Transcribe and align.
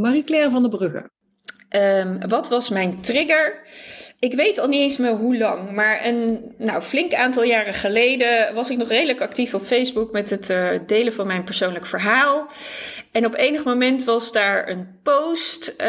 Marie-Claire 0.00 0.50
van 0.50 0.62
der 0.62 0.70
Brugge. 0.70 1.10
Um, 1.76 2.28
wat 2.28 2.48
was 2.48 2.68
mijn 2.68 3.00
trigger? 3.00 3.60
Ik 4.18 4.34
weet 4.34 4.58
al 4.58 4.68
niet 4.68 4.80
eens 4.80 4.96
meer 4.96 5.16
hoe 5.16 5.38
lang, 5.38 5.70
maar 5.70 6.06
een 6.06 6.54
nou, 6.58 6.80
flink 6.80 7.14
aantal 7.14 7.42
jaren 7.42 7.74
geleden 7.74 8.54
was 8.54 8.70
ik 8.70 8.76
nog 8.76 8.88
redelijk 8.88 9.20
actief 9.20 9.54
op 9.54 9.62
Facebook 9.62 10.12
met 10.12 10.30
het 10.30 10.50
uh, 10.50 10.68
delen 10.86 11.12
van 11.12 11.26
mijn 11.26 11.44
persoonlijk 11.44 11.86
verhaal. 11.86 12.46
En 13.12 13.26
op 13.26 13.34
enig 13.34 13.64
moment 13.64 14.04
was 14.04 14.32
daar 14.32 14.68
een 14.68 14.98
post 15.02 15.74
uh, 15.78 15.86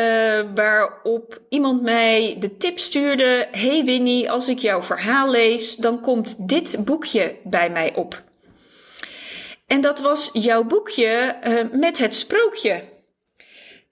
waarop 0.55 1.41
iemand 1.49 1.81
mij 1.81 2.35
de 2.39 2.57
tip 2.57 2.79
stuurde: 2.79 3.47
Hey 3.51 3.83
Winnie, 3.83 4.31
als 4.31 4.49
ik 4.49 4.59
jouw 4.59 4.81
verhaal 4.81 5.31
lees, 5.31 5.75
dan 5.75 6.01
komt 6.01 6.47
dit 6.47 6.85
boekje 6.85 7.35
bij 7.43 7.69
mij 7.69 7.95
op. 7.95 8.21
En 9.67 9.81
dat 9.81 10.01
was 10.01 10.29
jouw 10.33 10.63
boekje 10.63 11.35
uh, 11.47 11.79
met 11.79 11.97
het 11.97 12.15
sprookje. 12.15 12.92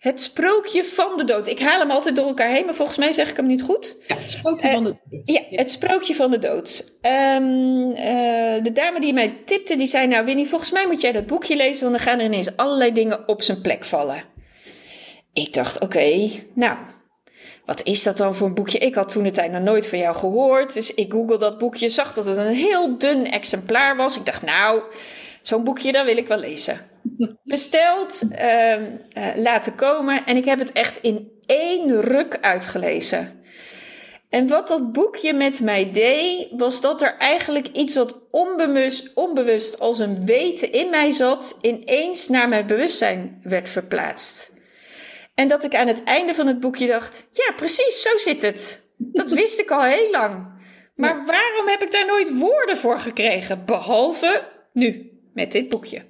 Het 0.02 0.22
sprookje 0.22 0.84
van 0.84 1.18
de 1.18 1.24
dood. 1.24 1.48
Ik 1.48 1.60
haal 1.60 1.80
hem 1.80 1.92
altijd 1.92 2.16
door 2.16 2.28
elkaar 2.28 2.50
heen, 2.50 2.66
maar 2.66 2.76
volgens 2.76 2.98
mij 2.98 3.12
zeg 3.12 3.30
ik 3.30 3.36
hem 3.36 3.46
niet 3.46 3.62
goed. 3.62 3.98
Ja, 4.08 4.16
het 4.16 4.32
sprookje 4.32 4.68
uh, 4.68 4.74
van 4.74 4.84
de 4.84 4.96
dood. 5.10 5.28
Ja, 5.30 5.42
het 5.50 5.72
sprookje 5.72 6.16
van 6.16 6.32
de 6.32 6.38
dood. 6.38 6.98
Um, 7.02 7.90
uh, 7.90 8.64
de 8.64 8.72
dame 8.74 9.00
die 9.00 9.14
mij 9.14 9.42
tipte, 9.46 9.76
die 9.76 9.88
zei... 9.88 10.08
Nou 10.08 10.26
Winnie, 10.26 10.48
volgens 10.48 10.72
mij 10.72 10.88
moet 10.88 11.02
jij 11.02 11.12
dat 11.12 11.26
boekje 11.26 11.56
lezen... 11.56 11.84
want 11.84 11.96
dan 11.98 12.08
gaan 12.08 12.20
er 12.20 12.26
ineens 12.26 12.58
allerlei 12.58 12.94
dingen 12.94 13.28
op 13.28 13.42
zijn 13.42 13.62
plek 13.62 13.84
vallen. 13.84 14.24
Ik 15.34 15.54
dacht, 15.54 15.76
oké, 15.76 15.86
okay, 15.86 16.48
nou... 16.54 16.78
Wat 17.66 17.84
is 17.84 18.04
dat 18.04 18.18
dan 18.18 18.36
voor 18.36 18.48
een 18.48 18.54
boekje? 18.54 18.78
Ik 18.78 18.96
had 18.96 19.10
toen 19.10 19.24
de 19.24 19.32
tijd 19.32 19.52
nog 19.52 19.62
nooit 19.62 19.88
van 19.88 20.00
jou 20.00 20.16
gehoord. 20.16 20.74
Dus 20.74 20.94
ik 20.94 21.12
google 21.12 21.38
dat 21.38 21.58
boekje, 21.58 21.90
zag 21.90 22.14
dat 22.14 22.26
het 22.26 22.38
een 22.38 22.54
heel 22.54 22.98
dun 22.98 23.32
exemplaar 23.32 23.96
was. 23.96 24.18
Ik 24.18 24.26
dacht, 24.26 24.44
nou, 24.44 24.82
zo'n 25.42 25.64
boekje, 25.64 25.92
dat 25.92 26.06
wil 26.06 26.18
ik 26.18 26.28
wel 26.28 26.40
lezen 26.40 26.90
besteld, 27.44 28.22
uh, 28.32 28.74
uh, 28.74 28.82
laten 29.36 29.76
komen. 29.76 30.26
En 30.26 30.38
ik 30.38 30.46
heb 30.46 30.60
het 30.60 30.72
echt 30.72 30.98
in 30.98 31.32
één 31.46 32.02
ruk 32.02 32.38
uitgelezen. 32.42 33.40
En 34.30 34.48
wat 34.48 34.68
dat 34.68 34.92
boekje 34.92 35.34
met 35.34 35.62
mij 35.62 35.92
deed, 35.92 36.48
was 36.52 36.82
dat 36.82 37.02
er 37.02 37.18
eigenlijk 37.18 37.68
iets 37.68 37.96
wat 37.96 38.22
onbewust, 38.30 39.14
onbewust 39.14 39.80
als 39.80 40.00
een 40.00 40.26
weten 40.26 40.72
in 40.72 40.90
mij 40.90 41.12
zat, 41.12 41.58
ineens 41.62 42.28
naar 42.28 42.50
mijn 42.50 42.68
bewustzijn 42.68 43.40
werd 43.44 43.70
verplaatst. 43.70 44.52
En 45.36 45.48
dat 45.48 45.64
ik 45.64 45.76
aan 45.76 45.88
het 45.88 46.04
einde 46.04 46.34
van 46.34 46.48
het 46.48 46.60
boekje 46.60 46.88
dacht: 46.88 47.28
ja, 47.32 47.54
precies, 47.56 48.02
zo 48.02 48.18
zit 48.18 48.42
het. 48.42 48.90
Dat 48.98 49.32
wist 49.32 49.60
ik 49.60 49.72
al 49.72 49.84
heel 49.84 50.12
lang. 50.12 50.60
Maar 50.96 51.26
waarom 51.26 51.68
heb 51.68 51.82
ik 51.82 51.92
daar 51.92 52.06
nooit 52.06 52.38
woorden 52.40 52.78
voor 52.78 53.00
gekregen? 53.00 53.66
Behalve 53.66 54.48
nu, 54.74 55.11
met 55.34 55.52
dit 55.52 55.70
boekje. 55.70 56.06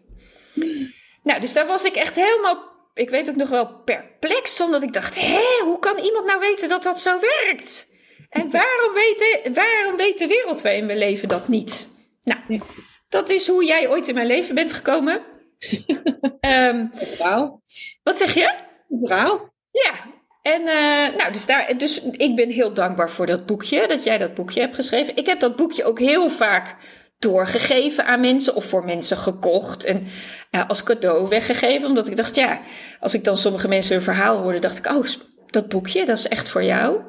Nou, 1.24 1.42
dus 1.42 1.54
daar 1.54 1.68
was 1.68 1.84
ik 1.84 1.96
echt 1.96 2.16
helemaal, 2.16 2.64
ik 2.94 3.10
weet 3.10 3.30
ook 3.30 3.36
nog 3.36 3.50
wel, 3.50 3.82
perplex 3.86 4.56
van. 4.56 4.72
Dat 4.72 4.84
ik 4.84 4.94
dacht, 4.94 5.16
hé, 5.16 5.64
hoe 5.64 5.80
kan 5.80 5.98
iemand 5.98 6.26
nou 6.26 6.40
weten 6.40 6.70
dat 6.70 6.84
dat 6.84 7.02
zo 7.02 7.20
werkt? 7.20 7.90
En 8.30 8.52
waarom 8.60 8.94
weet 8.94 9.18
de, 9.18 9.52
waarom 9.54 9.98
weet 9.98 10.20
de 10.20 10.28
wereld 10.28 10.62
waarin 10.62 10.88
we 10.88 10.96
leven 10.96 11.28
dat 11.28 11.48
niet? 11.48 11.90
Nou, 12.24 12.62
dat 13.10 13.30
is 13.30 13.48
hoe 13.48 13.66
jij 13.66 13.90
ooit 13.90 14.08
in 14.08 14.14
mijn 14.14 14.28
leven 14.28 14.56
bent 14.56 14.74
gekomen. 14.74 15.22
um, 16.42 16.90
Verhaal. 16.94 17.62
Wat 18.04 18.18
zeg 18.18 18.34
je? 18.34 18.54
Verhaal. 19.02 19.50
Ja, 19.72 19.94
en 20.42 20.62
uh, 20.62 21.18
nou, 21.18 21.32
dus, 21.32 21.46
daar, 21.46 21.78
dus 21.78 22.02
ik 22.02 22.36
ben 22.36 22.50
heel 22.50 22.74
dankbaar 22.74 23.10
voor 23.10 23.26
dat 23.26 23.46
boekje, 23.46 23.88
dat 23.88 24.04
jij 24.04 24.18
dat 24.18 24.34
boekje 24.34 24.60
hebt 24.60 24.76
geschreven. 24.76 25.16
Ik 25.16 25.26
heb 25.26 25.40
dat 25.40 25.56
boekje 25.56 25.84
ook 25.84 26.00
heel 26.00 26.30
vaak 26.30 26.76
doorgegeven 27.22 28.06
aan 28.06 28.20
mensen 28.20 28.56
of 28.56 28.66
voor 28.66 28.86
mensen 28.86 29.18
gekocht 29.18 29.84
en 29.84 30.08
uh, 30.52 30.62
als 30.68 30.84
cadeau 30.84 31.30
weggegeven. 31.30 31.88
Omdat 31.88 32.08
ik 32.08 32.16
dacht, 32.16 32.36
ja, 32.36 32.60
als 33.00 33.14
ik 33.14 33.24
dan 33.24 33.38
sommige 33.38 33.68
mensen 33.68 33.96
hun 33.96 34.04
verhaal 34.04 34.38
hoorde, 34.38 34.60
dacht 34.60 34.78
ik, 34.78 34.92
oh, 34.92 35.06
dat 35.48 35.70
boekje, 35.70 36.06
dat 36.06 36.18
is 36.18 36.28
echt 36.28 36.50
voor 36.50 36.64
jou. 36.64 37.00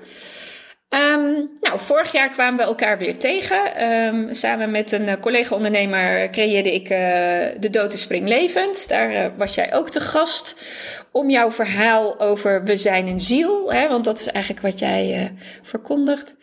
Um, 0.89 1.51
nou, 1.61 1.78
vorig 1.78 2.12
jaar 2.12 2.28
kwamen 2.28 2.56
we 2.56 2.65
elkaar 2.65 2.99
weer 2.99 3.19
tegen. 3.19 3.93
Um, 3.93 4.34
samen 4.34 4.71
met 4.71 4.93
een 4.93 5.21
collega-ondernemer 5.21 6.31
creëerde 6.31 6.75
ik 6.75 6.83
uh, 6.83 6.89
De 7.61 7.69
Dood 7.71 7.93
is 7.93 8.01
Springlevend. 8.01 8.89
Daar 8.89 9.12
uh, 9.12 9.27
was 9.37 9.55
jij 9.55 9.75
ook 9.75 9.91
te 9.91 10.01
gast 10.01 10.56
om 11.12 11.31
jouw 11.31 11.51
verhaal 11.51 12.21
over 12.21 12.65
We 12.65 12.77
zijn 12.77 13.06
een 13.06 13.21
ziel, 13.21 13.72
hè, 13.72 13.89
want 13.89 14.05
dat 14.05 14.21
is 14.21 14.28
eigenlijk 14.28 14.65
wat 14.65 14.78
jij 14.78 15.33
verkondigt, 15.62 16.37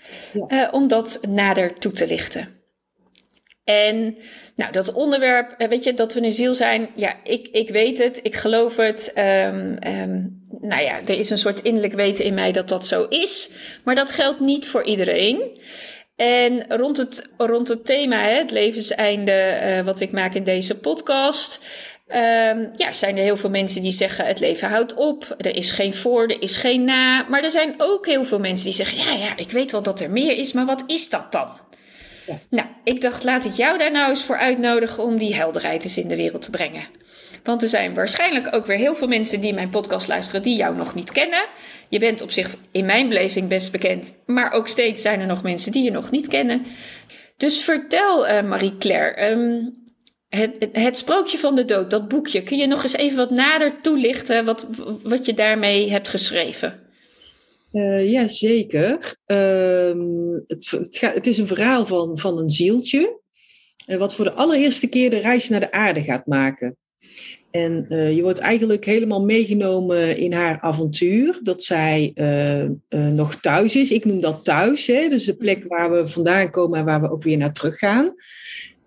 ja. 0.47 0.69
om 0.71 0.87
dat 0.87 1.19
nader 1.27 1.73
toe 1.73 1.91
te 1.91 2.07
lichten. 2.07 2.58
En 3.69 4.17
nou, 4.55 4.71
dat 4.71 4.93
onderwerp, 4.93 5.55
eh, 5.57 5.67
weet 5.67 5.83
je, 5.83 5.93
dat 5.93 6.13
we 6.13 6.21
een 6.21 6.31
ziel 6.31 6.53
zijn, 6.53 6.89
ja, 6.95 7.15
ik, 7.23 7.47
ik 7.51 7.69
weet 7.69 7.97
het, 7.97 8.19
ik 8.23 8.35
geloof 8.35 8.77
het. 8.77 9.11
Um, 9.15 9.77
um, 9.87 10.43
nou 10.61 10.81
ja, 10.81 10.99
er 11.05 11.19
is 11.19 11.29
een 11.29 11.37
soort 11.37 11.61
innerlijk 11.61 11.93
weten 11.93 12.25
in 12.25 12.33
mij 12.33 12.51
dat 12.51 12.69
dat 12.69 12.85
zo 12.85 13.05
is. 13.09 13.49
Maar 13.83 13.95
dat 13.95 14.11
geldt 14.11 14.39
niet 14.39 14.67
voor 14.67 14.83
iedereen. 14.83 15.61
En 16.15 16.65
rond 16.77 16.97
het, 16.97 17.29
rond 17.37 17.67
het 17.67 17.85
thema, 17.85 18.21
hè, 18.23 18.33
het 18.33 18.51
levenseinde, 18.51 19.59
uh, 19.63 19.85
wat 19.85 19.99
ik 19.99 20.11
maak 20.11 20.33
in 20.33 20.43
deze 20.43 20.79
podcast. 20.79 21.59
Um, 22.07 22.69
ja, 22.75 22.91
zijn 22.91 23.17
er 23.17 23.23
heel 23.23 23.37
veel 23.37 23.49
mensen 23.49 23.81
die 23.81 23.91
zeggen: 23.91 24.25
het 24.25 24.39
leven 24.39 24.69
houdt 24.69 24.93
op, 24.93 25.35
er 25.37 25.55
is 25.55 25.71
geen 25.71 25.93
voor, 25.93 26.23
er 26.23 26.41
is 26.41 26.57
geen 26.57 26.83
na. 26.83 27.25
Maar 27.29 27.43
er 27.43 27.51
zijn 27.51 27.73
ook 27.77 28.05
heel 28.05 28.23
veel 28.23 28.39
mensen 28.39 28.65
die 28.65 28.85
zeggen: 28.85 28.97
ja, 28.97 29.25
ja, 29.25 29.37
ik 29.37 29.51
weet 29.51 29.71
wel 29.71 29.83
dat 29.83 29.99
er 29.99 30.09
meer 30.09 30.37
is, 30.37 30.53
maar 30.53 30.65
wat 30.65 30.83
is 30.87 31.09
dat 31.09 31.31
dan? 31.31 31.47
Nou, 32.49 32.67
ik 32.83 33.01
dacht, 33.01 33.23
laat 33.23 33.45
ik 33.45 33.53
jou 33.53 33.77
daar 33.77 33.91
nou 33.91 34.09
eens 34.09 34.23
voor 34.23 34.37
uitnodigen 34.37 35.03
om 35.03 35.17
die 35.17 35.35
helderheid 35.35 35.83
eens 35.83 35.97
in 35.97 36.07
de 36.07 36.15
wereld 36.15 36.41
te 36.41 36.49
brengen. 36.49 36.83
Want 37.43 37.61
er 37.61 37.69
zijn 37.69 37.93
waarschijnlijk 37.93 38.53
ook 38.55 38.65
weer 38.65 38.77
heel 38.77 38.95
veel 38.95 39.07
mensen 39.07 39.41
die 39.41 39.53
mijn 39.53 39.69
podcast 39.69 40.07
luisteren 40.07 40.41
die 40.41 40.55
jou 40.55 40.75
nog 40.75 40.95
niet 40.95 41.11
kennen. 41.11 41.45
Je 41.89 41.99
bent 41.99 42.21
op 42.21 42.31
zich 42.31 42.55
in 42.71 42.85
mijn 42.85 43.07
beleving 43.07 43.47
best 43.47 43.71
bekend, 43.71 44.13
maar 44.25 44.51
ook 44.51 44.67
steeds 44.67 45.01
zijn 45.01 45.19
er 45.19 45.27
nog 45.27 45.43
mensen 45.43 45.71
die 45.71 45.83
je 45.83 45.91
nog 45.91 46.11
niet 46.11 46.27
kennen. 46.27 46.65
Dus 47.37 47.63
vertel, 47.63 48.29
uh, 48.29 48.41
Marie-Claire, 48.41 49.29
um, 49.29 49.77
het, 50.29 50.67
het, 50.71 50.97
sprookje 50.97 51.37
van 51.37 51.55
de 51.55 51.65
dood, 51.65 51.89
dat 51.89 52.07
boekje, 52.07 52.43
kun 52.43 52.57
je 52.57 52.67
nog 52.67 52.83
eens 52.83 52.95
even 52.95 53.17
wat 53.17 53.31
nader 53.31 53.81
toelichten 53.81 54.45
wat, 54.45 54.67
wat 55.03 55.25
je 55.25 55.33
daarmee 55.33 55.91
hebt 55.91 56.09
geschreven? 56.09 56.79
Uh, 57.71 58.11
ja, 58.11 58.27
zeker. 58.27 59.17
Uh, 59.27 60.37
het, 60.47 60.69
het, 60.71 60.97
gaat, 60.97 61.13
het, 61.13 61.27
is 61.27 61.37
een 61.37 61.47
verhaal 61.47 61.85
van, 61.85 62.17
van 62.17 62.37
een 62.37 62.49
zieltje, 62.49 63.19
uh, 63.87 63.97
wat 63.97 64.15
voor 64.15 64.25
de 64.25 64.33
allereerste 64.33 64.87
keer 64.87 65.09
de 65.09 65.19
reis 65.19 65.49
naar 65.49 65.59
de 65.59 65.71
aarde 65.71 66.03
gaat 66.03 66.25
maken. 66.25 66.77
En 67.51 67.85
uh, 67.89 68.15
je 68.15 68.21
wordt 68.21 68.39
eigenlijk 68.39 68.85
helemaal 68.85 69.25
meegenomen 69.25 70.17
in 70.17 70.33
haar 70.33 70.59
avontuur, 70.59 71.39
dat 71.43 71.63
zij 71.63 72.11
nog 72.89 73.35
thuis 73.35 73.75
is. 73.75 73.91
Ik 73.91 74.05
noem 74.05 74.19
dat 74.19 74.43
thuis, 74.43 74.87
hè? 74.87 75.07
dus 75.07 75.25
de 75.25 75.35
plek 75.35 75.63
waar 75.67 75.91
we 75.91 76.07
vandaan 76.07 76.51
komen 76.51 76.79
en 76.79 76.85
waar 76.85 77.01
we 77.01 77.11
ook 77.11 77.23
weer 77.23 77.37
naar 77.37 77.53
terug 77.53 77.77
gaan. 77.77 78.15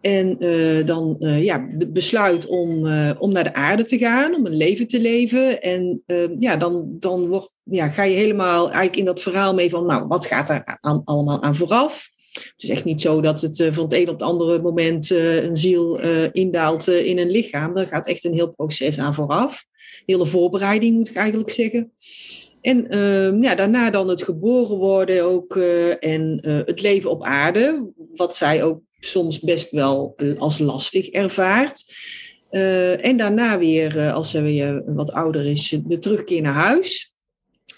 En 0.02 0.44
uh, 0.44 0.84
dan 0.84 1.16
uh, 1.18 1.44
ja, 1.44 1.68
besluit 1.88 2.46
om, 2.46 2.86
uh, 2.86 3.10
om 3.18 3.32
naar 3.32 3.44
de 3.44 3.54
aarde 3.54 3.84
te 3.84 3.98
gaan, 3.98 4.34
om 4.34 4.46
een 4.46 4.56
leven 4.56 4.86
te 4.86 5.00
leven. 5.00 5.62
En 5.62 6.02
ja, 6.38 6.56
dan, 6.56 6.86
dan 6.98 7.28
wordt, 7.28 7.50
ja, 7.62 7.88
ga 7.88 8.02
je 8.02 8.16
helemaal 8.16 8.64
eigenlijk 8.64 8.96
in 8.96 9.04
dat 9.04 9.22
verhaal 9.22 9.54
mee 9.54 9.70
van, 9.70 9.86
nou, 9.86 10.06
wat 10.06 10.26
gaat 10.26 10.50
er 10.50 10.78
aan, 10.80 11.02
allemaal 11.04 11.42
aan 11.42 11.56
vooraf? 11.56 12.10
Het 12.32 12.62
is 12.62 12.68
echt 12.68 12.84
niet 12.84 13.00
zo 13.00 13.20
dat 13.20 13.40
het 13.40 13.68
van 13.72 13.84
het 13.84 13.92
een 13.92 14.08
op 14.08 14.18
het 14.18 14.22
andere 14.22 14.60
moment 14.60 15.10
een 15.10 15.56
ziel 15.56 16.00
indaalt 16.30 16.86
in 16.88 17.18
een 17.18 17.30
lichaam. 17.30 17.74
Daar 17.74 17.86
gaat 17.86 18.08
echt 18.08 18.24
een 18.24 18.34
heel 18.34 18.52
proces 18.52 18.98
aan 18.98 19.14
vooraf. 19.14 19.64
Hele 20.06 20.26
voorbereiding 20.26 20.96
moet 20.96 21.08
ik 21.08 21.16
eigenlijk 21.16 21.50
zeggen. 21.50 21.92
En 22.60 22.88
ehm, 22.88 23.42
ja, 23.42 23.54
daarna 23.54 23.90
dan 23.90 24.08
het 24.08 24.22
geboren 24.22 24.76
worden 24.76 25.24
ook 25.24 25.56
en 26.00 26.38
het 26.42 26.82
leven 26.82 27.10
op 27.10 27.24
aarde, 27.24 27.92
wat 28.14 28.36
zij 28.36 28.62
ook 28.62 28.80
soms 29.04 29.40
best 29.40 29.70
wel 29.70 30.16
als 30.38 30.58
lastig 30.58 31.08
ervaart. 31.08 31.94
en 33.00 33.16
daarna 33.16 33.58
weer, 33.58 34.10
als 34.12 34.30
ze 34.30 34.42
weer 34.42 34.94
wat 34.94 35.12
ouder 35.12 35.46
is, 35.46 35.78
de 35.84 35.98
terugkeer 35.98 36.42
naar 36.42 36.52
huis. 36.54 37.12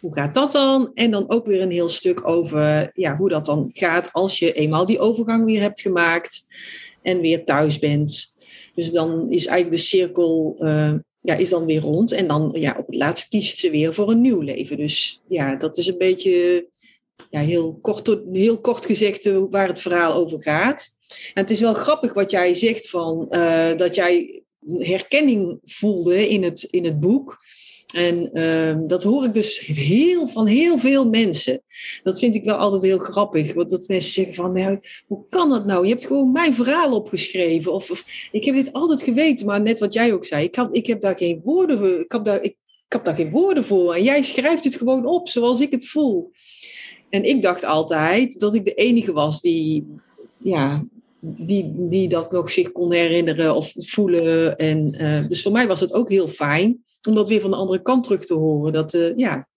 Hoe 0.01 0.15
gaat 0.15 0.35
dat 0.35 0.53
dan? 0.53 0.91
En 0.95 1.11
dan 1.11 1.31
ook 1.31 1.47
weer 1.47 1.63
een 1.63 1.71
heel 1.71 1.89
stuk 1.89 2.29
over 2.29 2.91
ja, 2.93 3.17
hoe 3.17 3.29
dat 3.29 3.45
dan 3.45 3.71
gaat 3.73 4.13
als 4.13 4.39
je 4.39 4.53
eenmaal 4.53 4.87
die 4.87 4.99
overgang 4.99 5.45
weer 5.45 5.61
hebt 5.61 5.81
gemaakt 5.81 6.47
en 7.03 7.21
weer 7.21 7.45
thuis 7.45 7.79
bent. 7.79 8.37
Dus 8.75 8.91
dan 8.91 9.31
is 9.31 9.47
eigenlijk 9.47 9.77
de 9.77 9.87
cirkel 9.87 10.57
ja, 11.25 11.35
is 11.35 11.49
dan 11.49 11.65
weer 11.65 11.81
rond. 11.81 12.13
En 12.13 12.27
dan 12.27 12.51
ja, 12.55 12.77
op 12.79 12.87
het 12.87 12.95
laatst 12.95 13.29
kiest 13.29 13.59
ze 13.59 13.71
weer 13.71 13.95
voor 13.95 14.11
een 14.11 14.21
nieuw 14.21 14.41
leven. 14.41 14.77
Dus 14.77 15.23
ja, 15.27 15.57
dat 15.57 15.79
is 15.79 15.87
een 15.87 15.99
beetje 15.99 16.69
ja, 17.31 17.41
heel, 17.41 17.79
kort, 17.83 18.19
heel 18.33 18.61
kort 18.61 18.87
gezegd 18.87 19.31
waar 19.51 19.67
het 19.67 19.81
verhaal 19.81 20.15
over 20.15 20.43
gaat. 20.43 20.94
Het 21.35 21.51
is 21.51 21.61
wel 21.61 21.75
grappig 21.75 22.13
wat 22.13 22.31
jij 22.31 22.55
zegt 22.55 22.89
van 22.89 23.27
uh, 23.31 23.77
dat 23.77 23.95
jij 23.95 24.43
herkenning 24.79 25.59
voelde 25.65 26.29
in 26.29 26.43
het, 26.43 26.63
in 26.63 26.85
het 26.85 27.01
boek. 27.01 27.43
En 27.95 28.31
uh, 28.33 28.77
dat 28.87 29.03
hoor 29.03 29.25
ik 29.25 29.35
dus 29.35 29.59
heel, 29.67 30.29
van 30.29 30.47
heel 30.47 30.79
veel 30.79 31.09
mensen. 31.09 31.63
Dat 32.03 32.19
vind 32.19 32.35
ik 32.35 32.45
wel 32.45 32.57
altijd 32.57 32.83
heel 32.83 32.99
grappig. 32.99 33.53
Want 33.53 33.71
dat 33.71 33.89
mensen 33.89 34.13
zeggen 34.13 34.35
van, 34.35 34.53
nou, 34.53 34.81
hoe 35.07 35.25
kan 35.29 35.49
dat 35.49 35.67
nou? 35.67 35.85
Je 35.85 35.91
hebt 35.91 36.07
gewoon 36.07 36.33
mijn 36.33 36.55
verhaal 36.55 36.93
opgeschreven. 36.93 37.73
Of, 37.73 37.91
of 37.91 38.05
ik 38.33 38.45
heb 38.45 38.55
dit 38.55 38.73
altijd 38.73 39.03
geweten, 39.03 39.47
maar 39.47 39.63
net 39.63 39.81
wat 39.81 39.93
jij 39.93 40.13
ook 40.13 40.25
zei. 40.25 40.45
Ik, 40.45 40.53
kan, 40.53 40.73
ik 40.73 40.87
heb 40.87 41.01
daar 41.01 41.17
geen 41.17 41.41
woorden 41.45 41.79
voor. 41.79 42.01
Ik 42.01 42.13
heb, 42.13 42.25
daar, 42.25 42.43
ik, 42.43 42.57
ik 42.87 42.93
heb 42.93 43.05
daar 43.05 43.15
geen 43.15 43.31
woorden 43.31 43.65
voor. 43.65 43.95
En 43.95 44.03
jij 44.03 44.23
schrijft 44.23 44.65
het 44.65 44.75
gewoon 44.75 45.07
op 45.07 45.29
zoals 45.29 45.61
ik 45.61 45.71
het 45.71 45.89
voel. 45.89 46.31
En 47.11 47.25
ik 47.25 47.43
dacht 47.43 47.65
altijd 47.65 48.41
dat 48.41 48.55
ik 48.55 48.65
de 48.65 48.75
enige 48.75 49.13
was 49.13 49.41
die, 49.41 49.87
ja, 50.39 50.85
die, 51.25 51.75
die 51.77 52.09
dat 52.09 52.33
nog 52.33 52.51
zich 52.51 52.73
kon 52.73 52.93
herinneren 52.93 53.55
of 53.55 53.73
voelen. 53.77 54.57
En, 54.57 55.03
uh, 55.03 55.29
dus 55.29 55.43
voor 55.43 55.53
mij 55.53 55.67
was 55.67 55.81
het 55.81 55.93
ook 55.93 56.11
heel 56.11 56.29
fijn 56.29 56.85
om 57.09 57.15
dat 57.15 57.29
weer 57.29 57.41
van 57.41 57.51
de 57.51 57.57
andere 57.57 57.83
kant 57.83 58.05
terug 58.05 58.27
te 58.27 58.35
horen. 58.35 58.73
Dat, 58.73 58.95
uh, 58.95 59.17
ja, 59.17 59.49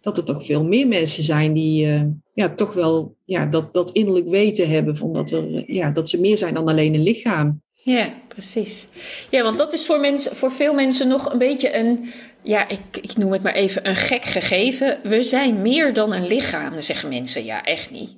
dat 0.00 0.18
er 0.18 0.24
toch 0.24 0.46
veel 0.46 0.64
meer 0.64 0.88
mensen 0.88 1.22
zijn 1.22 1.52
die 1.52 1.86
uh, 1.86 2.02
ja, 2.34 2.54
toch 2.54 2.72
wel 2.72 3.16
ja, 3.24 3.46
dat, 3.46 3.74
dat 3.74 3.90
innerlijk 3.90 4.28
weten 4.28 4.68
hebben. 4.68 4.96
Van 4.96 5.12
dat, 5.12 5.30
er, 5.30 5.72
ja, 5.72 5.90
dat 5.90 6.10
ze 6.10 6.20
meer 6.20 6.38
zijn 6.38 6.54
dan 6.54 6.68
alleen 6.68 6.94
een 6.94 7.02
lichaam. 7.02 7.62
Ja, 7.74 8.14
precies. 8.28 8.88
Ja, 9.30 9.42
want 9.42 9.58
dat 9.58 9.72
is 9.72 9.86
voor, 9.86 10.00
mensen, 10.00 10.36
voor 10.36 10.50
veel 10.50 10.74
mensen 10.74 11.08
nog 11.08 11.32
een 11.32 11.38
beetje 11.38 11.76
een, 11.76 12.10
ja, 12.42 12.68
ik, 12.68 12.80
ik 13.00 13.16
noem 13.16 13.32
het 13.32 13.42
maar 13.42 13.54
even 13.54 13.88
een 13.88 13.96
gek 13.96 14.24
gegeven. 14.24 14.98
We 15.02 15.22
zijn 15.22 15.62
meer 15.62 15.94
dan 15.94 16.12
een 16.12 16.26
lichaam. 16.26 16.72
Dan 16.72 16.82
zeggen 16.82 17.08
mensen, 17.08 17.44
ja, 17.44 17.64
echt 17.64 17.90
niet. 17.90 18.16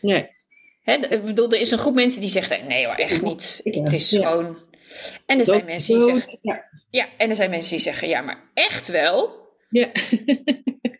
Nee. 0.00 0.36
Hè, 0.88 0.94
ik 0.94 1.24
bedoel, 1.24 1.50
er 1.50 1.60
is 1.60 1.70
een 1.70 1.78
groep 1.78 1.94
mensen 1.94 2.20
die 2.20 2.30
zeggen, 2.30 2.66
nee 2.66 2.86
hoor, 2.86 2.94
echt 2.94 3.22
niet. 3.22 3.60
Het 3.64 3.92
is 3.92 4.08
gewoon... 4.08 4.58
En 5.26 5.38
er 5.38 5.44
zijn 5.44 5.64
mensen 5.64 5.98
die 5.98 6.04
zeggen, 6.04 6.38
ja. 6.42 6.64
Ja, 6.90 7.06
en 7.16 7.30
er 7.30 7.36
zijn 7.36 7.50
mensen 7.50 7.70
die 7.70 7.80
zeggen, 7.80 8.08
ja, 8.08 8.20
maar 8.20 8.50
echt 8.54 8.88
wel. 8.88 9.46
Ja. 9.70 9.88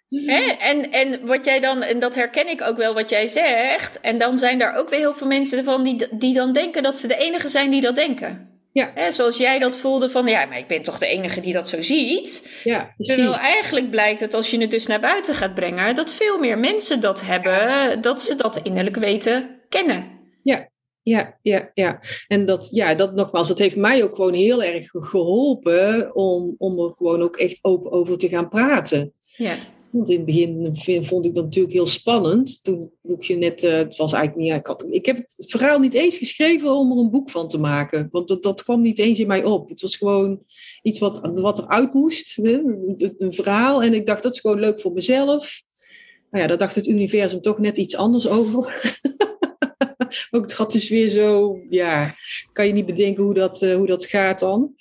Hè? 0.08 0.40
En, 0.58 0.92
en 0.92 1.26
wat 1.26 1.44
jij 1.44 1.60
dan, 1.60 1.82
en 1.82 1.98
dat 1.98 2.14
herken 2.14 2.48
ik 2.48 2.62
ook 2.62 2.76
wel 2.76 2.94
wat 2.94 3.10
jij 3.10 3.26
zegt. 3.26 4.00
En 4.00 4.18
dan 4.18 4.36
zijn 4.36 4.60
er 4.60 4.74
ook 4.74 4.88
weer 4.88 4.98
heel 4.98 5.12
veel 5.12 5.26
mensen 5.26 5.64
van 5.64 5.82
die, 5.82 6.06
die 6.10 6.34
dan 6.34 6.52
denken 6.52 6.82
dat 6.82 6.98
ze 6.98 7.06
de 7.06 7.16
enige 7.16 7.48
zijn 7.48 7.70
die 7.70 7.80
dat 7.80 7.96
denken. 7.96 8.60
Ja. 8.72 8.92
Hè, 8.94 9.12
zoals 9.12 9.36
jij 9.36 9.58
dat 9.58 9.76
voelde 9.76 10.08
van, 10.08 10.26
ja, 10.26 10.44
maar 10.44 10.58
ik 10.58 10.66
ben 10.66 10.82
toch 10.82 10.98
de 10.98 11.06
enige 11.06 11.40
die 11.40 11.52
dat 11.52 11.68
zo 11.68 11.82
ziet. 11.82 12.60
Ja, 12.64 12.92
precies. 12.96 13.14
Terwijl 13.14 13.38
eigenlijk 13.38 13.90
blijkt 13.90 14.20
het 14.20 14.34
als 14.34 14.50
je 14.50 14.60
het 14.60 14.70
dus 14.70 14.86
naar 14.86 15.00
buiten 15.00 15.34
gaat 15.34 15.54
brengen, 15.54 15.94
dat 15.94 16.14
veel 16.14 16.38
meer 16.38 16.58
mensen 16.58 17.00
dat 17.00 17.22
hebben, 17.24 18.00
dat 18.00 18.22
ze 18.22 18.36
dat 18.36 18.60
innerlijk 18.62 18.96
weten 18.96 19.57
kennen. 19.68 20.18
Ja, 20.42 20.68
ja, 21.02 21.38
ja, 21.42 21.70
ja. 21.74 22.00
En 22.28 22.46
dat, 22.46 22.68
ja, 22.70 22.94
dat 22.94 23.14
nogmaals, 23.14 23.48
dat 23.48 23.58
heeft 23.58 23.76
mij 23.76 24.02
ook 24.02 24.14
gewoon 24.14 24.34
heel 24.34 24.62
erg 24.62 24.88
geholpen 24.90 26.14
om, 26.14 26.54
om 26.58 26.80
er 26.80 26.92
gewoon 26.94 27.22
ook 27.22 27.36
echt 27.36 27.58
open 27.62 27.90
over 27.90 28.18
te 28.18 28.28
gaan 28.28 28.48
praten. 28.48 29.12
Ja. 29.36 29.58
Want 29.90 30.10
in 30.10 30.16
het 30.64 30.72
begin 30.72 31.04
vond 31.04 31.24
ik 31.26 31.34
dat 31.34 31.44
natuurlijk 31.44 31.74
heel 31.74 31.86
spannend. 31.86 32.62
Toen 32.62 32.90
boekje 33.02 33.36
net, 33.36 33.62
uh, 33.62 33.72
het 33.72 33.96
was 33.96 34.12
eigenlijk 34.12 34.44
niet, 34.44 34.58
ik, 34.58 34.66
had, 34.66 34.84
ik 34.88 35.06
heb 35.06 35.16
het 35.16 35.34
verhaal 35.36 35.78
niet 35.78 35.94
eens 35.94 36.16
geschreven 36.16 36.76
om 36.76 36.92
er 36.92 36.98
een 36.98 37.10
boek 37.10 37.30
van 37.30 37.48
te 37.48 37.58
maken. 37.58 38.08
Want 38.10 38.28
dat, 38.28 38.42
dat 38.42 38.62
kwam 38.62 38.80
niet 38.80 38.98
eens 38.98 39.18
in 39.18 39.26
mij 39.26 39.44
op. 39.44 39.68
Het 39.68 39.80
was 39.80 39.96
gewoon 39.96 40.42
iets 40.82 40.98
wat, 40.98 41.30
wat 41.34 41.58
eruit 41.58 41.94
moest, 41.94 42.38
een, 42.38 43.14
een 43.18 43.32
verhaal. 43.32 43.82
En 43.82 43.94
ik 43.94 44.06
dacht, 44.06 44.22
dat 44.22 44.32
is 44.32 44.40
gewoon 44.40 44.60
leuk 44.60 44.80
voor 44.80 44.92
mezelf. 44.92 45.62
Nou 46.30 46.42
ja, 46.42 46.48
daar 46.48 46.58
dacht 46.58 46.74
het 46.74 46.86
universum 46.86 47.40
toch 47.40 47.58
net 47.58 47.76
iets 47.76 47.96
anders 47.96 48.28
over. 48.28 48.80
ook 50.30 50.56
dat 50.56 50.74
is 50.74 50.88
weer 50.88 51.08
zo, 51.08 51.60
ja, 51.68 52.14
kan 52.52 52.66
je 52.66 52.72
niet 52.72 52.86
bedenken 52.86 53.22
hoe 53.24 53.34
dat, 53.34 53.62
uh, 53.62 53.74
hoe 53.74 53.86
dat 53.86 54.06
gaat 54.06 54.38
dan. 54.38 54.74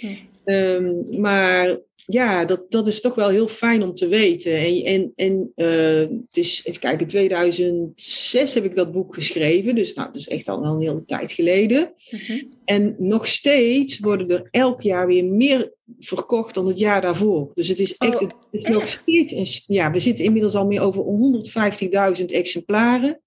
Ja. 0.00 0.16
Um, 0.44 1.20
maar 1.20 1.78
ja, 2.06 2.44
dat, 2.44 2.70
dat 2.70 2.86
is 2.86 3.00
toch 3.00 3.14
wel 3.14 3.28
heel 3.28 3.48
fijn 3.48 3.82
om 3.82 3.94
te 3.94 4.06
weten. 4.06 4.56
En, 4.56 4.84
en, 4.84 5.12
en 5.16 5.52
uh, 5.56 5.98
het 6.26 6.36
is, 6.36 6.60
even 6.64 6.80
kijken, 6.80 7.00
in 7.00 7.06
2006 7.06 8.54
heb 8.54 8.64
ik 8.64 8.74
dat 8.74 8.92
boek 8.92 9.14
geschreven. 9.14 9.74
Dus 9.74 9.94
nou, 9.94 10.06
dat 10.06 10.16
is 10.16 10.28
echt 10.28 10.48
al 10.48 10.64
een 10.64 10.80
hele 10.80 11.04
tijd 11.04 11.32
geleden. 11.32 11.94
Mhm. 12.10 12.42
En 12.64 12.96
nog 12.98 13.26
steeds 13.26 13.98
worden 13.98 14.28
er 14.28 14.48
elk 14.50 14.80
jaar 14.80 15.06
weer 15.06 15.24
meer 15.24 15.72
verkocht 15.98 16.54
dan 16.54 16.66
het 16.66 16.78
jaar 16.78 17.00
daarvoor. 17.00 17.50
Dus 17.54 17.68
het 17.68 17.78
is 17.78 17.96
echt, 17.96 18.14
Oh, 18.14 18.20
het 18.20 18.34
is 18.50 18.64
nog 18.64 18.86
steeds, 18.86 19.32
een- 19.32 19.74
ja, 19.74 19.90
we 19.90 20.00
zitten 20.00 20.24
inmiddels 20.24 20.54
al 20.54 20.66
meer 20.66 20.80
over 20.80 21.02
150.000 21.02 22.32
exemplaren. 22.32 23.20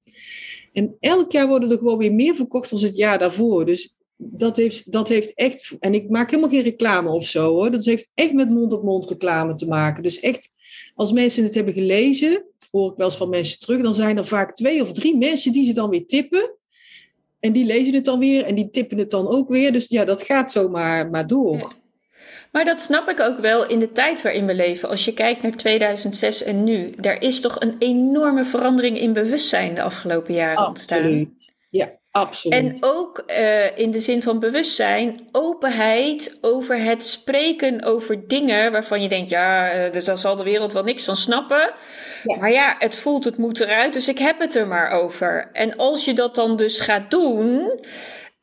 En 0.78 0.96
elk 1.00 1.32
jaar 1.32 1.48
worden 1.48 1.72
er 1.72 1.78
gewoon 1.78 1.98
weer 1.98 2.14
meer 2.14 2.36
verkocht 2.36 2.70
dan 2.70 2.80
het 2.80 2.96
jaar 2.96 3.20
daarvoor. 3.20 3.66
Dus 3.66 3.98
dat 4.16 4.58
heeft, 4.58 4.92
dat 4.92 5.08
heeft 5.08 5.34
echt, 5.34 5.76
en 5.80 5.94
ik 5.94 6.10
maak 6.10 6.30
helemaal 6.30 6.52
geen 6.52 6.62
reclame 6.62 7.10
of 7.10 7.26
zo 7.26 7.50
hoor. 7.50 7.72
Dat 7.72 7.86
heeft 7.86 8.10
echt 8.14 8.34
met 8.34 8.50
mond-op-mond 8.50 9.10
reclame 9.10 9.54
te 9.54 9.68
maken. 9.68 10.04
Dus 10.04 10.20
echt, 10.20 10.52
als 10.96 11.12
mensen 11.12 11.44
het 11.44 11.54
hebben 11.54 11.74
gelezen, 11.74 12.46
hoor 12.72 12.92
ik 12.92 12.98
wel 12.98 13.08
eens 13.08 13.18
van 13.18 13.30
mensen 13.30 13.60
terug, 13.60 13.82
dan 13.82 13.94
zijn 13.94 14.18
er 14.18 14.26
vaak 14.26 14.56
twee 14.56 14.82
of 14.82 14.92
drie 14.92 15.18
mensen 15.18 15.52
die 15.52 15.66
ze 15.66 15.74
dan 15.74 15.90
weer 15.90 16.08
tippen. 16.08 16.52
En 17.40 17.54
die 17.54 17.66
lezen 17.66 17.94
het 17.94 18.06
dan 18.06 18.20
weer 18.20 18.44
en 18.44 18.56
die 18.56 18.70
tippen 18.70 18.98
het 18.98 19.10
dan 19.10 19.28
ook 19.28 19.50
weer. 19.50 19.72
Dus 19.72 19.88
ja, 19.88 20.06
dat 20.06 20.24
gaat 20.24 20.52
zomaar 20.52 21.10
maar 21.10 21.28
door. 21.28 21.74
Maar 22.58 22.66
dat 22.66 22.82
snap 22.82 23.10
ik 23.10 23.20
ook 23.20 23.38
wel 23.38 23.68
in 23.68 23.80
de 23.80 23.92
tijd 23.92 24.22
waarin 24.22 24.46
we 24.46 24.54
leven. 24.54 24.90
Als 24.90 25.06
je 25.06 25.14
kijkt 25.14 25.42
naar 25.42 25.52
2006 25.52 26.44
en 26.44 26.64
nu, 26.64 26.94
daar 26.96 27.22
is 27.22 27.42
toch 27.42 27.60
een 27.60 27.76
enorme 27.80 28.46
verandering 28.46 29.00
in 29.00 29.14
bewustzijn 29.14 29.74
de 29.74 29.82
afgelopen 29.82 30.34
jaren 30.34 30.68
ontstaan. 30.68 31.36
Ja, 31.70 31.92
absoluut. 32.12 32.54
En 32.54 32.78
ook 32.80 33.18
eh, 33.18 33.78
in 33.78 33.92
de 33.92 34.00
zin 34.00 34.22
van 34.22 34.40
bewustzijn, 34.40 35.28
openheid 35.32 36.38
over 36.42 36.84
het 36.84 37.06
spreken 37.06 37.84
over 37.84 38.28
dingen 38.28 38.72
waarvan 38.72 39.02
je 39.02 39.08
denkt, 39.08 39.30
ja, 39.30 39.70
eh, 39.70 39.92
dus 39.92 40.04
daar 40.04 40.18
zal 40.18 40.36
de 40.36 40.44
wereld 40.44 40.74
wel 40.74 40.84
niks 40.84 41.06
van 41.06 41.16
snappen. 41.16 41.74
Ja. 42.24 42.38
Maar 42.38 42.52
ja, 42.52 42.76
het 42.80 42.96
voelt, 42.96 43.26
het 43.26 43.38
moet 43.38 43.60
eruit, 43.60 43.94
dus 43.94 44.08
ik 44.08 44.20
heb 44.20 44.40
het 44.40 44.56
er 44.56 44.68
maar 44.68 44.92
over. 44.92 45.50
En 45.54 45.76
als 45.76 46.06
je 46.06 46.14
dat 46.14 46.36
dan 46.36 46.56
dus 46.56 46.80
gaat 46.80 47.12
doen, 47.12 47.80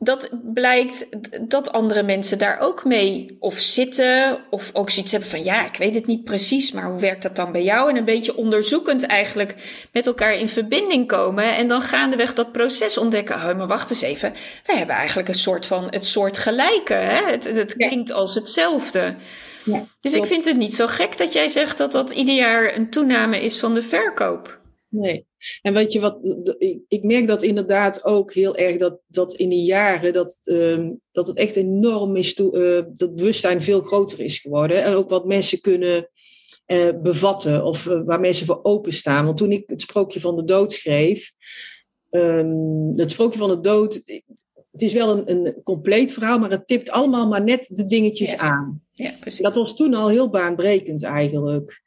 dat 0.05 0.29
blijkt 0.55 1.09
dat 1.49 1.73
andere 1.73 2.03
mensen 2.03 2.39
daar 2.39 2.59
ook 2.59 2.85
mee 2.85 3.37
of 3.41 3.59
zitten 3.59 4.39
of 4.51 4.71
ook 4.73 4.91
zoiets 4.91 5.13
hebben 5.13 5.31
van 5.31 5.45
ja, 5.45 5.67
ik 5.67 5.77
weet 5.77 5.95
het 5.95 6.07
niet 6.07 6.25
precies, 6.25 6.73
maar 6.73 6.85
hoe 6.85 7.01
werkt 7.01 7.23
dat 7.23 7.37
dan 7.37 7.53
bij 7.53 7.63
jou? 7.63 7.91
En 7.91 7.97
een 7.97 8.05
beetje 8.05 8.37
onderzoekend 8.37 9.07
eigenlijk 9.07 9.55
met 9.93 10.07
elkaar 10.07 10.35
in 10.35 10.49
verbinding 10.49 11.07
komen 11.07 11.57
en 11.57 11.67
dan 11.67 11.83
gaandeweg 11.83 12.35
dat 12.35 12.53
proces 12.53 12.99
ontdekken. 12.99 13.35
Oh, 13.35 13.57
maar 13.57 13.67
wacht 13.67 13.91
eens 13.91 14.01
even, 14.01 14.33
wij 14.67 14.77
hebben 14.77 14.97
eigenlijk 14.97 15.29
een 15.29 15.35
soort 15.35 15.67
van 15.67 15.87
het 15.91 16.07
soort 16.07 16.39
gelijke. 16.39 16.95
Hè? 16.95 17.31
Het, 17.31 17.45
het 17.45 17.75
klinkt 17.77 18.13
als 18.13 18.35
hetzelfde. 18.35 19.15
Ja, 19.65 19.85
Dus 20.01 20.13
ik 20.13 20.27
vind 20.27 20.45
het 20.45 20.57
niet 20.57 20.75
zo 20.75 20.87
gek 20.87 21.19
dat 21.19 21.33
jij 21.33 21.49
zegt 21.49 21.79
dat 21.79 21.93
dat 21.93 22.11
ieder 22.11 22.35
jaar 22.35 22.77
een 22.77 22.91
toename 22.91 23.41
is 23.41 23.59
van 23.59 23.75
de 23.75 23.83
verkoop. 23.83 24.63
Nee. 24.95 25.27
En 25.63 25.75
weet 25.75 25.93
je 25.93 26.01
wat, 26.01 26.19
ik, 26.89 27.03
merk 27.03 27.27
dat 27.27 27.43
inderdaad 27.43 28.05
ook 28.05 28.35
heel 28.35 28.57
erg 28.57 28.77
dat, 28.77 28.99
dat 29.07 29.35
in 29.35 29.49
die 29.49 29.65
jaren 29.65 30.13
dat, 30.13 30.39
ehm, 30.45 30.93
dat 31.13 31.27
het 31.27 31.39
echt 31.39 31.57
enorm 31.57 32.17
is, 32.17 32.35
toe, 32.35 32.77
eh, 32.77 32.85
dat 32.93 33.15
bewustzijn 33.15 33.63
veel 33.63 33.81
groter 33.81 34.21
is 34.21 34.39
geworden. 34.39 34.83
En 34.83 34.95
ook 34.95 35.11
wat 35.11 35.27
mensen 35.27 35.61
kunnen 35.61 36.09
eh, 36.65 36.89
bevatten 37.03 37.65
of 37.65 37.87
eh, 37.87 38.01
waar 38.05 38.21
mensen 38.21 38.47
voor 38.47 38.61
openstaan. 38.63 39.25
Want 39.25 39.37
toen 39.37 39.53
ik 39.53 39.63
het 39.67 39.81
sprookje 39.81 40.21
van 40.21 40.37
de 40.37 40.45
dood 40.45 40.73
schreef, 40.73 41.33
ehm, 42.11 42.89
het 42.95 43.11
sprookje 43.11 43.39
van 43.39 43.49
de 43.49 43.61
dood, 43.61 43.95
het 44.73 44.83
is 44.83 44.93
wel 44.93 45.17
een, 45.17 45.31
een 45.31 45.63
compleet 45.63 46.13
verhaal, 46.13 46.39
maar 46.39 46.51
het 46.51 46.67
tipt 46.67 46.91
allemaal 46.91 47.29
maar 47.29 47.45
net 47.45 47.69
de 47.73 47.87
dingetjes 47.87 48.31
Ja. 48.31 48.39
aan. 48.39 48.83
Ja, 48.93 49.13
precies. 49.21 49.43
Dat 49.43 49.55
was 49.55 49.77
toen 49.77 49.95
al 49.95 50.09
heel 50.09 50.31
baanbrekend 50.31 51.03
eigenlijk. 51.03 51.83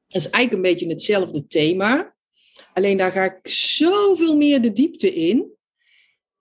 Dat 0.07 0.23
is 0.23 0.31
eigenlijk 0.31 0.53
een 0.53 0.73
beetje 0.73 0.89
hetzelfde 0.89 1.47
thema. 1.47 2.15
Alleen 2.75 2.97
daar 2.97 3.13
ga 3.13 3.25
ik 3.25 3.49
zoveel 3.49 4.37
meer 4.37 4.63
de 4.63 4.73
diepte 4.73 5.15
in. 5.15 5.55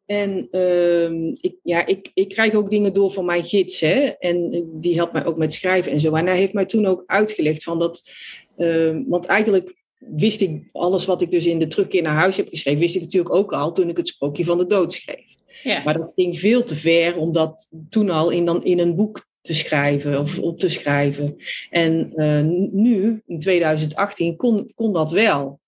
En 0.06 0.48
uh, 0.52 1.32
ik, 1.42 1.56
ja, 1.64 1.86
ik, 1.86 2.12
ik 2.14 2.30
krijg 2.30 2.54
ook 2.54 2.70
dingen 2.70 2.94
door 2.94 3.12
van 3.12 3.26
mijn 3.26 3.44
gids. 3.44 3.80
Hè? 3.80 4.00
En 4.00 4.70
die 4.74 4.96
helpt 4.96 5.14
mij 5.14 5.26
ook 5.26 5.38
met 5.38 5.54
schrijven 5.54 5.92
en 5.92 6.00
zo. 6.00 6.16
En 6.16 6.28
hij 6.28 6.38
heeft 6.38 6.54
mij 6.54 6.66
toen 6.66 6.86
ook 6.86 7.04
uitgelegd 7.06 7.64
van 7.64 7.80
dat. 7.80 8.10
Uh, 8.58 8.98
want 9.06 9.26
eigenlijk 9.26 9.85
wist 9.98 10.42
ik 10.42 10.64
alles 10.72 11.06
wat 11.06 11.22
ik 11.22 11.32
dus 11.32 11.46
in 11.46 11.60
de 11.60 11.68
terugkeer 11.68 12.02
naar 12.02 12.16
huis 12.16 12.38
heb 12.38 12.50
geschreven, 12.50 12.80
wist 12.80 12.96
ik 12.96 13.02
natuurlijk 13.02 13.36
ook 13.36 13.54
al 13.54 13.72
toen 13.72 13.90
ik 13.90 13.98
het 13.98 14.08
sprookje 14.08 14.44
van 14.44 14.58
de 14.58 14.66
dood 14.66 14.94
schreef. 14.94 15.36
Ja. 15.64 15.84
Maar 15.84 15.94
dat 15.94 16.14
ging 16.16 16.40
veel 16.40 16.64
te 16.64 16.76
ver 16.76 17.18
om 17.18 17.32
dat 17.32 17.70
toen 17.90 18.10
al 18.10 18.30
in, 18.30 18.46
dan, 18.46 18.64
in 18.64 18.80
een 18.80 18.96
boek 18.96 19.28
te 19.42 19.54
schrijven 19.54 20.20
of 20.20 20.40
op 20.40 20.60
te 20.60 20.70
schrijven. 20.70 21.36
En 21.70 22.12
uh, 22.16 22.42
nu, 22.72 23.22
in 23.28 23.40
2018, 23.40 24.36
kon, 24.36 24.72
kon 24.76 24.94
dat 24.94 25.12
wel. 25.12 25.60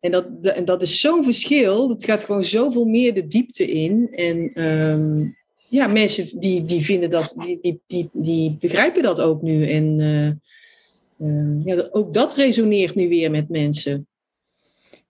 En 0.00 0.10
dat, 0.10 0.26
en 0.42 0.64
dat 0.64 0.82
is 0.82 1.00
zo'n 1.00 1.24
verschil. 1.24 1.88
Het 1.88 2.04
gaat 2.04 2.24
gewoon 2.24 2.44
zoveel 2.44 2.84
meer 2.84 3.14
de 3.14 3.26
diepte 3.26 3.66
in. 3.66 4.08
En 4.10 4.64
um, 4.64 5.36
ja, 5.68 5.86
mensen 5.86 6.40
die, 6.40 6.64
die 6.64 6.84
vinden 6.84 7.10
dat, 7.10 7.34
die, 7.38 7.58
die, 7.60 7.80
die, 7.86 8.10
die 8.12 8.56
begrijpen 8.60 9.02
dat 9.02 9.20
ook 9.20 9.42
nu. 9.42 9.68
En 9.68 9.98
uh, 9.98 10.30
uh, 11.18 11.64
ja, 11.64 11.88
ook 11.90 12.12
dat 12.12 12.34
resoneert 12.34 12.94
nu 12.94 13.08
weer 13.08 13.30
met 13.30 13.48
mensen. 13.48 14.06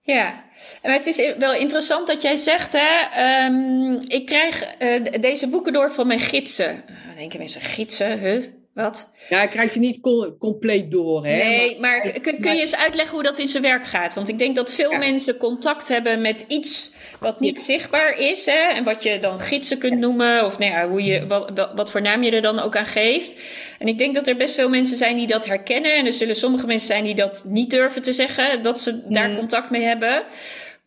Ja, 0.00 0.44
maar 0.82 0.92
het 0.92 1.06
is 1.06 1.32
wel 1.38 1.54
interessant 1.54 2.06
dat 2.06 2.22
jij 2.22 2.36
zegt, 2.36 2.72
hè, 2.76 3.44
um, 3.46 4.00
ik 4.06 4.26
krijg 4.26 4.64
uh, 4.78 5.02
deze 5.20 5.48
boeken 5.48 5.72
door 5.72 5.92
van 5.92 6.06
mijn 6.06 6.20
gidsen. 6.20 6.84
Dan 7.06 7.16
denken 7.16 7.38
mensen, 7.38 7.60
gidsen, 7.60 8.18
huh? 8.18 8.44
Wat? 8.82 9.10
Ja, 9.28 9.46
krijg 9.46 9.74
je 9.74 9.80
niet 9.80 10.00
compleet 10.38 10.90
door. 10.90 11.26
Hè? 11.26 11.36
Nee, 11.36 11.80
maar, 11.80 12.00
maar 12.04 12.20
kun, 12.20 12.40
kun, 12.40 12.54
je 12.54 12.60
eens 12.60 12.76
uitleggen 12.76 13.14
hoe 13.14 13.22
dat 13.22 13.38
in 13.38 13.48
zijn 13.48 13.62
werk 13.62 13.86
gaat? 13.86 14.14
Want 14.14 14.28
ik 14.28 14.38
denk 14.38 14.56
dat 14.56 14.74
veel 14.74 14.92
mensen 14.92 15.36
contact 15.36 15.88
hebben 15.88 16.20
met 16.20 16.44
iets 16.48 16.92
wat 17.20 17.40
niet 17.40 17.60
zichtbaar 17.60 18.18
is. 18.18 18.46
Hè? 18.46 18.68
En 18.74 18.84
wat 18.84 19.02
je 19.02 19.18
dan 19.18 19.40
gidsen 19.40 19.78
kunt 19.78 19.98
noemen. 19.98 20.44
Of 20.44 20.58
nou 20.58 20.72
ja, 20.72 20.88
hoe 20.88 21.04
je, 21.04 21.26
wat, 21.26 21.70
wat 21.74 21.90
voor 21.90 22.02
naam 22.02 22.22
je 22.22 22.30
er 22.30 22.42
dan 22.42 22.58
ook 22.58 22.76
aan 22.76 22.86
geeft. 22.86 23.40
En 23.78 23.88
ik 23.88 23.98
denk 23.98 24.14
dat 24.14 24.26
er 24.26 24.36
best 24.36 24.54
veel 24.54 24.68
mensen 24.68 24.96
zijn 24.96 25.16
die 25.16 25.26
dat 25.26 25.46
herkennen. 25.46 25.96
En 25.96 26.06
er 26.06 26.12
zullen 26.12 26.36
sommige 26.36 26.66
mensen 26.66 26.88
zijn 26.88 27.04
die 27.04 27.14
dat 27.14 27.44
niet 27.46 27.70
durven 27.70 28.02
te 28.02 28.12
zeggen. 28.12 28.62
Dat 28.62 28.80
ze 28.80 29.02
daar 29.08 29.30
mm. 29.30 29.36
contact 29.36 29.70
mee 29.70 29.82
hebben. 29.82 30.24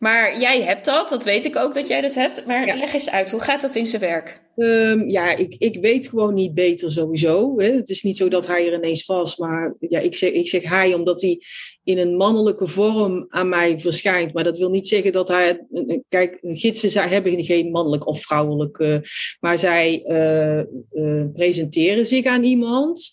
Maar 0.02 0.40
jij 0.40 0.62
hebt 0.62 0.84
dat, 0.84 1.08
dat 1.08 1.24
weet 1.24 1.44
ik 1.44 1.56
ook 1.56 1.74
dat 1.74 1.88
jij 1.88 2.00
dat 2.00 2.14
hebt. 2.14 2.46
Maar 2.46 2.66
leg 2.66 2.92
eens 2.92 3.10
uit, 3.10 3.30
hoe 3.30 3.40
gaat 3.40 3.60
dat 3.60 3.74
in 3.74 3.86
zijn 3.86 4.02
werk? 4.02 4.42
Um, 4.56 5.10
ja, 5.10 5.36
ik, 5.36 5.54
ik 5.58 5.76
weet 5.80 6.06
gewoon 6.06 6.34
niet 6.34 6.54
beter 6.54 6.90
sowieso. 6.90 7.58
Hè. 7.58 7.72
Het 7.72 7.88
is 7.88 8.02
niet 8.02 8.16
zo 8.16 8.28
dat 8.28 8.46
hij 8.46 8.66
er 8.66 8.74
ineens 8.74 9.06
was, 9.06 9.36
maar 9.36 9.74
ja, 9.80 9.98
ik, 9.98 10.14
zeg, 10.14 10.30
ik 10.30 10.48
zeg 10.48 10.62
hij 10.62 10.94
omdat 10.94 11.20
hij 11.20 11.40
in 11.84 11.98
een 11.98 12.16
mannelijke 12.16 12.66
vorm 12.66 13.26
aan 13.28 13.48
mij 13.48 13.78
verschijnt. 13.80 14.32
Maar 14.32 14.44
dat 14.44 14.58
wil 14.58 14.70
niet 14.70 14.88
zeggen 14.88 15.12
dat 15.12 15.28
hij. 15.28 15.66
Kijk, 16.08 16.38
gidsen 16.42 16.90
zij 16.90 17.08
hebben 17.08 17.44
geen 17.44 17.70
mannelijk 17.70 18.06
of 18.06 18.22
vrouwelijk, 18.22 18.78
uh, 18.78 18.96
maar 19.40 19.58
zij 19.58 20.02
uh, 20.04 20.62
uh, 20.92 21.26
presenteren 21.32 22.06
zich 22.06 22.24
aan 22.24 22.44
iemand 22.44 23.10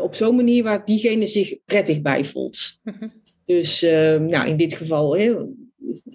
op 0.00 0.14
zo'n 0.14 0.36
manier 0.36 0.62
waar 0.62 0.84
diegene 0.84 1.26
zich 1.26 1.56
prettig 1.64 2.02
bij 2.02 2.24
voelt. 2.24 2.78
Mhm. 2.82 3.08
Dus 3.46 3.82
ehm, 3.82 4.26
nou, 4.26 4.48
in 4.48 4.56
dit 4.56 4.74
geval. 4.74 5.16
Hè, 5.16 5.34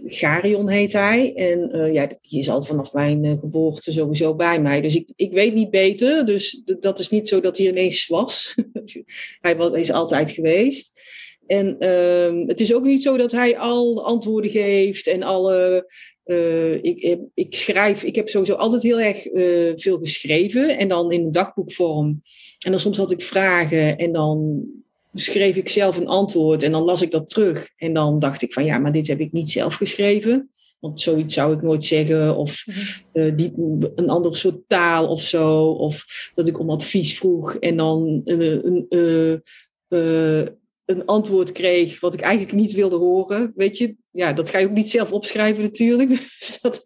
Garion 0.06 0.70
heet 0.70 0.94
hij. 0.94 1.34
En 1.34 1.76
uh, 1.76 1.94
ja, 1.94 2.08
die 2.22 2.40
is 2.40 2.50
al 2.50 2.64
vanaf 2.64 2.94
mijn 2.94 3.24
uh, 3.24 3.32
geboorte 3.40 3.92
sowieso 3.92 4.36
bij 4.36 4.62
mij. 4.62 4.82
Dus 4.82 4.96
ik, 4.96 5.10
ik 5.16 5.32
weet 5.32 5.54
niet 5.54 5.70
beter. 5.70 6.26
Dus 6.26 6.62
dat 6.80 7.00
is 7.00 7.10
niet 7.10 7.28
zo 7.28 7.40
dat 7.40 7.58
hij 7.58 7.68
ineens 7.68 8.08
was. 8.08 8.56
hij 9.42 9.56
was, 9.56 9.72
is 9.72 9.92
altijd 9.92 10.32
geweest. 10.32 11.00
En 11.48 11.76
uh, 11.80 12.48
het 12.48 12.60
is 12.60 12.74
ook 12.74 12.84
niet 12.84 13.04
zo 13.04 13.18
dat 13.18 13.32
hij 13.32 13.58
al 13.58 14.06
antwoorden 14.06 14.52
geeft 14.52 15.08
en 15.08 15.24
alle. 15.24 15.90
Uh, 16.26 16.74
ik, 16.74 17.20
ik 17.34 17.56
schrijf, 17.56 18.04
ik 18.04 18.16
heb 18.16 18.30
sowieso 18.30 18.54
altijd 18.54 18.84
heel 18.84 19.00
erg 19.00 19.22
veel 19.82 19.98
geschreven. 19.98 20.78
En 20.78 20.88
dan 20.88 21.12
in 21.12 21.32
dagboekvorm. 21.32 22.22
En 22.66 22.72
dan 22.72 22.80
soms 22.80 22.98
had 22.98 23.12
ik 23.12 23.22
vragen 23.22 23.98
en 23.98 24.12
dan 24.12 24.66
schreef 25.14 25.56
ik 25.56 25.70
zelf 25.70 25.98
een 25.98 26.08
antwoord 26.08 26.64
en 26.64 26.72
dan 26.72 26.84
las 26.84 27.02
ik 27.02 27.12
dat 27.12 27.30
terug. 27.30 27.70
En 27.76 27.94
dan 27.94 28.20
dacht 28.20 28.42
ik 28.42 28.54
van 28.54 28.66
ja, 28.66 28.78
maar 28.78 28.92
dit 28.92 29.08
heb 29.08 29.20
ik 29.20 29.32
niet 29.32 29.50
zelf 29.50 29.76
geschreven. 29.76 30.50
Want 30.80 31.02
zoiets 31.02 31.34
zou 31.34 31.54
ik 31.54 31.62
nooit 31.62 31.84
zeggen. 31.84 32.36
Of 32.36 32.66
uh, 33.14 33.32
die, 33.36 33.54
een 33.96 34.10
ander 34.10 34.36
soort 34.36 34.68
taal 34.68 35.08
of 35.08 35.22
zo. 35.22 35.72
Of 35.72 36.06
dat 36.34 36.48
ik 36.48 36.60
om 36.60 36.70
advies 36.70 37.18
vroeg 37.18 37.56
en 37.56 37.78
dan 37.78 38.22
een, 38.26 38.66
een, 38.66 38.86
een, 38.90 39.44
uh, 39.90 40.48
een 40.92 41.06
antwoord 41.06 41.52
kreeg 41.52 42.00
wat 42.00 42.14
ik 42.14 42.22
eigenlijk 42.22 42.54
niet 42.54 42.74
wilde 42.74 42.96
horen. 42.96 43.54
Weet 43.56 43.78
je, 43.78 43.96
ja, 44.12 44.34
dat 44.34 44.50
ga 44.50 44.58
je 44.58 44.66
ook 44.66 44.72
niet 44.72 44.90
zelf 44.90 45.12
opschrijven 45.12 45.64
natuurlijk. 45.64 46.10
Dus 46.40 46.60
dat 46.62 46.84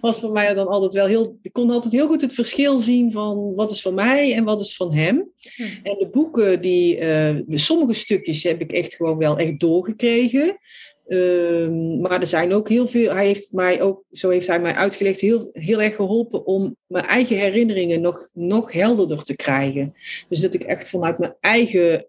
was 0.00 0.20
voor 0.20 0.32
mij 0.32 0.54
dan 0.54 0.66
altijd 0.66 0.92
wel 0.92 1.06
heel... 1.06 1.38
Ik 1.42 1.52
kon 1.52 1.70
altijd 1.70 1.92
heel 1.92 2.06
goed 2.06 2.20
het 2.20 2.32
verschil 2.32 2.78
zien 2.78 3.12
van 3.12 3.54
wat 3.54 3.70
is 3.70 3.82
van 3.82 3.94
mij 3.94 4.34
en 4.34 4.44
wat 4.44 4.60
is 4.60 4.76
van 4.76 4.94
hem. 4.94 5.30
Hm. 5.54 5.62
En 5.62 5.98
de 5.98 6.08
boeken, 6.12 6.60
die, 6.60 6.98
uh, 7.00 7.40
sommige 7.48 7.92
stukjes 7.92 8.42
heb 8.42 8.60
ik 8.60 8.72
echt 8.72 8.94
gewoon 8.94 9.18
wel 9.18 9.38
echt 9.38 9.60
doorgekregen. 9.60 10.58
Uh, 11.06 11.68
maar 12.00 12.20
er 12.20 12.26
zijn 12.26 12.52
ook 12.52 12.68
heel 12.68 12.88
veel, 12.88 13.12
hij 13.12 13.26
heeft 13.26 13.52
mij 13.52 13.82
ook, 13.82 14.04
zo 14.10 14.30
heeft 14.30 14.46
hij 14.46 14.60
mij 14.60 14.74
uitgelegd, 14.74 15.20
heel, 15.20 15.48
heel 15.52 15.82
erg 15.82 15.94
geholpen 15.94 16.46
om 16.46 16.76
mijn 16.86 17.04
eigen 17.04 17.36
herinneringen 17.36 18.00
nog, 18.00 18.28
nog 18.32 18.72
helderder 18.72 19.22
te 19.22 19.36
krijgen. 19.36 19.94
Dus 20.28 20.40
dat 20.40 20.54
ik 20.54 20.62
echt 20.62 20.88
vanuit 20.88 21.18
mijn 21.18 21.34
eigen 21.40 22.06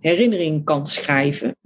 herinnering 0.00 0.64
kan 0.64 0.86
schrijven. 0.86 1.56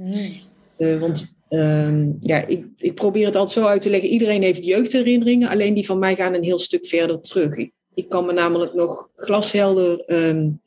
Uh, 0.79 1.01
want 1.01 1.37
uh, 1.49 2.07
ja, 2.21 2.47
ik, 2.47 2.65
ik 2.77 2.95
probeer 2.95 3.27
het 3.27 3.37
altijd 3.37 3.65
zo 3.65 3.71
uit 3.71 3.83
te 3.83 3.91
leggen. 3.91 4.09
Iedereen 4.09 4.43
heeft 4.43 4.65
jeugdherinneringen, 4.65 5.49
alleen 5.49 5.75
die 5.75 5.87
van 5.87 5.99
mij 5.99 6.15
gaan 6.15 6.35
een 6.35 6.43
heel 6.43 6.59
stuk 6.59 6.87
verder 6.87 7.21
terug. 7.21 7.57
Ik, 7.57 7.73
ik 7.95 8.09
kan 8.09 8.27
me 8.27 8.33
namelijk 8.33 8.75
nog 8.75 9.11
glashelder 9.17 10.03
um, 10.07 10.61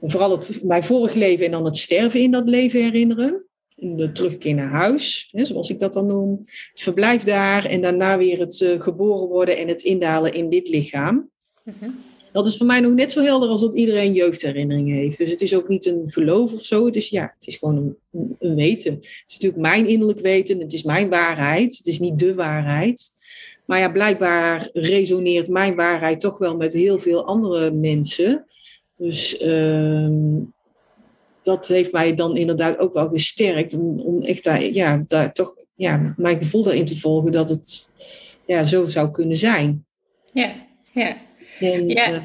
vooral 0.00 0.30
het, 0.30 0.60
mijn 0.62 0.84
vorig 0.84 1.14
leven 1.14 1.46
en 1.46 1.52
dan 1.52 1.64
het 1.64 1.76
sterven 1.76 2.20
in 2.20 2.30
dat 2.30 2.48
leven 2.48 2.82
herinneren. 2.82 3.44
De 3.76 4.12
terugkeer 4.12 4.54
naar 4.54 4.70
huis, 4.70 5.28
hè, 5.32 5.44
zoals 5.44 5.70
ik 5.70 5.78
dat 5.78 5.92
dan 5.92 6.06
noem. 6.06 6.42
Het 6.70 6.80
verblijf 6.80 7.22
daar 7.22 7.64
en 7.64 7.80
daarna 7.80 8.18
weer 8.18 8.38
het 8.38 8.60
uh, 8.60 8.80
geboren 8.80 9.28
worden 9.28 9.56
en 9.56 9.68
het 9.68 9.82
indalen 9.82 10.32
in 10.32 10.50
dit 10.50 10.68
lichaam. 10.68 11.30
Mm 11.64 11.74
-hmm. 11.78 11.98
Dat 12.32 12.46
is 12.46 12.56
voor 12.56 12.66
mij 12.66 12.80
nog 12.80 12.94
net 12.94 13.12
zo 13.12 13.22
helder 13.22 13.48
als 13.48 13.60
dat 13.60 13.74
iedereen 13.74 14.12
jeugdherinneringen 14.12 14.96
heeft. 14.96 15.18
Dus 15.18 15.30
het 15.30 15.40
is 15.40 15.54
ook 15.54 15.68
niet 15.68 15.86
een 15.86 16.04
geloof 16.06 16.52
of 16.52 16.64
zo. 16.64 16.84
Het 16.84 16.96
is, 16.96 17.08
ja, 17.08 17.34
het 17.38 17.48
is 17.48 17.56
gewoon 17.56 17.76
een, 17.76 18.36
een 18.38 18.54
weten. 18.54 18.94
Het 18.94 19.24
is 19.26 19.32
natuurlijk 19.32 19.62
mijn 19.62 19.86
innerlijk 19.86 20.20
weten. 20.20 20.60
Het 20.60 20.72
is 20.72 20.82
mijn 20.82 21.08
waarheid. 21.08 21.76
Het 21.76 21.86
is 21.86 21.98
niet 21.98 22.18
de 22.18 22.34
waarheid. 22.34 23.12
Maar 23.64 23.78
ja, 23.78 23.90
blijkbaar 23.90 24.68
resoneert 24.72 25.48
mijn 25.48 25.74
waarheid 25.74 26.20
toch 26.20 26.38
wel 26.38 26.56
met 26.56 26.72
heel 26.72 26.98
veel 26.98 27.24
andere 27.24 27.70
mensen. 27.70 28.44
Dus 28.96 29.42
uh, 29.42 30.08
dat 31.42 31.66
heeft 31.66 31.92
mij 31.92 32.14
dan 32.14 32.36
inderdaad 32.36 32.78
ook 32.78 32.94
wel 32.94 33.08
gesterkt. 33.08 33.74
Om, 33.74 34.00
om 34.00 34.22
echt 34.22 34.44
daar, 34.44 34.64
ja, 34.64 35.04
daar 35.06 35.32
toch 35.32 35.54
ja, 35.74 36.14
mijn 36.16 36.38
gevoel 36.38 36.62
daarin 36.62 36.84
te 36.84 36.98
volgen 36.98 37.32
dat 37.32 37.48
het 37.48 37.92
ja, 38.46 38.64
zo 38.64 38.86
zou 38.86 39.10
kunnen 39.10 39.36
zijn. 39.36 39.86
Ja, 40.32 40.66
ja. 40.92 41.16
En, 41.60 41.88
ja, 41.88 42.10
uh, 42.10 42.22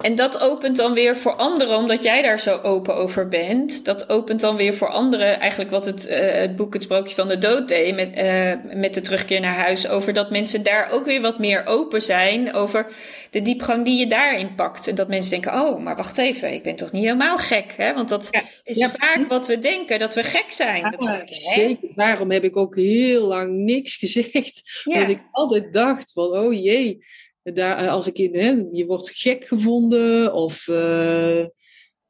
en 0.00 0.14
dat 0.14 0.40
opent 0.40 0.76
dan 0.76 0.92
weer 0.92 1.16
voor 1.16 1.32
anderen, 1.32 1.76
omdat 1.76 2.02
jij 2.02 2.22
daar 2.22 2.40
zo 2.40 2.58
open 2.62 2.94
over 2.94 3.28
bent. 3.28 3.84
Dat 3.84 4.08
opent 4.08 4.40
dan 4.40 4.56
weer 4.56 4.74
voor 4.74 4.88
anderen 4.88 5.40
eigenlijk 5.40 5.70
wat 5.70 5.84
het, 5.84 6.08
uh, 6.08 6.18
het 6.18 6.56
boek 6.56 6.72
Het 6.72 6.82
Sprookje 6.82 7.14
van 7.14 7.28
de 7.28 7.38
Dood 7.38 7.68
deed 7.68 7.94
met, 7.94 8.16
uh, 8.16 8.52
met 8.80 8.94
de 8.94 9.00
terugkeer 9.00 9.40
naar 9.40 9.54
huis. 9.54 9.88
Over 9.88 10.12
dat 10.12 10.30
mensen 10.30 10.62
daar 10.62 10.90
ook 10.90 11.04
weer 11.04 11.20
wat 11.20 11.38
meer 11.38 11.66
open 11.66 12.02
zijn 12.02 12.54
over 12.54 12.86
de 13.30 13.42
diepgang 13.42 13.84
die 13.84 13.98
je 13.98 14.06
daarin 14.06 14.54
pakt. 14.54 14.88
En 14.88 14.94
dat 14.94 15.08
mensen 15.08 15.30
denken, 15.30 15.60
oh, 15.60 15.82
maar 15.82 15.96
wacht 15.96 16.18
even, 16.18 16.52
ik 16.52 16.62
ben 16.62 16.76
toch 16.76 16.92
niet 16.92 17.04
helemaal 17.04 17.36
gek. 17.36 17.74
Hè? 17.76 17.94
Want 17.94 18.08
dat 18.08 18.28
ja. 18.30 18.42
is 18.62 18.78
ja. 18.78 18.90
vaak 18.90 19.28
wat 19.28 19.46
we 19.46 19.58
denken, 19.58 19.98
dat 19.98 20.14
we 20.14 20.22
gek 20.22 20.50
zijn. 20.50 20.82
Ja, 20.82 20.90
dat 20.90 21.00
we, 21.00 21.22
zeker, 21.26 21.88
daarom 21.94 22.30
heb 22.30 22.44
ik 22.44 22.56
ook 22.56 22.76
heel 22.76 23.26
lang 23.26 23.52
niks 23.52 23.96
gezegd. 23.96 24.82
Want 24.84 25.08
ik 25.08 25.20
altijd 25.30 25.72
dacht 25.72 26.12
van, 26.12 26.26
oh 26.26 26.52
jee 26.52 27.06
daar, 27.54 27.78
eh, 27.78 27.92
als 27.92 28.06
ik 28.12 28.34
hè, 28.34 28.64
je 28.70 28.86
wordt 28.86 29.10
gek 29.10 29.46
gevonden 29.46 30.32
of 30.32 30.66
uh, 30.66 31.40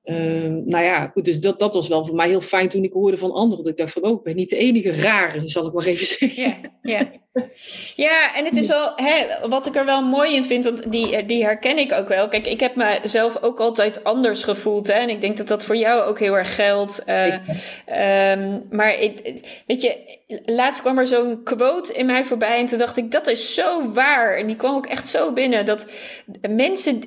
uh, 0.05 0.49
nou 0.65 0.85
ja, 0.85 1.07
goed, 1.07 1.25
dus 1.25 1.41
dat, 1.41 1.59
dat 1.59 1.75
was 1.75 1.89
wel 1.89 2.07
voor 2.07 2.15
mij 2.15 2.29
heel 2.29 2.41
fijn 2.41 2.69
toen 2.69 2.85
ik 2.85 2.93
hoorde 2.93 3.17
van 3.17 3.33
anderen. 3.33 3.65
Dat 3.65 3.73
ik 3.73 3.79
dacht 3.79 3.93
van, 3.93 4.03
oh, 4.03 4.19
ik 4.19 4.23
ben 4.23 4.37
niet 4.37 4.49
de 4.49 4.57
enige 4.57 4.91
rare, 4.91 5.49
zal 5.49 5.67
ik 5.67 5.73
maar 5.73 5.87
even 5.87 6.07
zeggen. 6.07 6.43
Ja, 6.43 6.61
ja. 6.83 7.13
Ja 8.07 8.35
en 8.35 8.45
het 8.45 8.57
is 8.57 8.69
wel, 8.69 8.93
hè, 8.97 9.49
wat 9.49 9.67
ik 9.67 9.77
er 9.77 9.85
wel 9.85 10.03
mooi 10.03 10.35
in 10.35 10.45
vind, 10.45 10.65
want 10.65 10.93
die, 10.93 11.27
die 11.27 11.45
herken 11.45 11.79
ik 11.79 11.93
ook 11.93 12.09
wel. 12.09 12.29
Kijk, 12.29 12.47
ik 12.47 12.61
heb 12.61 12.75
mezelf 12.75 13.43
ook 13.43 13.61
altijd 13.61 14.05
anders 14.05 14.45
gevoeld. 14.45 14.87
Hè, 14.87 14.93
en 14.93 15.09
ik 15.09 15.21
denk 15.21 15.37
dat 15.37 15.49
dat 15.49 15.65
voor 15.65 15.77
jou 15.77 16.03
ook 16.03 16.19
heel 16.19 16.37
erg 16.37 16.55
geldt. 16.55 17.03
Uh, 17.07 17.35
um, 18.31 18.67
maar 18.71 18.99
ik, 18.99 19.43
weet 19.67 19.83
je, 19.83 20.19
laatst 20.45 20.81
kwam 20.81 20.99
er 20.99 21.07
zo'n 21.07 21.43
quote 21.43 21.93
in 21.93 22.07
mij 22.07 22.25
voorbij 22.25 22.59
en 22.59 22.67
toen 22.67 22.79
dacht 22.79 22.97
ik, 22.97 23.11
dat 23.11 23.27
is 23.27 23.55
zo 23.55 23.93
waar. 23.93 24.37
En 24.37 24.47
die 24.47 24.57
kwam 24.57 24.75
ook 24.75 24.87
echt 24.87 25.09
zo 25.09 25.33
binnen, 25.33 25.67
dat 25.67 25.87
mensen, 26.49 27.01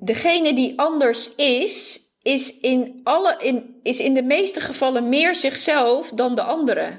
degene 0.00 0.54
die 0.54 0.72
anders 0.76 1.34
is, 1.34 2.02
is 2.22 2.60
in, 2.60 3.00
alle, 3.02 3.36
in, 3.38 3.80
is 3.82 4.00
in 4.00 4.14
de 4.14 4.22
meeste 4.22 4.60
gevallen 4.60 5.08
meer 5.08 5.34
zichzelf 5.34 6.10
dan 6.10 6.34
de 6.34 6.42
andere. 6.42 6.90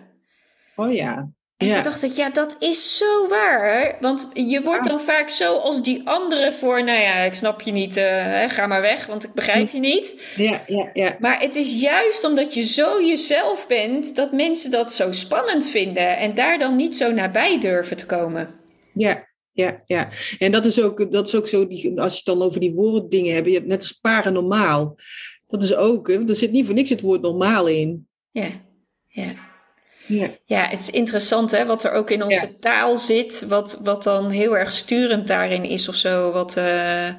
Oh 0.75 0.93
ja. 0.93 1.29
En 1.57 1.67
Ja. 1.67 1.73
toen 1.73 1.83
dacht 1.83 2.03
ik, 2.03 2.11
ja, 2.11 2.29
dat 2.29 2.55
is 2.59 2.97
zo 2.97 3.27
waar. 3.27 3.97
Want 3.99 4.29
je 4.33 4.61
wordt 4.61 4.87
dan 4.87 4.99
vaak 4.99 5.29
zo 5.29 5.57
als 5.57 5.83
die 5.83 6.01
andere 6.07 6.51
voor, 6.51 6.83
nou 6.83 6.99
ja, 6.99 7.15
ik 7.15 7.33
snap 7.33 7.61
je 7.61 7.71
niet, 7.71 7.97
eh, 7.97 8.43
ga 8.49 8.67
maar 8.67 8.81
weg, 8.81 9.05
want 9.05 9.23
ik 9.23 9.33
begrijp 9.33 9.69
je 9.69 9.79
niet. 9.79 10.33
Ja, 10.35 10.61
ja, 10.67 10.89
ja. 10.93 11.15
Maar 11.19 11.39
het 11.39 11.55
is 11.55 11.81
juist 11.81 12.23
omdat 12.23 12.53
je 12.53 12.61
zo 12.61 13.01
jezelf 13.03 13.67
bent, 13.67 14.15
dat 14.15 14.31
mensen 14.31 14.71
dat 14.71 14.93
zo 14.93 15.11
spannend 15.11 15.67
vinden 15.69 16.17
en 16.17 16.33
daar 16.33 16.57
dan 16.57 16.75
niet 16.75 16.95
zo 16.97 17.11
nabij 17.11 17.59
durven 17.59 17.97
te 17.97 18.05
komen. 18.05 18.49
Ja, 18.93 19.27
ja, 19.51 19.81
ja. 19.85 20.09
En 20.39 20.51
dat 20.51 20.65
is 20.65 20.81
ook, 20.81 21.11
dat 21.11 21.27
is 21.27 21.35
ook 21.35 21.47
zo, 21.47 21.67
die, 21.67 22.01
als 22.01 22.11
je 22.11 22.17
het 22.17 22.25
dan 22.25 22.41
over 22.41 22.59
die 22.59 22.73
woorddingen 22.73 23.33
hebt, 23.33 23.47
je 23.47 23.53
hebt 23.53 23.67
net 23.67 23.81
als 23.81 23.91
paranormaal. 23.93 24.95
Dat 25.47 25.63
is 25.63 25.75
ook, 25.75 26.07
hè, 26.07 26.27
er 26.27 26.35
zit 26.35 26.51
niet 26.51 26.65
voor 26.65 26.75
niks 26.75 26.89
het 26.89 27.01
woord 27.01 27.21
normaal 27.21 27.67
in. 27.67 28.07
Ja, 28.31 28.49
ja. 29.07 29.33
Ja, 30.07 30.27
Ja, 30.45 30.67
het 30.67 30.79
is 30.79 30.89
interessant 30.89 31.51
hè, 31.51 31.65
wat 31.65 31.83
er 31.83 31.91
ook 31.91 32.09
in 32.09 32.23
onze 32.23 32.45
Ja. 32.45 32.51
taal 32.59 32.97
zit, 32.97 33.45
wat, 33.47 33.79
wat 33.83 34.03
dan 34.03 34.31
heel 34.31 34.57
erg 34.57 34.71
sturend 34.71 35.27
daarin 35.27 35.63
is 35.63 35.87
of 35.89 35.95
zo. 35.95 36.31
Wat, 36.31 36.57
eh, 36.57 37.09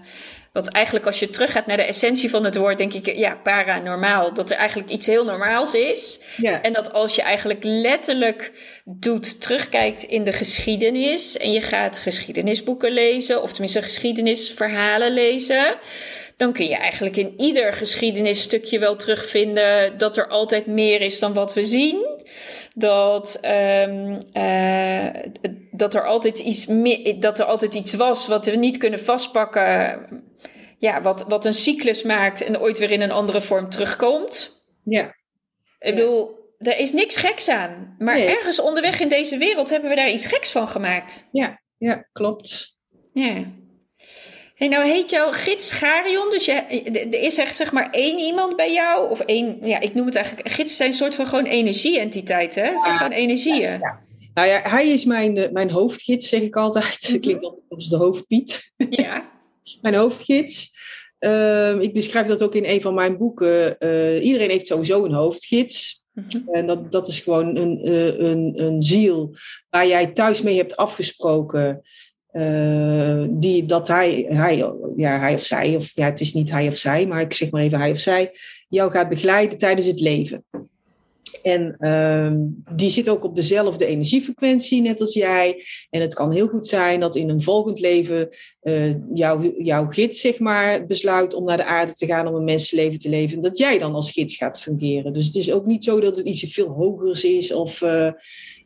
wat 0.53 0.67
eigenlijk 0.69 1.07
als 1.07 1.19
je 1.19 1.31
teruggaat 1.31 1.67
naar 1.67 1.77
de 1.77 1.83
essentie 1.83 2.31
van 2.31 2.45
het 2.45 2.57
woord, 2.57 2.79
denk 2.79 2.93
ik, 2.93 3.17
ja, 3.17 3.35
paranormaal. 3.43 4.35
Dat 4.35 4.51
er 4.51 4.57
eigenlijk 4.57 4.91
iets 4.91 5.07
heel 5.07 5.25
normaals 5.25 5.75
is. 5.75 6.21
ja, 6.37 6.63
En 6.63 6.73
dat 6.73 6.93
als 6.93 7.15
je 7.15 7.23
eigenlijk 7.23 7.65
letterlijk 7.65 8.53
doet, 8.85 9.41
terugkijkt 9.41 10.03
in 10.03 10.25
de 10.25 10.33
geschiedenis 10.33 11.37
en 11.37 11.53
je 11.53 11.61
gaat 11.61 11.99
geschiedenisboeken 11.99 12.91
lezen, 12.93 13.43
of 13.43 13.51
tenminste 13.51 13.83
geschiedenisverhalen 13.83 15.13
lezen, 15.13 15.75
dan 16.37 16.53
kun 16.53 16.67
je 16.67 16.77
eigenlijk 16.77 17.17
in 17.17 17.35
ieder 17.37 17.73
geschiedenisstukje 17.73 18.79
wel 18.79 18.97
terugvinden 18.97 19.99
dat 19.99 20.17
er 20.17 20.29
altijd 20.29 20.67
meer 20.67 21.01
is 21.01 21.19
dan 21.19 21.35
wat 21.35 21.55
we 21.55 21.65
zien. 21.65 22.07
Dat, 22.75 23.39
ehm, 23.41 24.19
eh, 24.33 25.07
dat, 25.71 25.95
er 25.95 26.07
altijd 26.07 26.39
iets 26.39 26.67
dat 27.19 27.39
er 27.39 27.45
altijd 27.45 27.75
iets 27.75 27.95
was 27.95 28.27
wat 28.27 28.47
we 28.47 28.57
niet 28.57 28.77
kunnen 28.77 29.01
vastpakken. 29.01 30.07
Ja, 30.79 31.01
wat, 31.01 31.25
wat 31.29 31.45
een 31.45 31.55
cyclus 31.55 32.03
maakt 32.03 32.41
en 32.45 32.61
ooit 32.61 32.79
weer 32.79 32.91
in 32.91 33.01
een 33.01 33.13
andere 33.13 33.41
vorm 33.41 33.71
terugkomt. 33.71 34.65
ja. 34.85 35.15
Ik 35.79 35.95
bedoel, 35.95 36.35
er 36.59 36.79
is 36.79 36.93
niks 36.93 37.17
geks 37.17 37.49
aan. 37.49 37.95
Maar 37.99 38.15
Nee. 38.15 38.27
ergens 38.37 38.61
onderweg 38.61 39.01
in 39.01 39.09
deze 39.09 39.37
wereld 39.39 39.71
hebben 39.71 39.91
we 39.91 39.97
daar 39.97 40.11
iets 40.11 40.27
geks 40.27 40.51
van 40.53 40.69
gemaakt. 40.69 41.29
ja, 41.33 41.63
ja, 41.79 42.09
klopt. 42.13 42.77
Ja. 43.13 43.45
Hey, 44.57 44.69
nou 44.69 44.87
heet 44.87 45.11
jouw 45.11 45.33
gids 45.33 45.73
Garion, 45.73 46.31
dus 46.31 46.45
je, 46.45 46.53
er 46.53 47.23
is 47.23 47.39
echt 47.39 47.57
zeg 47.57 47.73
maar 47.73 47.91
één 47.91 48.19
iemand 48.19 48.57
bij 48.57 48.73
jou, 48.73 49.11
of 49.11 49.21
één, 49.21 49.59
ja, 49.63 49.81
ik 49.81 49.95
noem 49.95 50.07
het 50.07 50.15
eigenlijk, 50.15 50.49
gidsen 50.49 50.77
zijn 50.77 50.89
een 50.91 50.97
soort 50.97 51.15
van 51.15 51.27
gewoon 51.27 51.45
energie-entiteiten, 51.45 52.63
hè? 52.65 52.71
Het 52.71 52.81
zijn 52.81 52.93
Ja. 52.93 52.99
gewoon 52.99 53.13
energieën. 53.19 53.81
Nou 54.35 54.49
ja, 54.49 54.61
hij 54.63 54.89
is 54.89 55.05
mijn, 55.05 55.37
eh, 55.37 55.51
mijn 55.51 55.71
hoofdgids, 55.71 56.29
zeg 56.29 56.41
ik 56.41 56.57
altijd. 56.57 56.99
Mhm. 57.11 57.21
Klinkt 57.21 57.45
altijd 57.45 57.63
als 57.69 57.89
de 57.89 57.97
hoofdpiet. 57.97 58.73
Ja. 58.91 59.31
Mijn 59.81 59.95
hoofdgids. 59.95 60.73
Ehm, 61.19 61.81
ik 61.81 61.95
beschrijf 61.95 62.27
dat 62.27 62.43
ook 62.43 62.55
in 62.55 62.65
een 62.65 62.81
van 62.81 62.95
mijn 62.95 63.17
boeken. 63.19 63.79
Eh, 63.79 64.25
iedereen 64.25 64.51
heeft 64.51 64.67
sowieso 64.67 65.05
een 65.05 65.13
hoofdgids. 65.13 66.05
Mhm. 66.13 66.49
En 66.53 66.67
dat, 66.67 66.93
dat 66.93 67.09
is 67.09 67.19
gewoon 67.19 67.57
een, 67.57 67.81
eh, 67.81 68.19
een, 68.19 68.53
een 68.57 68.83
ziel 68.83 69.35
waar 69.71 69.87
jij 69.87 70.07
thuis 70.07 70.43
mee 70.43 70.57
hebt 70.57 70.77
afgesproken. 70.77 71.83
Eh, 72.37 73.25
die, 73.31 73.67
dat 73.67 73.89
hij, 73.89 74.25
hij, 74.29 74.57
ja, 74.97 75.19
hij 75.19 75.35
of 75.35 75.45
zij, 75.45 75.77
of 75.77 75.91
ja, 75.95 76.05
het 76.05 76.21
is 76.21 76.33
niet 76.33 76.51
hij 76.51 76.69
of 76.69 76.77
zij, 76.77 77.07
maar 77.07 77.21
ik 77.21 77.33
zeg 77.33 77.51
maar 77.51 77.63
even 77.63 77.79
hij 77.79 77.91
of 77.91 77.99
zij, 77.99 78.33
jou 78.69 78.91
gaat 78.91 79.09
begeleiden 79.09 79.59
tijdens 79.59 79.87
het 79.87 80.01
leven. 80.01 80.45
En 81.43 81.77
ehm, 81.79 82.37
die 82.77 82.91
zit 82.91 83.09
ook 83.09 83.25
op 83.25 83.35
dezelfde 83.35 83.87
energiefrequentie, 83.87 84.81
net 84.83 85.01
als 85.01 85.15
jij. 85.15 85.65
En 85.91 86.01
het 86.01 86.15
kan 86.15 86.33
heel 86.33 86.49
goed 86.49 86.67
zijn 86.67 87.01
dat 87.01 87.17
in 87.17 87.29
een 87.29 87.43
volgend 87.43 87.81
leven 87.81 88.29
eh, 88.61 88.95
jouw, 89.13 89.55
jouw 89.59 89.87
gids, 89.87 90.21
zeg 90.21 90.39
maar, 90.39 90.87
besluit 90.87 91.35
om 91.35 91.45
naar 91.45 91.57
de 91.57 91.65
aarde 91.65 91.93
te 91.93 92.07
gaan 92.07 92.29
om 92.29 92.35
een 92.35 92.45
mensenleven 92.45 92.99
te 92.99 93.09
leven. 93.09 93.37
En 93.37 93.43
dat 93.43 93.59
jij 93.59 93.79
dan 93.79 93.95
als 93.95 94.11
gids 94.11 94.37
gaat 94.37 94.61
fungeren. 94.61 95.13
Dus 95.13 95.27
het 95.27 95.35
is 95.35 95.53
ook 95.53 95.67
niet 95.67 95.85
zo 95.85 96.01
dat 96.01 96.17
het 96.17 96.27
iets 96.27 96.55
veel 96.55 96.69
hogers 96.69 97.25
is. 97.25 97.53
Of, 97.53 97.83
eh, 97.83 98.11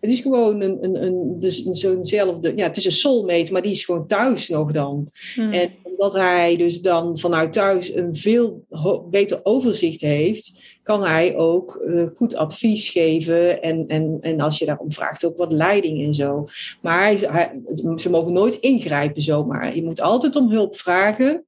het 0.00 0.10
is 0.10 0.20
gewoon 0.20 0.60
een, 0.60 0.84
een, 0.84 1.02
een, 1.04 1.36
dus 1.38 1.62
zo'nzelfde, 1.62 2.52
ja, 2.56 2.66
het 2.66 2.76
is 2.76 2.84
een 2.84 2.92
soulmate, 2.92 3.52
maar 3.52 3.62
die 3.62 3.70
is 3.72 3.84
gewoon 3.84 4.06
thuis 4.06 4.48
nog 4.48 4.72
dan. 4.72 5.08
Hmm. 5.34 5.52
En 5.52 5.70
omdat 5.82 6.12
hij 6.12 6.56
dus 6.56 6.80
dan 6.80 7.18
vanuit 7.18 7.52
thuis 7.52 7.94
een 7.94 8.14
veel 8.14 8.64
beter 9.10 9.40
overzicht 9.42 10.00
heeft, 10.00 10.52
kan 10.82 11.02
hij 11.04 11.36
ook 11.36 11.74
eh, 11.76 12.06
goed 12.14 12.34
advies 12.34 12.88
geven. 12.90 13.62
En, 13.62 13.84
en, 13.88 14.16
en 14.20 14.40
als 14.40 14.58
je 14.58 14.66
daarom 14.66 14.92
vraagt, 14.92 15.24
ook 15.24 15.36
wat 15.38 15.52
leiding 15.52 16.04
en 16.04 16.14
zo. 16.14 16.44
Maar 16.82 17.00
hij, 17.02 17.16
hij- 17.16 17.62
ze 17.96 18.10
mogen 18.10 18.32
nooit 18.32 18.54
ingrijpen 18.54 19.22
zomaar. 19.22 19.74
Je 19.74 19.84
moet 19.84 20.00
altijd 20.00 20.36
om 20.36 20.50
hulp 20.50 20.76
vragen. 20.76 21.44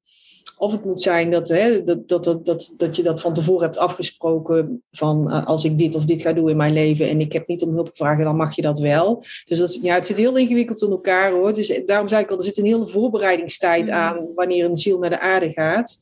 Of 0.63 0.73
het 0.73 0.85
moet 0.85 1.01
zijn 1.01 1.31
dat, 1.31 1.49
hè, 1.49 1.85
dat, 1.85 2.09
dat, 2.09 2.25
dat, 2.25 2.45
dat, 2.45 2.75
dat 2.77 2.97
je 2.97 3.03
dat 3.03 3.21
van 3.21 3.35
tevoren 3.35 3.63
hebt 3.63 3.79
afgesproken. 3.79 4.83
Van 4.93 5.31
eh, 5.31 5.47
als 5.47 5.65
ik 5.65 5.79
dit 5.79 5.95
of 5.95 6.05
dit 6.05 6.23
ga 6.23 6.33
doen 6.33 6.49
in 6.49 6.57
mijn 6.57 6.73
leven 6.73 7.09
en 7.09 7.21
ik 7.21 7.33
heb 7.33 7.47
niet 7.47 7.63
om 7.63 7.75
hulp 7.75 7.89
gevraagd, 7.89 8.23
dan 8.23 8.37
mag 8.37 8.55
je 8.57 8.63
dat 8.63 8.79
wel. 8.79 9.25
Dus 9.45 9.59
dat, 9.59 9.79
ja, 9.83 9.95
het 9.95 10.07
zit 10.07 10.17
heel 10.17 10.37
ingewikkeld 10.37 10.83
in 10.83 10.91
elkaar 10.91 11.33
hoor. 11.33 11.53
Dus 11.55 11.83
daarom 11.87 12.09
zei 12.09 12.23
ik 12.23 12.31
al, 12.31 12.37
er 12.37 12.45
zit 12.45 12.59
een 12.59 12.65
hele 12.65 12.89
voorbereidingstijd 12.89 13.87
Mhm. 13.87 13.97
aan 13.97 14.27
wanneer 14.35 14.65
een 14.65 14.77
ziel 14.77 14.99
naar 14.99 15.11
de 15.11 15.21
aarde 15.21 15.51
gaat. 15.51 16.01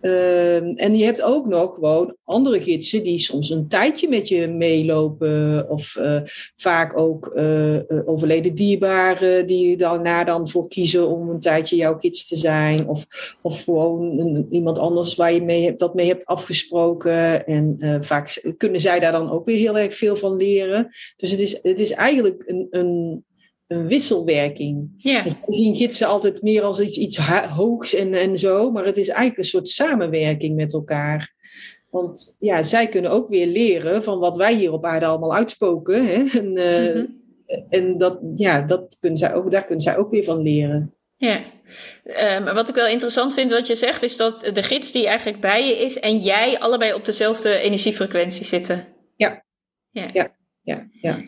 Ehm, 0.00 0.72
en 0.74 0.96
je 0.96 1.04
hebt 1.04 1.22
ook 1.22 1.46
nog 1.46 1.74
gewoon 1.74 2.16
andere 2.24 2.60
gidsen 2.60 3.02
die 3.02 3.18
soms 3.18 3.50
een 3.50 3.68
tijdje 3.68 4.08
met 4.08 4.28
je 4.28 4.48
meelopen. 4.48 5.66
Of 5.68 5.96
eh, 5.96 6.20
vaak 6.56 6.98
ook 6.98 7.26
eh, 7.26 7.76
eh, 7.76 8.08
overleden 8.08 8.54
dierbaren 8.54 9.46
die 9.46 9.76
daarna 9.76 10.24
dan 10.24 10.48
voor 10.48 10.68
kiezen 10.68 11.08
om 11.08 11.28
een 11.28 11.40
tijdje 11.40 11.76
jouw 11.76 11.98
gids 11.98 12.28
te 12.28 12.36
zijn. 12.36 12.88
Of, 12.88 13.06
of 13.42 13.62
gewoon 13.62 14.46
iemand 14.50 14.78
anders 14.78 15.14
waar 15.14 15.32
je 15.32 15.42
mee 15.42 15.76
dat 15.76 15.94
mee 15.94 16.06
hebt 16.06 16.26
afgesproken. 16.26 17.46
En 17.46 17.76
vaak 18.00 18.54
kunnen 18.56 18.80
zij 18.80 19.00
daar 19.00 19.12
dan 19.12 19.30
ook 19.30 19.44
weer 19.44 19.56
heel 19.56 19.78
erg 19.78 19.94
veel 19.94 20.16
van 20.16 20.36
leren. 20.36 20.88
Dus 21.16 21.30
het 21.30 21.40
is, 21.40 21.58
het 21.62 21.80
is 21.80 21.90
eigenlijk 21.90 22.42
een, 22.46 22.66
een, 22.70 23.24
een 23.70 23.86
wisselwerking. 23.86 24.92
ja. 24.96 25.22
Dus 25.22 25.32
we 25.44 25.52
zien 25.52 25.76
gidsen 25.76 26.06
altijd 26.06 26.42
meer 26.42 26.62
als 26.62 26.80
iets, 26.80 26.96
iets 26.98 27.16
hoogs 27.48 27.94
en, 27.94 28.14
en 28.14 28.38
zo, 28.38 28.70
maar 28.70 28.84
het 28.84 28.96
is 28.96 29.08
eigenlijk 29.08 29.38
een 29.38 29.44
soort 29.44 29.68
samenwerking 29.68 30.56
met 30.56 30.72
elkaar. 30.72 31.34
Want 31.90 32.36
ja, 32.38 32.62
zij 32.62 32.88
kunnen 32.88 33.10
ook 33.10 33.28
weer 33.28 33.46
leren 33.46 34.02
van 34.02 34.18
wat 34.18 34.36
wij 34.36 34.54
hier 34.54 34.72
op 34.72 34.84
aarde 34.84 35.06
allemaal 35.06 35.34
uitspoken. 35.34 36.06
Hè? 36.06 36.22
En, 36.38 36.56
eh, 36.56 36.94
Mhm. 36.94 37.04
en 37.68 37.98
dat, 37.98 38.18
ja, 38.34 38.62
dat 38.62 38.96
kunnen 39.00 39.18
zij 39.18 39.34
ook, 39.34 39.50
daar 39.50 39.64
kunnen 39.64 39.80
zij 39.84 39.96
ook 39.96 40.10
weer 40.10 40.24
van 40.24 40.42
leren. 40.42 40.94
Ja. 41.16 41.40
Ehm, 42.04 42.54
wat 42.54 42.68
ik 42.68 42.74
wel 42.74 42.88
interessant 42.88 43.34
vind 43.34 43.50
wat 43.50 43.66
je 43.66 43.74
zegt, 43.74 44.02
is 44.02 44.16
dat 44.16 44.50
de 44.52 44.62
gids 44.62 44.92
die 44.92 45.06
eigenlijk 45.06 45.40
bij 45.40 45.66
je 45.66 45.78
is 45.78 45.98
en 45.98 46.18
jij 46.18 46.58
allebei 46.58 46.92
op 46.94 47.04
dezelfde 47.04 47.56
energiefrequentie 47.56 48.44
zitten. 48.44 48.86
Ja. 49.16 49.44
Ja. 49.90 50.08
Ja. 50.12 50.36
Ja, 50.62 50.88
ja. 51.00 51.24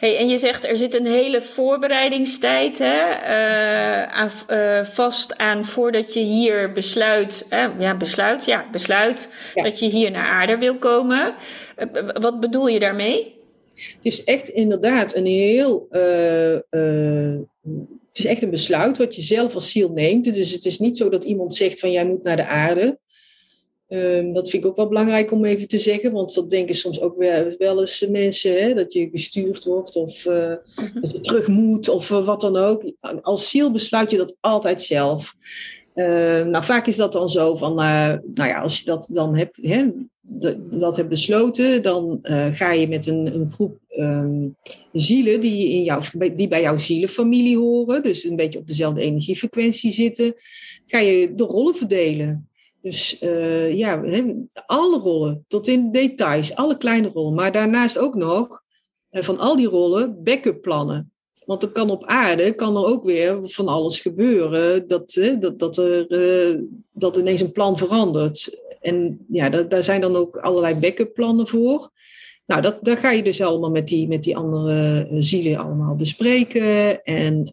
Hey, 0.00 0.16
en 0.16 0.28
je 0.28 0.38
zegt 0.38 0.64
er 0.66 0.76
zit 0.76 0.94
een 0.94 1.06
hele 1.06 1.42
voorbereidingstijd 1.42 2.78
hè, 2.78 3.10
eh, 3.10 4.02
aan, 4.02 4.30
eh, 4.46 4.84
vast 4.84 5.38
aan 5.38 5.64
voordat 5.64 6.14
je 6.14 6.20
hier 6.20 6.72
besluit, 6.72 7.46
ja, 7.78 7.96
besluit, 7.96 8.44
ja, 8.44 8.68
besluit 8.70 9.28
Ja. 9.54 9.62
dat 9.62 9.78
je 9.78 9.86
hier 9.86 10.10
naar 10.10 10.26
aarde 10.26 10.58
wil 10.58 10.78
komen. 10.78 11.34
Eh, 11.76 11.86
wat 12.12 12.40
bedoel 12.40 12.66
je 12.66 12.78
daarmee? 12.78 13.34
Het 13.74 14.04
is 14.04 14.24
echt 14.24 14.48
inderdaad 14.48 15.14
een 15.16 15.26
heel. 15.26 15.86
het 18.08 18.18
is 18.18 18.24
echt 18.24 18.42
een 18.42 18.50
besluit 18.50 18.98
wat 18.98 19.14
je 19.14 19.22
zelf 19.22 19.54
als 19.54 19.70
ziel 19.70 19.88
neemt. 19.92 20.34
Dus 20.34 20.52
het 20.52 20.64
is 20.64 20.78
niet 20.78 20.96
zo 20.96 21.08
dat 21.08 21.24
iemand 21.24 21.54
zegt 21.54 21.80
van 21.80 21.92
jij 21.92 22.06
moet 22.06 22.22
naar 22.22 22.36
de 22.36 22.46
aarde. 22.46 22.98
Ehm, 23.90 24.32
dat 24.32 24.50
vind 24.50 24.64
ik 24.64 24.70
ook 24.70 24.76
wel 24.76 24.88
belangrijk 24.88 25.32
om 25.32 25.44
even 25.44 25.68
te 25.68 25.78
zeggen, 25.78 26.12
want 26.12 26.34
dat 26.34 26.50
denken 26.50 26.74
soms 26.74 27.00
ook 27.00 27.16
wel, 27.16 27.54
wel 27.58 27.80
eens 27.80 28.06
mensen, 28.08 28.62
hè, 28.62 28.74
dat 28.74 28.92
je 28.92 29.08
gestuurd 29.12 29.64
wordt 29.64 29.96
of 29.96 30.26
eh, 30.26 30.54
dat 31.00 31.12
je 31.12 31.20
terug 31.20 31.48
moet 31.48 31.88
of 31.88 32.10
eh, 32.10 32.24
wat 32.24 32.40
dan 32.40 32.56
ook. 32.56 32.82
Als 33.22 33.48
ziel 33.48 33.72
besluit 33.72 34.10
je 34.10 34.16
dat 34.16 34.36
altijd 34.40 34.82
zelf. 34.82 35.34
Ehm, 35.94 36.50
nou, 36.50 36.64
vaak 36.64 36.86
is 36.86 36.96
dat 36.96 37.12
dan 37.12 37.28
zo 37.28 37.54
van, 37.54 37.70
eh, 37.70 38.12
nou 38.34 38.48
ja, 38.48 38.60
als 38.60 38.78
je 38.78 38.84
dat 38.84 39.08
dan 39.12 39.36
hebt, 39.36 39.58
hè, 39.62 39.86
dat, 40.70 40.96
hebt 40.96 41.08
besloten, 41.08 41.82
dan 41.82 42.18
ga 42.52 42.72
je 42.72 42.88
met 42.88 43.06
een, 43.06 43.34
een 43.34 43.50
groep 43.50 43.78
ehm, 43.88 44.48
zielen 44.92 45.40
die, 45.40 45.68
in 45.68 45.82
jouw, 45.82 46.00
die 46.34 46.48
bij 46.48 46.62
jouw 46.62 46.76
zielenfamilie 46.76 47.58
horen, 47.58 48.02
dus 48.02 48.24
een 48.24 48.36
beetje 48.36 48.58
op 48.58 48.66
dezelfde 48.66 49.00
energiefrequentie 49.00 49.92
zitten, 49.92 50.34
ga 50.86 50.98
je 50.98 51.34
de 51.34 51.44
rollen 51.44 51.74
verdelen. 51.74 52.49
Dus 52.82 53.18
eh, 53.18 53.76
ja, 53.76 54.02
alle 54.66 54.98
rollen, 54.98 55.44
tot 55.48 55.66
in 55.66 55.92
details, 55.92 56.54
alle 56.54 56.76
kleine 56.76 57.08
rollen. 57.08 57.34
Maar 57.34 57.52
daarnaast 57.52 57.98
ook 57.98 58.14
nog 58.14 58.62
eh, 59.10 59.22
van 59.22 59.38
al 59.38 59.56
die 59.56 59.68
rollen 59.68 60.22
backup 60.22 60.62
plannen. 60.62 61.12
Want 61.44 61.62
er 61.62 61.68
kan 61.68 61.90
op 61.90 62.04
aarde 62.04 62.52
kan 62.52 62.76
er 62.76 62.84
ook 62.84 63.04
weer 63.04 63.38
van 63.42 63.68
alles 63.68 64.00
gebeuren 64.00 64.88
dat, 64.88 65.16
eh, 65.16 65.40
dat, 65.40 65.58
dat 65.58 65.76
er 65.76 66.06
dat 66.92 67.16
ineens 67.16 67.40
een 67.40 67.52
plan 67.52 67.78
verandert. 67.78 68.62
en 68.80 69.24
ja, 69.28 69.48
daar 69.48 69.82
zijn 69.82 70.00
dan 70.00 70.16
ook 70.16 70.36
allerlei 70.36 70.74
backup 70.74 71.14
plannen 71.14 71.48
voor. 71.48 71.90
Nou, 72.46 72.62
dat, 72.62 72.78
dat 72.84 72.98
ga 72.98 73.10
je 73.10 73.22
dus 73.22 73.40
allemaal 73.40 73.70
met 73.70 73.86
die, 73.86 74.08
met 74.08 74.22
die 74.22 74.36
andere 74.36 75.06
zielen 75.18 75.58
allemaal 75.58 75.94
bespreken. 75.94 77.02
En 77.02 77.50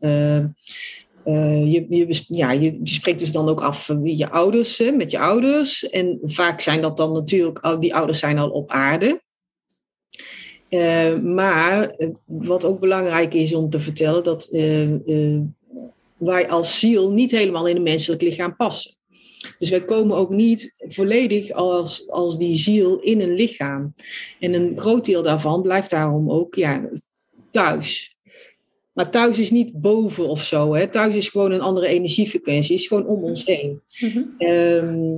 uh, 1.27 1.73
je, 1.73 1.85
je, 1.89 2.23
ja, 2.27 2.51
je, 2.51 2.79
spreekt 2.83 3.19
dus 3.19 3.31
dan 3.31 3.49
ook 3.49 3.61
af 3.61 3.91
je 4.03 4.29
ouders, 4.29 4.79
met 4.93 5.11
je 5.11 5.19
ouders. 5.19 5.89
En 5.89 6.19
vaak 6.23 6.61
zijn 6.61 6.81
dat 6.81 6.97
dan 6.97 7.11
natuurlijk, 7.11 7.77
die 7.79 7.95
ouders 7.95 8.19
zijn 8.19 8.37
al 8.37 8.49
op 8.49 8.71
aarde. 8.71 9.21
Uh, 10.69 11.19
maar 11.19 11.95
wat 12.25 12.63
ook 12.63 12.79
belangrijk 12.79 13.33
is 13.33 13.53
om 13.53 13.69
te 13.69 13.79
vertellen, 13.79 14.23
dat 14.23 14.49
wij 16.17 16.49
als 16.49 16.79
ziel 16.79 17.11
niet 17.11 17.31
helemaal 17.31 17.67
in 17.67 17.75
een 17.75 17.83
menselijk 17.83 18.21
lichaam 18.21 18.55
passen. 18.55 18.95
Dus 19.59 19.69
wij 19.69 19.85
komen 19.85 20.17
ook 20.17 20.29
niet 20.29 20.73
volledig 20.87 21.51
als, 21.51 22.09
als 22.09 22.37
die 22.37 22.55
ziel 22.55 22.99
in 22.99 23.21
een 23.21 23.33
lichaam. 23.33 23.93
En 24.39 24.53
een 24.53 24.79
groot 24.79 25.05
deel 25.05 25.23
daarvan 25.23 25.61
blijft 25.61 25.89
daarom 25.89 26.31
ook 26.31 26.55
ja, 26.55 26.89
thuis. 27.49 28.16
Maar 28.97 29.09
thuis 29.09 29.39
is 29.39 29.51
niet 29.51 29.81
boven 29.81 30.27
of 30.27 30.43
zo. 30.43 30.73
Hè. 30.73 30.87
Thuis 30.87 31.15
is 31.15 31.29
gewoon 31.29 31.51
een 31.51 31.61
andere 31.61 31.87
energiefrequentie. 31.87 32.75
is 32.75 32.87
gewoon 32.87 33.05
om 33.05 33.23
ons 33.23 33.45
heen. 33.45 33.81
Mhm. 33.99 34.23
Ehm, 34.37 35.15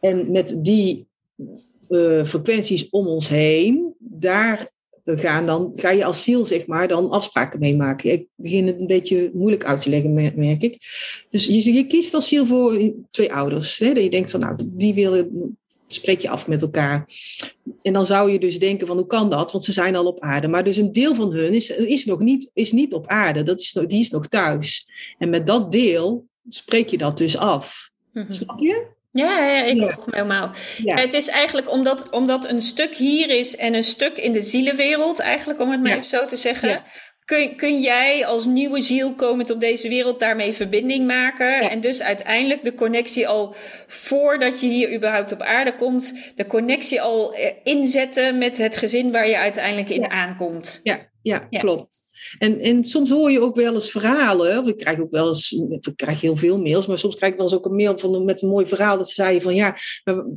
en 0.00 0.30
met 0.30 0.58
die 0.58 1.06
uh, 1.88 2.24
frequenties 2.24 2.88
om 2.90 3.06
ons 3.06 3.28
heen, 3.28 3.94
daar 3.98 4.70
gaan 5.04 5.46
dan, 5.46 5.72
ga 5.74 5.90
je 5.90 6.04
als 6.04 6.22
ziel 6.22 6.44
zeg 6.44 6.66
maar 6.66 6.88
dan 6.88 7.10
afspraken 7.10 7.60
mee 7.60 7.76
maken. 7.76 8.12
Ik 8.12 8.26
begin 8.34 8.66
het 8.66 8.80
een 8.80 8.86
beetje 8.86 9.30
moeilijk 9.34 9.64
uit 9.64 9.82
te 9.82 9.90
leggen, 9.90 10.12
merk 10.36 10.62
ik. 10.62 10.78
Dus 11.30 11.46
je, 11.46 11.72
je 11.72 11.86
kiest 11.86 12.14
als 12.14 12.28
ziel 12.28 12.46
voor 12.46 12.92
twee 13.10 13.32
ouders. 13.32 13.78
Hè, 13.78 13.92
dat 13.92 14.02
je 14.02 14.10
denkt 14.10 14.30
van 14.30 14.40
nou, 14.40 14.56
die 14.66 14.94
willen 14.94 15.56
spreek 15.86 16.20
je 16.20 16.28
af 16.28 16.46
met 16.46 16.62
elkaar. 16.62 17.08
En 17.82 17.92
dan 17.92 18.06
zou 18.06 18.32
je 18.32 18.38
dus 18.38 18.58
denken 18.58 18.86
van 18.86 18.96
hoe 18.96 19.06
kan 19.06 19.30
dat? 19.30 19.52
Want 19.52 19.64
ze 19.64 19.72
zijn 19.72 19.96
al 19.96 20.06
op 20.06 20.20
aarde. 20.20 20.48
Maar 20.48 20.64
dus 20.64 20.76
een 20.76 20.92
deel 20.92 21.14
van 21.14 21.32
hun 21.32 21.54
is, 21.54 21.70
is 21.70 22.04
nog 22.04 22.18
niet, 22.18 22.50
is 22.54 22.72
niet 22.72 22.92
op 22.92 23.06
aarde. 23.06 23.42
Dat 23.42 23.60
is, 23.60 23.72
die 23.72 24.00
is 24.00 24.10
nog 24.10 24.26
thuis. 24.26 24.88
En 25.18 25.30
met 25.30 25.46
dat 25.46 25.72
deel 25.72 26.26
spreek 26.48 26.88
je 26.88 26.98
dat 26.98 27.18
dus 27.18 27.36
af. 27.36 27.90
Mhm. 28.12 28.32
Snap 28.32 28.60
je? 28.60 28.94
Ja, 29.12 29.46
ja, 29.46 29.64
ik 29.64 29.80
volg 29.80 30.06
me 30.06 30.16
helemaal. 30.16 30.50
Het 30.84 31.12
is 31.14 31.28
eigenlijk 31.28 31.70
omdat, 31.70 32.10
omdat 32.10 32.48
een 32.48 32.62
stuk 32.62 32.94
hier 32.94 33.30
is 33.30 33.56
en 33.56 33.74
een 33.74 33.84
stuk 33.84 34.18
in 34.18 34.32
de 34.32 34.42
zielenwereld, 34.42 35.18
eigenlijk 35.18 35.60
om 35.60 35.70
het 35.70 35.82
maar 35.82 35.90
even 35.90 36.04
zo 36.04 36.24
te 36.24 36.36
zeggen. 36.36 36.82
Kun, 37.26 37.56
kun 37.56 37.80
jij 37.80 38.26
als 38.26 38.46
nieuwe 38.46 38.80
ziel 38.80 39.14
komend 39.14 39.50
op 39.50 39.60
deze 39.60 39.88
wereld 39.88 40.20
daarmee 40.20 40.52
verbinding 40.52 41.06
maken? 41.06 41.60
En 41.60 41.80
dus 41.80 42.02
uiteindelijk 42.02 42.64
de 42.64 42.74
connectie 42.74 43.28
al 43.28 43.54
voordat 43.86 44.60
je 44.60 44.66
hier 44.66 44.94
überhaupt 44.94 45.32
op 45.32 45.42
aarde 45.42 45.74
komt, 45.74 46.32
de 46.34 46.46
connectie 46.46 47.00
al 47.00 47.34
eh, 47.34 47.52
inzetten 47.62 48.38
met 48.38 48.58
het 48.58 48.76
gezin 48.76 49.12
waar 49.12 49.28
je 49.28 49.38
uiteindelijk 49.38 49.88
in 49.88 50.10
aankomt. 50.10 50.80
Ja, 50.82 51.08
ja, 51.22 51.38
klopt. 51.38 52.05
En, 52.38 52.58
en 52.58 52.84
soms 52.84 53.10
hoor 53.10 53.30
je 53.30 53.40
ook 53.40 53.56
wel 53.56 53.74
eens 53.74 53.90
verhalen. 53.90 54.64
We 54.64 54.74
krijgen 54.74 55.02
ook 55.02 55.10
wel 55.10 55.28
eens, 55.28 55.50
we 55.80 55.94
krijgen 55.94 56.20
heel 56.20 56.36
veel 56.36 56.60
mails, 56.60 56.86
maar 56.86 56.98
soms 56.98 57.16
krijg 57.16 57.32
ik 57.32 57.38
wel 57.38 57.46
eens 57.46 57.56
ook 57.56 57.64
een 57.64 57.76
mail 57.76 57.98
van, 57.98 58.24
met 58.24 58.42
een 58.42 58.48
mooi 58.48 58.66
verhaal. 58.66 58.98
Dat 58.98 59.08
ze 59.08 59.14
zeiden 59.14 59.42
van 59.42 59.54
ja, 59.54 59.76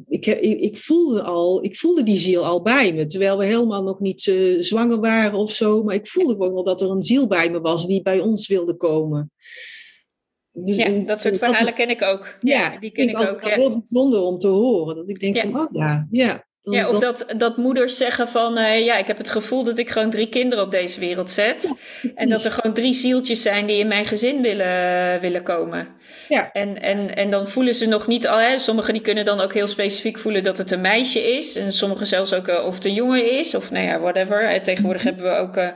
ik, 0.08 0.26
ik, 0.26 0.60
ik, 0.60 0.78
voelde 0.78 1.24
al, 1.24 1.64
ik 1.64 1.78
voelde 1.78 2.04
die 2.04 2.18
ziel 2.18 2.46
al 2.46 2.62
bij 2.62 2.94
me. 2.94 3.06
Terwijl 3.06 3.38
we 3.38 3.46
helemaal 3.46 3.84
nog 3.84 4.00
niet 4.00 4.26
uh, 4.26 4.62
zwanger 4.62 5.00
waren 5.00 5.38
of 5.38 5.52
zo. 5.52 5.84
Maar 5.84 5.96
ik 5.96 6.08
voelde 6.08 6.34
gewoon 6.34 6.54
wel 6.54 6.64
dat 6.64 6.82
er 6.82 6.90
een 6.90 7.02
ziel 7.02 7.28
bij 7.28 7.50
me 7.52 7.60
was 7.60 7.88
die 7.88 8.02
bij 8.02 8.20
ons 8.20 8.48
wilde 8.48 8.76
komen. 8.76 9.32
Dus 10.52 10.78
ja, 10.78 10.90
dat 10.90 11.22
soort 11.22 11.38
verhalen 11.38 11.74
ken 11.74 11.90
ik 11.90 12.02
ook. 12.02 12.38
Ja, 12.42 12.78
die 12.78 12.92
ken 12.92 13.04
ik, 13.04 13.10
ik 13.10 13.18
ook. 13.18 13.30
Het 13.30 13.46
ja. 13.46 13.56
heel 13.56 13.80
bijzonder 13.80 14.22
om 14.22 14.38
te 14.38 14.48
horen. 14.48 14.96
Dat 14.96 15.10
ik 15.10 15.20
denk 15.20 15.38
van, 15.38 15.60
oh 15.60 15.68
ja, 15.72 16.08
ja. 16.12 16.48
Ja, 16.62 16.88
of 16.88 17.00
dat, 17.00 17.26
dat 17.38 17.58
moeders 17.58 17.98
zeggen 17.98 18.28
van, 18.28 18.58
uh, 18.58 18.86
ja, 18.86 18.98
ik 18.98 19.08
heb 19.08 19.18
het 19.18 19.30
gevoel 19.30 19.64
dat 19.64 19.78
ik 19.78 19.90
gewoon 19.90 20.10
drie 20.10 20.30
kinderen 20.30 20.64
op 20.64 20.72
deze 20.72 21.00
wereld 21.00 21.30
zet. 21.30 21.76
en 22.16 22.30
dat 22.30 22.46
er 22.46 22.52
gewoon 22.52 22.74
drie 22.74 22.94
zieltjes 22.94 23.42
zijn 23.42 23.66
die 23.66 23.80
in 23.80 23.88
mijn 23.88 24.06
gezin 24.06 24.42
willen, 24.42 25.20
willen 25.22 25.44
komen. 25.44 25.88
Ja. 26.28 26.52
En, 26.52 26.82
en, 26.82 27.16
en 27.16 27.30
dan 27.30 27.48
voelen 27.48 27.76
ze 27.76 27.88
nog 27.88 28.08
niet 28.08 28.28
al, 28.28 28.38
hè, 28.38 28.58
sommigen 28.58 28.94
die 28.94 29.02
kunnen 29.02 29.26
dan 29.26 29.40
ook 29.40 29.54
heel 29.54 29.68
specifiek 29.68 30.20
voelen 30.20 30.44
dat 30.44 30.58
het 30.58 30.72
een 30.72 30.82
meisje 30.82 31.36
is. 31.36 31.56
En 31.56 31.72
sommigen 31.72 32.08
zelfs 32.08 32.34
ook 32.34 32.48
uh, 32.48 32.66
of 32.66 32.76
het 32.76 32.86
een 32.86 32.94
jongen 32.94 33.38
is, 33.38 33.56
of 33.56 33.72
nou 33.72 33.86
ja, 33.86 34.00
whatever. 34.00 34.62
tegenwoordig 34.62 35.04
hebben 35.04 35.24
we 35.24 35.38
ook 35.38 35.58
uh, 35.58 35.68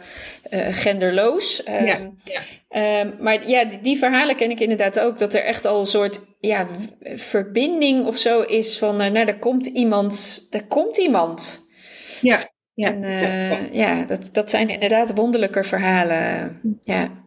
genderloos. 0.72 1.68
Um, 1.68 1.86
ja. 1.86 2.12
ja. 2.24 2.42
Ehm, 2.70 3.12
maar 3.20 3.50
ja, 3.50 3.66
die, 3.66 3.80
die, 3.82 3.98
verhalen 3.98 4.36
ken 4.36 4.52
ik 4.52 4.60
inderdaad 4.60 5.00
ook, 5.00 5.18
dat 5.18 5.34
er 5.34 5.44
echt 5.44 5.66
al 5.66 5.80
een 5.80 5.86
soort 5.86 6.20
ja, 6.40 6.68
verbinding 7.04 8.06
of 8.06 8.18
zo 8.18 8.42
is 8.42 8.78
van, 8.78 9.02
uh, 9.02 9.08
nou, 9.12 9.28
er 9.28 9.40
komt 9.40 9.66
iemand, 9.66 10.48
er 10.52 10.66
komt 10.66 10.98
iemand. 10.98 11.68
Ja, 12.22 12.52
ja. 12.74 12.88
En 12.88 13.04
uh, 13.04 13.74
ja, 13.74 14.04
dat, 14.04 14.30
dat 14.32 14.50
zijn 14.50 14.70
inderdaad 14.70 15.16
wonderlijke 15.16 15.64
verhalen. 15.64 16.60
Ja. 16.84 17.22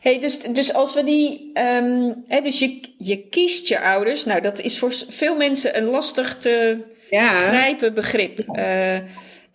Hey, 0.00 0.20
dus, 0.20 0.40
dus 0.40 0.72
als 0.72 0.94
we 0.94 1.04
die, 1.04 1.50
um, 1.60 2.24
hè, 2.26 2.40
dus 2.40 2.58
je, 2.58 2.80
je 2.98 3.28
kiest 3.28 3.68
je 3.68 3.80
ouders, 3.80 4.24
nou, 4.24 4.40
dat 4.40 4.60
is 4.60 4.78
voor 4.78 4.92
veel 5.08 5.36
mensen 5.36 5.76
een 5.76 5.84
lastig 5.84 6.36
te 6.38 6.84
ja. 7.10 7.36
grijpen 7.36 7.94
begrip. 7.94 8.38
Uh, 8.52 8.98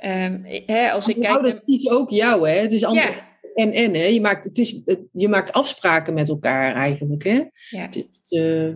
um, 0.06 0.46
hè, 0.66 0.92
als 0.92 1.08
ik 1.08 1.20
kijk. 1.20 1.34
Ouders 1.34 1.56
kiezen 1.66 1.92
ook 1.92 2.10
jou, 2.10 2.50
hè? 2.50 2.56
Het 2.56 2.74
is 2.74 2.84
anders. 2.84 3.18
Ja 3.18 3.32
en 3.54 3.72
en. 3.72 3.94
Hè? 3.94 4.06
Je, 4.06 4.22
maakt, 4.22 4.44
het 4.44 4.58
is, 4.58 4.82
je 5.12 5.28
maakt 5.28 5.54
afspraken 5.54 6.14
met 6.14 6.30
elkaar 6.30 6.76
eigenlijk. 6.76 7.24
Hè? 7.24 7.44
Ja. 7.70 7.90
Uh, 8.30 8.74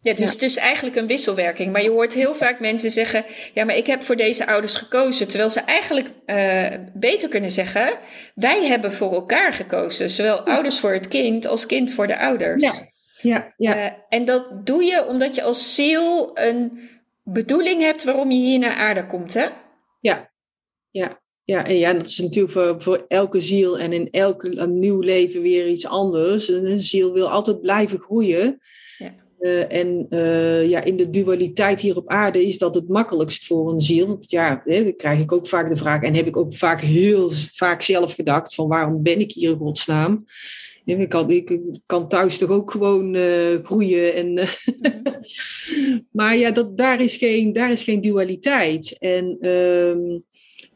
ja, 0.00 0.14
dus 0.14 0.32
het 0.32 0.42
is 0.42 0.56
eigenlijk 0.56 0.96
een 0.96 1.06
wisselwerking. 1.06 1.72
Maar 1.72 1.82
je 1.82 1.90
hoort 1.90 2.14
heel 2.14 2.34
vaak 2.34 2.60
mensen 2.60 2.90
zeggen: 2.90 3.24
Ja, 3.54 3.64
maar 3.64 3.76
ik 3.76 3.86
heb 3.86 4.02
voor 4.02 4.16
deze 4.16 4.46
ouders 4.46 4.76
gekozen. 4.76 5.28
Terwijl 5.28 5.50
ze 5.50 5.60
eigenlijk 5.60 6.10
uh, 6.26 6.66
beter 6.94 7.28
kunnen 7.28 7.50
zeggen: 7.50 7.98
Wij 8.34 8.66
hebben 8.66 8.92
voor 8.92 9.12
elkaar 9.12 9.52
gekozen. 9.52 10.10
Zowel 10.10 10.40
ouders 10.40 10.80
voor 10.80 10.92
het 10.92 11.08
kind 11.08 11.46
als 11.46 11.66
kind 11.66 11.92
voor 11.92 12.06
de 12.06 12.18
ouders. 12.18 12.62
Ja, 12.62 12.72
ja, 13.20 13.54
ja. 13.56 13.76
Uh, 13.76 13.92
en 14.08 14.24
dat 14.24 14.66
doe 14.66 14.84
je 14.84 15.06
omdat 15.06 15.34
je 15.34 15.42
als 15.42 15.74
ziel 15.74 16.30
een 16.34 16.90
bedoeling 17.24 17.82
hebt 17.82 18.04
waarom 18.04 18.30
je 18.30 18.38
hier 18.38 18.58
naar 18.58 18.76
aarde 18.76 19.06
komt, 19.06 19.34
hè? 19.34 19.46
Ja, 20.00 20.31
ja. 20.92 21.20
Ja, 21.44 21.66
en 21.66 21.78
ja, 21.78 21.92
dat 21.92 22.06
is 22.06 22.18
natuurlijk 22.18 22.52
voor, 22.52 22.74
voor 22.78 23.04
elke 23.08 23.40
ziel 23.40 23.78
en 23.78 23.92
in 23.92 24.10
elk 24.10 24.66
nieuw 24.68 25.00
leven 25.00 25.42
weer 25.42 25.68
iets 25.68 25.86
anders. 25.86 26.48
Een 26.48 26.80
ziel 26.80 27.12
wil 27.12 27.30
altijd 27.30 27.60
blijven 27.60 27.98
groeien. 27.98 28.60
Ja. 28.98 29.14
Uh, 29.40 29.72
en 29.72 30.06
uh, 30.10 30.68
ja, 30.68 30.84
in 30.84 30.96
de 30.96 31.10
dualiteit 31.10 31.80
hier 31.80 31.96
op 31.96 32.08
aarde 32.08 32.46
is 32.46 32.58
dat 32.58 32.74
het 32.74 32.88
makkelijkst 32.88 33.46
voor 33.46 33.72
een 33.72 33.80
ziel. 33.80 34.06
Want 34.06 34.30
ja, 34.30 34.62
hè, 34.64 34.82
dan 34.82 34.96
krijg 34.96 35.20
ik 35.20 35.32
ook 35.32 35.48
vaak 35.48 35.68
de 35.68 35.76
vraag, 35.76 36.02
en 36.02 36.14
heb 36.14 36.26
ik 36.26 36.36
ook 36.36 36.54
vaak 36.54 36.80
heel 36.80 37.30
vaak 37.54 37.82
zelf 37.82 38.14
gedacht: 38.14 38.54
van 38.54 38.68
waarom 38.68 39.02
ben 39.02 39.20
ik 39.20 39.32
hier 39.32 39.50
in 39.50 39.58
godsnaam? 39.58 40.24
Ik 40.84 41.08
kan, 41.08 41.30
ik 41.30 41.58
kan 41.86 42.08
thuis 42.08 42.38
toch 42.38 42.50
ook 42.50 42.70
gewoon 42.70 43.14
uh, 43.14 43.58
groeien. 43.62 44.14
En, 44.14 44.28
mm. 44.30 46.06
maar 46.18 46.36
ja, 46.36 46.50
dat, 46.50 46.76
daar, 46.76 47.00
is 47.00 47.16
geen, 47.16 47.52
daar 47.52 47.70
is 47.70 47.82
geen 47.82 48.00
dualiteit. 48.00 48.96
En 48.98 49.36
uh, 49.40 50.18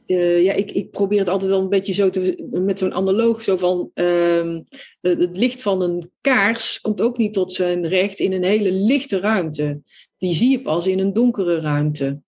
uh, 0.07 0.45
ja, 0.45 0.53
ik, 0.53 0.71
ik 0.71 0.90
probeer 0.90 1.19
het 1.19 1.29
altijd 1.29 1.51
wel 1.51 1.61
een 1.61 1.69
beetje 1.69 1.92
zo 1.92 2.11
te, 2.11 2.49
met 2.64 2.79
zo'n 2.79 2.95
analoog, 2.95 3.42
zo 3.42 3.57
van 3.57 3.90
uh, 3.95 4.59
het 5.01 5.37
licht 5.37 5.62
van 5.62 5.83
een 5.83 6.11
kaars 6.21 6.81
komt 6.81 7.01
ook 7.01 7.19
niet 7.19 7.33
tot 7.33 7.53
zijn 7.53 7.87
recht 7.87 8.19
in 8.19 8.33
een 8.33 8.45
hele 8.45 8.73
lichte 8.73 9.21
ruimte. 9.21 9.81
Die 10.19 10.35
zie 10.35 10.51
je 10.51 10.62
pas 10.62 10.87
in 10.87 10.99
een 10.99 11.12
donkere 11.12 11.61
ruimte. 11.61 12.21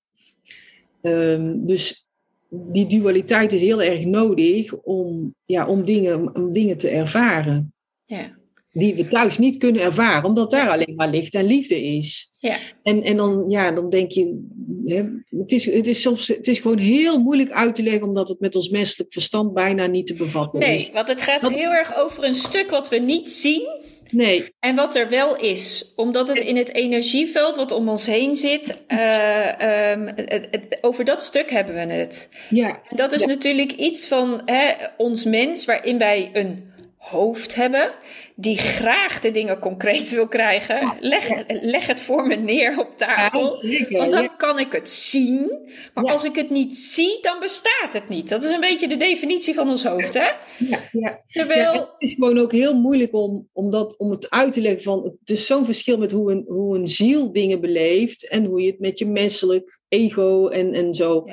Uh, 1.03 1.53
dus 1.55 2.07
die 2.51 2.87
dualiteit 2.87 3.53
is 3.53 3.61
heel 3.61 3.83
erg 3.83 4.05
nodig 4.05 4.75
om, 4.75 5.35
ja, 5.45 5.67
om, 5.67 5.85
dingen, 5.85 6.35
om 6.35 6.53
dingen 6.53 6.77
te 6.77 6.89
ervaren. 6.89 7.73
Ja 8.05 8.38
die 8.73 8.95
we 8.95 9.09
thuis 9.09 9.39
niet 9.39 9.57
kunnen 9.57 9.83
ervaren, 9.83 10.25
omdat 10.25 10.51
daar 10.51 10.71
alleen 10.71 10.95
maar 10.97 11.09
licht 11.09 11.35
en 11.35 11.47
liefde 11.47 11.83
is. 11.83 12.37
Ja. 12.39 12.59
En, 12.83 13.03
en 13.03 13.17
dan, 13.17 13.45
ja, 13.49 13.73
dan 13.73 13.91
denk 13.91 14.11
je, 14.11 14.47
hè, 14.85 15.05
het, 15.39 15.53
is, 15.53 15.65
het, 15.65 15.87
is 15.87 16.01
soms, 16.01 16.29
het 16.29 16.47
is 16.47 16.61
gewoon 16.61 16.79
heel 16.79 17.21
moeilijk 17.21 17.51
uit 17.51 17.75
te 17.75 17.83
leggen, 17.83 18.07
omdat 18.07 18.29
het 18.29 18.41
met 18.41 18.55
ons 18.55 18.69
menselijk 18.69 19.13
verstand 19.13 19.55
bijna 19.55 19.87
niet 19.87 20.07
te 20.07 20.15
bevatten 20.15 20.61
is. 20.61 20.67
Nee, 20.67 20.91
want 20.93 21.09
het 21.09 21.23
gaat 21.23 21.49
heel 21.49 21.73
erg 21.73 21.97
over 21.97 22.25
een 22.25 22.35
stuk 22.35 22.71
wat 22.71 22.89
we 22.89 22.97
niet 22.99 23.31
zien. 23.31 23.87
Nee. 24.11 24.55
En 24.61 24.75
wat 24.75 24.95
er 24.95 25.09
wel 25.09 25.37
is, 25.37 25.93
omdat 25.97 26.29
het 26.29 26.41
in 26.41 26.57
het 26.57 26.75
energieveld 26.75 27.57
wat 27.57 27.73
om 27.73 27.89
ons 27.89 28.07
heen 28.07 28.37
zit, 28.37 28.79
uh, 28.89 29.91
um, 29.91 30.07
het, 30.15 30.79
over 30.81 31.05
dat 31.05 31.23
stuk 31.23 31.51
hebben 31.51 31.75
we 31.75 31.93
het. 31.93 32.29
Ja. 32.51 32.69
En 32.89 32.97
dat 32.97 33.13
is 33.13 33.25
natuurlijk 33.25 33.73
iets 33.73 34.07
van 34.07 34.43
hè, 34.45 34.73
ons 34.97 35.25
mens, 35.25 35.65
waarin 35.65 35.99
wij 35.99 36.31
een 36.33 36.68
hoofd 37.11 37.55
hebben, 37.55 37.95
die 38.35 38.59
graag 38.59 39.21
de 39.21 39.31
dingen 39.31 39.59
concreet 39.59 40.11
wil 40.11 40.29
krijgen. 40.29 40.97
Leg, 41.01 41.31
leg 41.47 41.87
het 41.87 42.03
voor 42.03 42.27
me 42.27 42.35
neer 42.35 42.79
op 42.79 42.97
tafel, 42.97 43.65
want 43.89 44.11
dan 44.11 44.37
kan 44.37 44.59
ik 44.59 44.73
het 44.73 44.91
zien. 44.91 45.71
Maar 45.95 46.05
als 46.05 46.25
ik 46.25 46.35
het 46.35 46.51
niet 46.51 46.77
zie, 46.77 47.19
dan 47.21 47.41
bestaat 47.41 47.93
het 47.93 48.09
niet. 48.09 48.29
Dat 48.29 48.43
is 48.43 48.51
een 48.51 48.61
beetje 48.61 48.89
de 48.89 48.97
definitie 48.97 49.55
van 49.55 49.69
ons 49.69 49.85
hoofd, 49.85 50.15
hè? 50.15 50.29
Ja, 50.59 50.79
ja. 50.93 51.25
Terwijl... 51.29 51.73
het 51.73 51.89
is 51.99 52.15
gewoon 52.15 52.39
ook 52.39 52.53
heel 52.53 52.75
moeilijk 52.75 53.15
om, 53.15 53.49
om, 53.53 53.71
dat, 53.71 53.99
om 53.99 54.11
het 54.11 54.31
uit 54.31 54.53
te 54.53 54.61
leggen 54.61 54.83
van... 54.83 55.05
Het 55.05 55.31
is 55.31 55.47
zo'n 55.47 55.65
verschil 55.65 55.99
met 55.99 56.11
hoe 56.11 56.33
een, 56.33 56.45
hoe 56.47 56.79
een 56.79 56.89
ziel 56.89 57.33
dingen 57.33 57.61
beleeft 57.61 58.29
en 58.29 58.45
hoe 58.45 58.61
je 58.61 58.71
het 58.71 58.81
met 58.81 58.99
je 58.99 59.07
menselijk 59.07 59.81
ego 59.89 60.49
en, 60.49 60.73
en 60.73 60.95
zo 60.95 61.25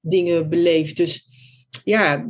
dingen 0.00 0.48
beleeft. 0.48 0.96
Dus 0.96 1.28
ja, 1.84 2.26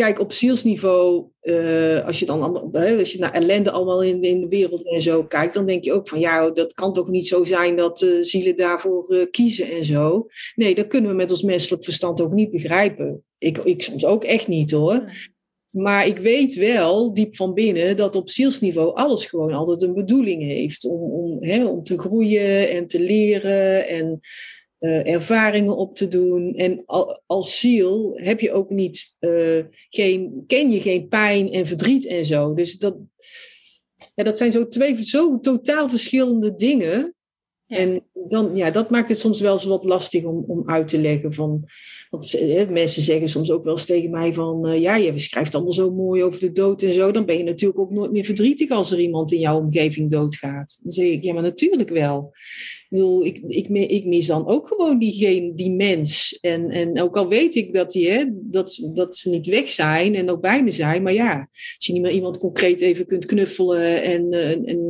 kijk, 0.00 0.20
op 0.20 0.32
zielsniveau, 0.32 1.26
uh, 1.42 2.06
als 2.06 2.18
je 2.18 2.26
dan 2.26 2.42
allemaal, 2.42 2.98
als 2.98 3.12
je 3.12 3.18
naar 3.18 3.32
ellende 3.32 3.70
allemaal 3.70 4.02
in, 4.02 4.22
in 4.22 4.40
de 4.40 4.48
wereld 4.48 4.88
en 4.88 5.00
zo 5.00 5.24
kijkt, 5.24 5.54
dan 5.54 5.66
denk 5.66 5.84
je 5.84 5.92
ook 5.92 6.08
van 6.08 6.20
ja, 6.20 6.50
dat 6.50 6.72
kan 6.72 6.92
toch 6.92 7.08
niet 7.08 7.26
zo 7.26 7.44
zijn 7.44 7.76
dat 7.76 8.02
uh, 8.02 8.22
zielen 8.22 8.56
daarvoor 8.56 9.14
uh, 9.14 9.26
kiezen 9.30 9.70
en 9.70 9.84
zo. 9.84 10.26
Nee, 10.54 10.74
dat 10.74 10.86
kunnen 10.86 11.10
we 11.10 11.16
met 11.16 11.30
ons 11.30 11.42
menselijk 11.42 11.84
verstand 11.84 12.20
ook 12.20 12.32
niet 12.32 12.50
begrijpen. 12.50 13.24
Ik, 13.38 13.58
ik 13.58 13.82
soms 13.82 14.04
ook 14.04 14.24
echt 14.24 14.48
niet 14.48 14.70
hoor. 14.70 15.04
Maar 15.70 16.06
ik 16.06 16.18
weet 16.18 16.54
wel, 16.54 17.14
diep 17.14 17.36
van 17.36 17.54
binnen, 17.54 17.96
dat 17.96 18.16
op 18.16 18.30
zielsniveau 18.30 18.94
alles 18.94 19.26
gewoon 19.26 19.52
altijd 19.52 19.82
een 19.82 19.94
bedoeling 19.94 20.42
heeft. 20.42 20.84
Om, 20.84 21.00
om, 21.00 21.44
hè, 21.44 21.64
om 21.64 21.82
te 21.82 21.98
groeien 21.98 22.70
en 22.70 22.86
te 22.86 23.00
leren 23.00 23.88
en 23.88 24.20
uh, 24.80 25.12
ervaringen 25.12 25.76
op 25.76 25.96
te 25.96 26.08
doen. 26.08 26.54
En 26.54 26.84
als 27.26 27.60
ziel 27.60 28.12
heb 28.14 28.40
je 28.40 28.52
ook 28.52 28.70
niet, 28.70 29.16
uh, 29.20 29.64
geen, 29.90 30.44
ken 30.46 30.70
je 30.70 30.80
geen 30.80 31.08
pijn 31.08 31.52
en 31.52 31.66
verdriet 31.66 32.06
en 32.06 32.24
zo. 32.24 32.54
Dus 32.54 32.78
dat, 32.78 32.96
ja, 34.14 34.24
dat 34.24 34.38
zijn 34.38 34.52
zo 34.52 34.68
twee 34.68 35.04
zo 35.04 35.40
totaal 35.40 35.88
verschillende 35.88 36.54
dingen. 36.54 37.14
En 37.66 38.02
dan, 38.12 38.56
ja, 38.56 38.70
dat 38.70 38.90
maakt 38.90 39.08
het 39.08 39.18
soms 39.18 39.40
wel 39.40 39.52
eens 39.52 39.64
wat 39.64 39.84
lastig 39.84 40.24
om, 40.24 40.44
om 40.46 40.70
uit 40.70 40.88
te 40.88 41.00
leggen. 41.00 41.32
Van, 41.32 41.64
want 42.10 42.34
eh, 42.34 42.68
mensen 42.68 43.02
zeggen 43.02 43.28
soms 43.28 43.50
ook 43.50 43.64
wel 43.64 43.72
eens 43.72 43.86
tegen 43.86 44.10
mij 44.10 44.32
van... 44.32 44.68
Uh, 44.68 44.80
ja, 44.80 44.96
je 44.96 45.18
schrijft 45.18 45.54
allemaal 45.54 45.72
zo 45.72 45.90
mooi 45.90 46.22
over 46.22 46.40
de 46.40 46.52
dood 46.52 46.82
en 46.82 46.92
zo. 46.92 47.10
Dan 47.12 47.24
ben 47.24 47.38
je 47.38 47.44
natuurlijk 47.44 47.80
ook 47.80 47.90
nooit 47.90 48.12
meer 48.12 48.24
verdrietig 48.24 48.70
als 48.70 48.90
er 48.90 49.00
iemand 49.00 49.32
in 49.32 49.38
jouw 49.38 49.58
omgeving 49.58 50.10
doodgaat. 50.10 50.78
Dan 50.82 50.92
zeg 50.92 51.06
ik, 51.06 51.22
ja, 51.22 51.32
maar 51.32 51.42
natuurlijk 51.42 51.90
wel. 51.90 52.32
Ik, 52.90 53.40
ik, 53.46 54.04
mis 54.04 54.26
dan 54.26 54.46
ook 54.46 54.68
gewoon 54.68 54.98
diegene, 54.98 55.54
die 55.54 55.70
mens. 55.70 56.38
En, 56.40 56.70
en 56.70 57.00
ook 57.00 57.16
al 57.16 57.28
weet 57.28 57.54
ik 57.54 57.72
dat, 57.72 57.90
die, 57.90 58.10
hè, 58.10 58.24
dat, 58.30 58.90
dat 58.94 59.16
ze 59.16 59.30
niet 59.30 59.46
weg 59.46 59.70
zijn 59.70 60.14
en 60.14 60.30
ook 60.30 60.40
bij 60.40 60.64
me 60.64 60.70
zijn. 60.70 61.02
Maar 61.02 61.12
ja, 61.12 61.48
als 61.76 61.86
je 61.86 61.92
niet 61.92 62.02
meer 62.02 62.12
iemand 62.12 62.38
concreet 62.38 62.80
even 62.80 63.06
kunt 63.06 63.24
knuffelen 63.24 64.02
en, 64.02 64.34
uh, 64.34 64.50
en, 64.50 64.88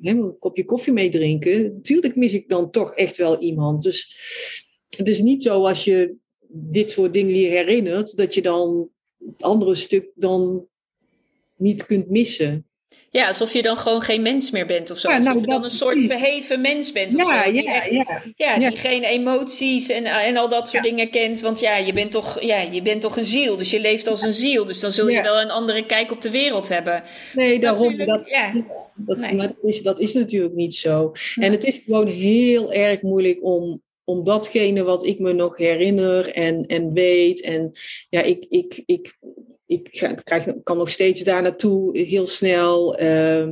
een 0.00 0.38
kopje 0.38 0.64
koffie 0.64 0.92
meedrinken... 0.92 1.62
Natuurlijk 1.62 2.16
mis 2.16 2.32
ik 2.32 2.48
dan 2.48 2.70
toch 2.70 2.94
echt 2.94 3.16
wel 3.16 3.40
iemand. 3.40 3.82
Dus 3.82 4.16
het 4.96 5.08
is 5.08 5.22
niet 5.22 5.42
zo 5.42 5.62
als 5.62 5.84
je 5.84 6.14
dit 6.48 6.90
soort 6.90 7.12
dingen 7.12 7.34
je 7.34 7.48
herinnert, 7.48 8.16
dat 8.16 8.34
je 8.34 8.42
dan 8.42 8.88
het 9.26 9.42
andere 9.42 9.74
stuk 9.74 10.10
dan 10.14 10.66
niet 11.56 11.86
kunt 11.86 12.10
missen. 12.10 12.67
Ja, 13.10 13.26
alsof 13.26 13.52
je 13.52 13.62
dan 13.62 13.76
gewoon 13.76 14.00
geen 14.00 14.22
mens 14.22 14.50
meer 14.50 14.66
bent 14.66 14.90
of 14.90 14.98
zo. 14.98 15.08
Ja, 15.08 15.16
alsof 15.16 15.32
nou, 15.32 15.40
je 15.40 15.46
dan 15.50 15.62
een 15.62 15.70
soort 15.70 16.00
verheven 16.00 16.60
mens 16.60 16.92
bent 16.92 17.16
of 17.16 17.30
ja, 17.30 17.44
zo. 17.44 17.52
Die 17.52 17.62
ja, 17.62 17.74
echt, 17.74 17.92
ja, 17.92 18.22
ja, 18.36 18.68
die 18.68 18.78
geen 18.78 19.04
emoties 19.04 19.88
en, 19.88 20.04
en 20.04 20.36
al 20.36 20.48
dat 20.48 20.68
soort 20.68 20.82
dingen 20.82 21.10
kent. 21.10 21.40
Want 21.40 21.60
ja 21.60 21.76
je, 21.76 21.92
bent 21.92 22.12
toch, 22.12 22.40
ja, 22.40 22.60
je 22.60 22.82
bent 22.82 23.00
toch 23.00 23.16
een 23.16 23.24
ziel. 23.24 23.56
Dus 23.56 23.70
je 23.70 23.80
leeft 23.80 24.06
als 24.06 24.22
een 24.22 24.34
ziel. 24.34 24.64
Dus 24.64 24.80
dan 24.80 24.92
zul 24.92 25.08
je 25.08 25.22
wel 25.22 25.40
een 25.40 25.50
andere 25.50 25.86
kijk 25.86 26.12
op 26.12 26.20
de 26.20 26.30
wereld 26.30 26.68
hebben. 26.68 27.02
Nee, 27.34 27.58
daarom. 27.58 27.96
Dat, 27.96 28.28
ja. 28.28 28.52
dat, 28.94 29.18
nee. 29.18 29.34
Maar 29.34 29.46
dat 29.46 29.64
is, 29.64 29.82
dat 29.82 30.00
is 30.00 30.14
natuurlijk 30.14 30.54
niet 30.54 30.74
zo. 30.74 31.12
En 31.34 31.52
het 31.52 31.64
is 31.64 31.80
gewoon 31.84 32.06
heel 32.06 32.72
erg 32.72 33.02
moeilijk 33.02 33.38
om, 33.42 33.82
om 34.04 34.24
datgene 34.24 34.84
wat 34.84 35.06
ik 35.06 35.18
me 35.18 35.32
nog 35.32 35.56
herinner 35.56 36.28
en, 36.28 36.66
en 36.66 36.92
weet. 36.92 37.42
En 37.42 37.72
ja, 38.08 38.22
ik, 38.22 38.46
ik, 38.48 38.82
ik, 38.86 39.18
ik 39.68 39.88
ga, 39.90 40.12
krijg, 40.12 40.46
kan 40.62 40.76
nog 40.76 40.90
steeds 40.90 41.24
daar 41.24 41.42
naartoe 41.42 41.98
heel 41.98 42.26
snel. 42.26 43.00
Uh, 43.00 43.48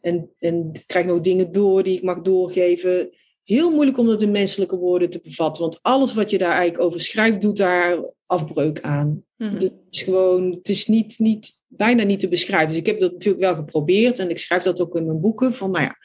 en, 0.00 0.30
en 0.38 0.72
krijg 0.86 1.06
nog 1.06 1.20
dingen 1.20 1.52
door 1.52 1.82
die 1.82 1.96
ik 1.96 2.02
mag 2.02 2.20
doorgeven. 2.20 3.10
Heel 3.42 3.70
moeilijk 3.70 3.98
om 3.98 4.06
dat 4.06 4.22
in 4.22 4.30
menselijke 4.30 4.76
woorden 4.76 5.10
te 5.10 5.20
bevatten. 5.22 5.62
Want 5.62 5.78
alles 5.82 6.14
wat 6.14 6.30
je 6.30 6.38
daar 6.38 6.52
eigenlijk 6.52 6.82
over 6.82 7.00
schrijft, 7.00 7.40
doet 7.40 7.56
daar 7.56 8.12
afbreuk 8.26 8.80
aan. 8.80 9.24
Mm 9.36 9.52
Het 9.54 9.72
is 9.90 10.02
gewoon, 10.02 10.50
het 10.50 10.68
is 10.68 10.86
niet, 10.86 11.18
niet, 11.18 11.52
bijna 11.66 12.02
niet 12.02 12.20
te 12.20 12.28
beschrijven. 12.28 12.68
Dus 12.68 12.76
ik 12.76 12.86
heb 12.86 12.98
dat 12.98 13.12
natuurlijk 13.12 13.44
wel 13.44 13.54
geprobeerd. 13.54 14.18
En 14.18 14.30
ik 14.30 14.38
schrijf 14.38 14.62
dat 14.62 14.80
ook 14.80 14.96
in 14.96 15.06
mijn 15.06 15.20
boeken. 15.20 15.54
Van 15.54 15.70
nou 15.70 15.84
ja, 15.84 15.96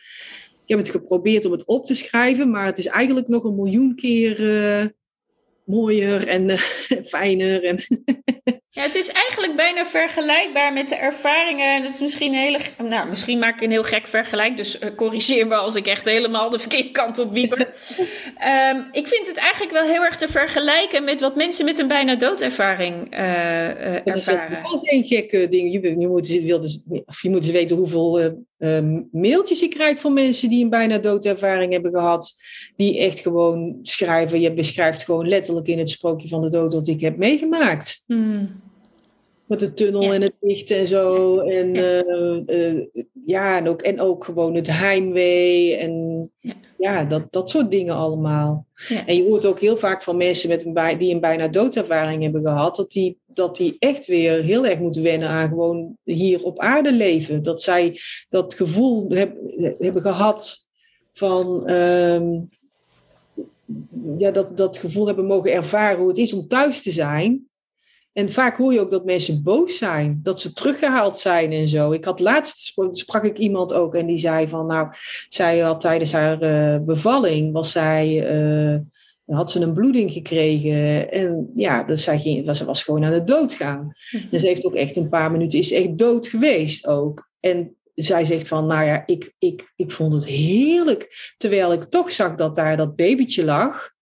ik 0.63 0.75
heb 0.75 0.77
het 0.77 0.89
geprobeerd 0.89 1.45
om 1.45 1.51
het 1.51 1.65
op 1.65 1.85
te 1.85 1.93
schrijven, 1.93 2.49
maar 2.49 2.65
het 2.65 2.77
is 2.77 2.85
eigenlijk 2.85 3.27
nog 3.27 3.43
een 3.43 3.55
miljoen 3.55 3.95
keer 3.95 4.39
uh, 4.39 4.85
mooier 5.63 6.27
en 6.27 6.49
uh, 6.49 6.57
fijner. 7.13 7.63
En 7.63 7.77
ja, 8.71 8.81
het 8.81 8.95
is 8.95 9.11
eigenlijk 9.11 9.55
bijna 9.55 9.85
vergelijkbaar 9.85 10.73
met 10.73 10.89
de 10.89 10.95
ervaringen. 10.95 11.75
En 11.75 11.83
het 11.83 11.93
is 11.93 11.99
misschien 11.99 12.33
een 12.33 12.39
hele. 12.39 12.59
Nou, 12.89 13.09
misschien 13.09 13.39
maak 13.39 13.55
ik 13.55 13.61
een 13.61 13.71
heel 13.71 13.83
gek 13.83 14.07
vergelijk. 14.07 14.57
Dus 14.57 14.79
uh, 14.79 14.95
corrigeer 14.95 15.47
me 15.47 15.55
als 15.55 15.75
ik 15.75 15.87
echt 15.87 16.05
helemaal 16.05 16.49
de 16.49 16.59
verkeerde 16.59 16.91
kant 16.91 17.19
op 17.19 17.33
wieper. 17.33 17.59
um, 17.59 18.87
ik 19.01 19.07
vind 19.07 19.27
het 19.27 19.37
eigenlijk 19.37 19.71
wel 19.71 19.83
heel 19.83 20.03
erg 20.03 20.15
te 20.15 20.27
vergelijken 20.27 21.03
met 21.03 21.21
wat 21.21 21.35
mensen 21.35 21.65
met 21.65 21.79
een 21.79 21.87
bijna 21.87 22.15
doodervaring 22.15 23.13
uh, 23.13 23.19
uh, 23.19 24.07
ervaren. 24.07 24.61
Dat 24.61 24.83
is 24.83 24.89
geen 24.89 25.03
gekke 25.03 25.47
ding. 25.47 25.73
Je, 25.73 25.99
je, 25.99 26.07
moet, 26.07 26.27
je, 26.27 26.59
dus, 26.59 26.83
je 27.21 27.29
moet 27.29 27.41
dus 27.41 27.51
weten 27.51 27.77
hoeveel 27.77 28.45
mailtjes 29.11 29.59
je 29.59 29.67
krijgt 29.67 30.01
van 30.01 30.13
mensen 30.13 30.49
die 30.49 30.63
een 30.63 30.69
bijna 30.69 30.97
doodervaring 30.97 31.71
hebben 31.71 31.95
gehad. 31.95 32.33
Die 32.75 32.99
echt 32.99 33.19
gewoon 33.19 33.79
schrijven. 33.81 34.41
Je 34.41 34.53
beschrijft 34.53 35.03
gewoon 35.03 35.27
letterlijk 35.27 35.67
in 35.67 35.79
het 35.79 35.89
sprookje 35.89 36.27
van 36.27 36.41
de 36.41 36.49
dood 36.49 36.73
wat 36.73 36.87
ik 36.87 37.01
heb 37.01 37.17
meegemaakt. 37.17 38.03
Hmm. 38.07 38.59
Met 39.49 39.59
de 39.59 39.73
tunnel 39.73 40.13
en 40.13 40.21
het 40.21 40.33
licht 40.39 40.71
en 40.71 40.87
zo. 40.87 41.39
En 41.39 41.73
ja, 41.73 42.03
uh, 42.03 42.41
uh, 42.45 42.85
ja 43.25 43.57
en, 43.57 43.67
ook, 43.67 43.81
en 43.81 43.99
ook 43.99 44.23
gewoon 44.23 44.55
het 44.55 44.67
heimwee. 44.67 45.75
En 45.75 46.31
ja, 46.39 46.53
ja 46.77 47.05
dat, 47.05 47.31
dat 47.31 47.49
soort 47.49 47.71
dingen 47.71 47.95
allemaal. 47.95 48.65
En 49.05 49.15
je 49.15 49.23
hoort 49.23 49.45
ook 49.45 49.59
heel 49.59 49.77
vaak 49.77 50.03
van 50.03 50.17
mensen 50.17 50.49
met 50.49 50.65
een 50.65 50.97
die 50.97 51.13
een 51.13 51.19
bijna 51.19 51.47
doodervaring 51.47 52.23
hebben 52.23 52.41
gehad, 52.41 52.75
dat 52.75 52.91
die, 52.91 53.17
dat 53.25 53.55
die 53.55 53.75
echt 53.79 54.05
weer 54.05 54.43
heel 54.43 54.65
erg 54.65 54.79
moeten 54.79 55.03
wennen 55.03 55.29
aan 55.29 55.49
gewoon 55.49 55.97
hier 56.03 56.43
op 56.43 56.59
aarde 56.59 56.91
leven. 56.93 57.43
Dat 57.43 57.61
zij 57.61 57.99
dat 58.29 58.53
gevoel 58.53 59.09
heb, 59.09 59.35
hebben 59.79 60.01
gehad 60.01 60.65
van. 61.13 61.69
Um, 61.71 62.49
ja, 64.17 64.31
dat, 64.31 64.57
dat 64.57 64.77
gevoel 64.77 65.05
hebben 65.05 65.25
mogen 65.25 65.51
ervaren 65.51 65.99
hoe 65.99 66.07
het 66.07 66.17
is 66.17 66.33
om 66.33 66.47
thuis 66.47 66.81
te 66.81 66.91
zijn. 66.91 67.48
En 68.13 68.31
vaak 68.31 68.57
hoor 68.57 68.73
je 68.73 68.79
ook 68.79 68.89
dat 68.89 69.05
mensen 69.05 69.43
boos 69.43 69.77
zijn, 69.77 70.19
dat 70.23 70.41
ze 70.41 70.53
teruggehaald 70.53 71.17
zijn 71.17 71.51
en 71.51 71.67
zo. 71.67 71.91
Ik 71.91 72.05
had 72.05 72.19
laatst 72.19 72.73
sprak 72.91 73.23
ik 73.23 73.37
iemand 73.37 73.73
ook 73.73 73.95
en 73.95 74.05
die 74.05 74.17
zei 74.17 74.47
van, 74.47 74.65
nou, 74.65 74.87
zij 75.29 75.59
had 75.59 75.79
tijdens 75.79 76.11
haar 76.11 76.43
uh, 76.43 76.85
bevalling 76.85 77.53
was 77.53 77.71
zij, 77.71 78.31
uh, 78.71 78.77
had 79.25 79.51
ze 79.51 79.61
een 79.61 79.73
bloeding 79.73 80.11
gekregen 80.11 81.11
en 81.11 81.51
ja, 81.55 81.83
dus 81.83 82.03
zij 82.03 82.19
ging, 82.19 82.55
ze 82.55 82.65
was 82.65 82.83
gewoon 82.83 83.05
aan 83.05 83.11
de 83.11 83.23
dood 83.23 83.53
gaan. 83.53 83.91
En 84.31 84.39
ze 84.39 84.47
heeft 84.47 84.65
ook 84.65 84.75
echt 84.75 84.95
een 84.95 85.09
paar 85.09 85.31
minuten 85.31 85.59
is 85.59 85.71
echt 85.71 85.97
dood 85.97 86.27
geweest 86.27 86.87
ook. 86.87 87.29
En 87.39 87.75
zij 87.95 88.25
zegt 88.25 88.47
van, 88.47 88.65
nou 88.65 88.85
ja, 88.85 89.03
ik, 89.05 89.33
ik, 89.39 89.73
ik 89.75 89.91
vond 89.91 90.13
het 90.13 90.25
heerlijk, 90.25 91.33
terwijl 91.37 91.73
ik 91.73 91.83
toch 91.83 92.11
zag 92.11 92.35
dat 92.35 92.55
daar 92.55 92.77
dat 92.77 92.95
babytje 92.95 93.43
lag. 93.43 93.97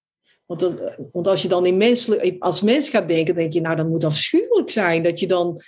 Want, 0.47 0.59
dat, 0.59 0.97
want 1.11 1.27
als 1.27 1.41
je 1.41 1.47
dan 1.47 1.65
in 1.65 1.77
menselijk, 1.77 2.35
als 2.39 2.61
mens 2.61 2.89
gaat 2.89 3.07
denken, 3.07 3.35
denk 3.35 3.53
je, 3.53 3.61
nou, 3.61 3.75
dat 3.75 3.87
moet 3.87 4.03
afschuwelijk 4.03 4.69
zijn. 4.69 5.03
Dat 5.03 5.19
je 5.19 5.27
dan 5.27 5.61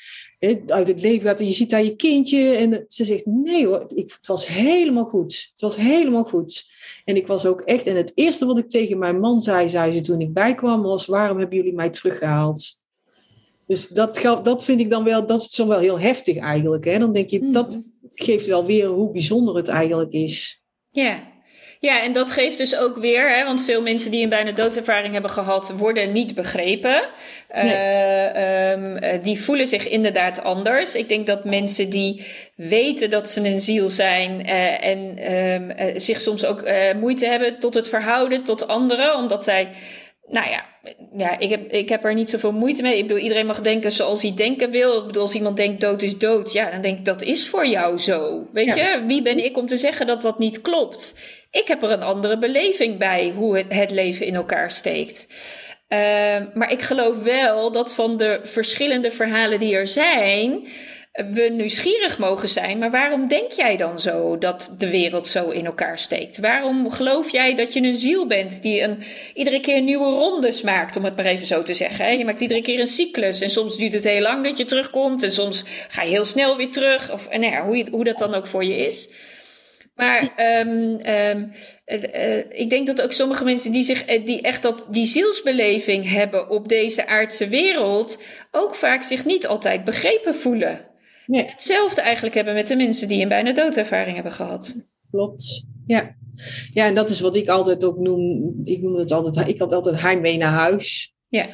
uit 0.66 0.88
het 0.88 1.02
leven 1.02 1.28
gaat 1.28 1.40
en 1.40 1.46
je 1.46 1.52
ziet 1.52 1.70
daar 1.70 1.84
je 1.84 1.96
kindje. 1.96 2.52
En 2.52 2.86
ze 2.88 3.06
zegt, 3.06 3.26
nee 3.26 3.68
hoor, 3.68 3.86
ik, 3.94 4.12
het 4.12 4.28
was 4.28 4.48
helemaal 4.48 5.06
goed. 5.06 5.50
Het 5.52 5.62
was 5.62 5.76
helemaal 5.76 6.24
goed. 6.24 6.68
En 7.06 7.16
ik 7.16 7.28
was 7.28 7.46
ook 7.46 7.62
echt, 7.62 7.88
en 7.88 7.96
het 7.96 8.12
eerste 8.16 8.46
wat 8.46 8.58
ik 8.58 8.70
tegen 8.70 8.98
mijn 8.98 9.20
man 9.20 9.42
zei, 9.42 9.70
zei 9.70 9.94
ze 9.94 10.02
toen 10.02 10.22
ik 10.22 10.34
bijkwam, 10.34 10.82
was, 10.82 11.06
waarom 11.06 11.38
hebben 11.38 11.58
jullie 11.58 11.74
mij 11.74 11.90
teruggehaald? 11.90 12.78
Dus 13.68 13.88
dat, 13.88 14.22
dat 14.44 14.64
vind 14.64 14.80
ik 14.80 14.90
dan 14.90 15.04
wel, 15.04 15.26
dat 15.26 15.42
is 15.42 15.50
zo 15.50 15.68
wel 15.68 15.80
heel 15.80 16.00
heftig 16.00 16.38
eigenlijk. 16.38 16.86
Hè? 16.86 17.00
Dan 17.00 17.14
denk 17.14 17.30
je, 17.30 17.40
hmm. 17.40 17.52
dat 17.52 17.90
geeft 18.10 18.46
wel 18.46 18.66
weer 18.66 18.88
hoe 18.88 19.12
bijzonder 19.12 19.56
het 19.56 19.68
eigenlijk 19.68 20.12
is. 20.12 20.64
Ja, 20.90 21.24
ja, 21.80 22.04
en 22.04 22.12
dat 22.12 22.32
geeft 22.32 22.58
dus 22.58 22.78
ook 22.78 22.98
weer, 22.98 23.36
hè, 23.36 23.46
want 23.46 23.64
veel 23.64 23.82
mensen 23.82 24.12
die 24.12 24.24
een 24.24 24.30
bijna 24.30 24.52
doodervaring 24.52 25.14
hebben 25.14 25.32
gehad, 25.32 25.74
worden 25.78 26.12
niet 26.12 26.36
begrepen. 26.36 27.02
Nee. 27.54 27.66
Uh, 27.66 28.72
um, 28.72 29.22
die 29.22 29.42
voelen 29.42 29.68
zich 29.68 29.88
inderdaad 29.88 30.44
anders. 30.44 30.96
Ik 30.96 31.10
denk 31.10 31.28
dat 31.28 31.46
mensen 31.46 31.90
die 31.90 32.26
weten 32.56 33.10
dat 33.10 33.30
ze 33.30 33.40
een 33.40 33.60
ziel 33.60 33.90
zijn 33.90 34.46
uh, 34.46 34.86
en 34.86 35.34
um, 35.34 36.00
zich 36.00 36.22
soms 36.22 36.46
ook 36.46 36.70
moeite 37.00 37.26
hebben 37.26 37.60
tot 37.60 37.74
het 37.74 37.90
verhouden 37.90 38.44
tot 38.44 38.68
anderen, 38.68 39.16
omdat 39.16 39.44
zij 39.44 39.68
nou 40.30 40.50
ja, 40.50 40.66
ja 41.18 41.40
ik, 41.40 41.50
heb, 41.50 41.72
ik 41.72 41.90
heb 41.90 42.06
er 42.06 42.14
niet 42.14 42.30
zoveel 42.30 42.52
moeite 42.52 42.82
mee. 42.82 42.98
Ik 42.98 43.08
bedoel, 43.08 43.24
iedereen 43.24 43.46
mag 43.46 43.62
denken 43.62 43.92
zoals 43.92 44.22
hij 44.22 44.34
denken 44.36 44.72
wil. 44.72 44.98
Ik 45.00 45.06
bedoel, 45.06 45.22
als 45.22 45.36
iemand 45.36 45.58
denkt 45.58 45.82
dood 45.82 46.02
is 46.02 46.18
dood, 46.18 46.54
ja, 46.54 46.72
dan 46.72 46.82
denk 46.82 46.98
ik 46.98 47.06
dat 47.06 47.22
is 47.22 47.48
voor 47.48 47.68
jou 47.68 47.98
zo. 47.98 48.48
Weet 48.54 48.76
je, 48.76 49.04
wie 49.08 49.22
ben 49.22 49.44
ik 49.44 49.58
om 49.58 49.68
te 49.68 49.78
zeggen 49.78 50.08
dat 50.08 50.22
dat 50.22 50.40
niet 50.40 50.62
klopt? 50.62 51.16
Ik 51.52 51.68
heb 51.68 51.84
er 51.84 51.92
een 51.92 52.04
andere 52.04 52.38
beleving 52.38 52.98
bij 52.98 53.34
hoe 53.36 53.66
het, 53.68 53.92
leven 53.92 54.26
in 54.26 54.36
elkaar 54.36 54.72
steekt. 54.72 55.28
Uh, 55.90 56.00
maar 56.54 56.72
ik 56.72 56.82
geloof 56.82 57.24
wel 57.24 57.72
dat 57.72 57.94
van 57.94 58.18
de 58.18 58.40
verschillende 58.44 59.12
verhalen 59.12 59.60
die 59.60 59.76
er 59.76 59.88
zijn, 59.88 60.68
we 61.12 61.42
nieuwsgierig 61.42 62.18
mogen 62.18 62.50
zijn. 62.50 62.78
Maar 62.78 62.92
waarom 62.92 63.28
denk 63.28 63.52
jij 63.52 63.78
dan 63.78 64.00
zo 64.00 64.38
dat 64.38 64.76
de 64.78 64.90
wereld 64.90 65.28
zo 65.28 65.50
in 65.50 65.66
elkaar 65.66 65.98
steekt? 65.98 66.38
Waarom 66.38 66.92
geloof 66.92 67.30
jij 67.30 67.56
dat 67.56 67.74
je 67.74 67.82
een 67.82 67.96
ziel 67.96 68.28
bent 68.28 68.62
die 68.62 68.82
een, 68.82 69.04
iedere 69.34 69.60
keer 69.60 69.82
nieuwe 69.82 70.10
rondes 70.10 70.62
maakt, 70.62 70.98
om 70.98 71.04
het 71.04 71.16
maar 71.16 71.26
even 71.26 71.48
zo 71.48 71.64
te 71.64 71.74
zeggen? 71.74 72.06
Hè? 72.06 72.12
Je 72.12 72.26
maakt 72.26 72.42
iedere 72.42 72.62
keer 72.62 72.80
een 72.80 72.88
cyclus 72.88 73.42
en 73.42 73.50
soms 73.50 73.78
duurt 73.78 73.94
het 73.94 74.04
heel 74.04 74.22
lang 74.22 74.44
dat 74.44 74.58
je 74.58 74.66
terugkomt 74.66 75.24
en 75.24 75.32
soms 75.32 75.64
ga 75.88 76.02
je 76.02 76.10
heel 76.10 76.26
snel 76.26 76.58
weer 76.58 76.72
terug. 76.72 77.12
Of 77.12 77.30
nou 77.30 77.44
ja, 77.46 77.66
hoe, 77.66 77.86
hoe 77.92 78.04
dat 78.04 78.18
dan 78.18 78.34
ook 78.34 78.48
voor 78.48 78.64
je 78.64 78.86
is. 78.86 79.10
Maar 80.00 80.34
um, 80.60 81.00
um, 81.08 81.52
uh, 81.86 82.38
ik 82.38 82.70
denk 82.70 82.88
dat 82.88 83.02
ook 83.02 83.12
sommige 83.12 83.44
mensen 83.44 83.72
die, 83.72 83.84
zich, 83.84 84.06
eh, 84.06 84.26
die 84.26 84.42
echt 84.42 84.62
dat, 84.62 84.88
die 84.90 85.06
zielsbeleving 85.06 86.10
hebben 86.10 86.50
op 86.50 86.68
deze 86.68 87.08
aardse 87.08 87.48
wereld, 87.48 88.20
ook 88.52 88.76
vaak 88.76 89.04
zich 89.04 89.26
niet 89.26 89.48
altijd 89.48 89.84
begrepen 89.84 90.36
voelen. 90.36 90.86
Nee. 91.26 91.46
Hetzelfde 91.46 92.02
eigenlijk 92.02 92.36
hebben 92.36 92.54
met 92.54 92.68
de 92.68 92.76
mensen 92.76 93.08
die 93.08 93.22
een 93.22 93.28
bijna 93.28 93.54
doodervaring 93.54 94.16
hebben 94.16 94.34
gehad. 94.34 94.86
Klopt, 95.12 95.66
ja. 95.86 96.16
Ja, 96.72 96.86
en 96.86 96.96
dat 96.96 97.10
is 97.10 97.20
wat 97.20 97.36
ik 97.36 97.50
altijd 97.50 97.84
ook 97.84 97.98
noem. 97.98 98.54
Ik 98.64 98.82
noem 98.82 98.96
het 98.96 99.12
altijd, 99.12 99.48
ik 99.48 99.60
had 99.60 99.74
altijd 99.74 100.02
heimwee 100.02 100.38
naar 100.38 100.52
huis. 100.52 101.14
Ja. 101.28 101.48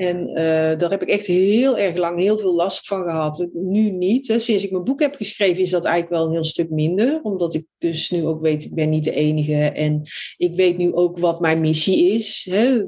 En 0.00 0.28
uh, 0.28 0.34
daar 0.78 0.90
heb 0.90 1.02
ik 1.02 1.08
echt 1.08 1.26
heel 1.26 1.78
erg 1.78 1.96
lang 1.96 2.18
heel 2.18 2.38
veel 2.38 2.54
last 2.54 2.86
van 2.86 3.02
gehad. 3.02 3.48
Nu 3.52 3.90
niet. 3.90 4.28
Hè. 4.28 4.38
Sinds 4.38 4.64
ik 4.64 4.70
mijn 4.70 4.84
boek 4.84 5.00
heb 5.00 5.14
geschreven 5.14 5.62
is 5.62 5.70
dat 5.70 5.84
eigenlijk 5.84 6.14
wel 6.14 6.26
een 6.26 6.32
heel 6.32 6.44
stuk 6.44 6.70
minder. 6.70 7.20
Omdat 7.22 7.54
ik 7.54 7.66
dus 7.78 8.10
nu 8.10 8.26
ook 8.26 8.40
weet, 8.42 8.64
ik 8.64 8.74
ben 8.74 8.90
niet 8.90 9.04
de 9.04 9.14
enige. 9.14 9.54
En 9.54 10.02
ik 10.36 10.54
weet 10.54 10.76
nu 10.76 10.92
ook 10.92 11.18
wat 11.18 11.40
mijn 11.40 11.60
missie 11.60 12.12
is. 12.12 12.46
Hè. 12.50 12.84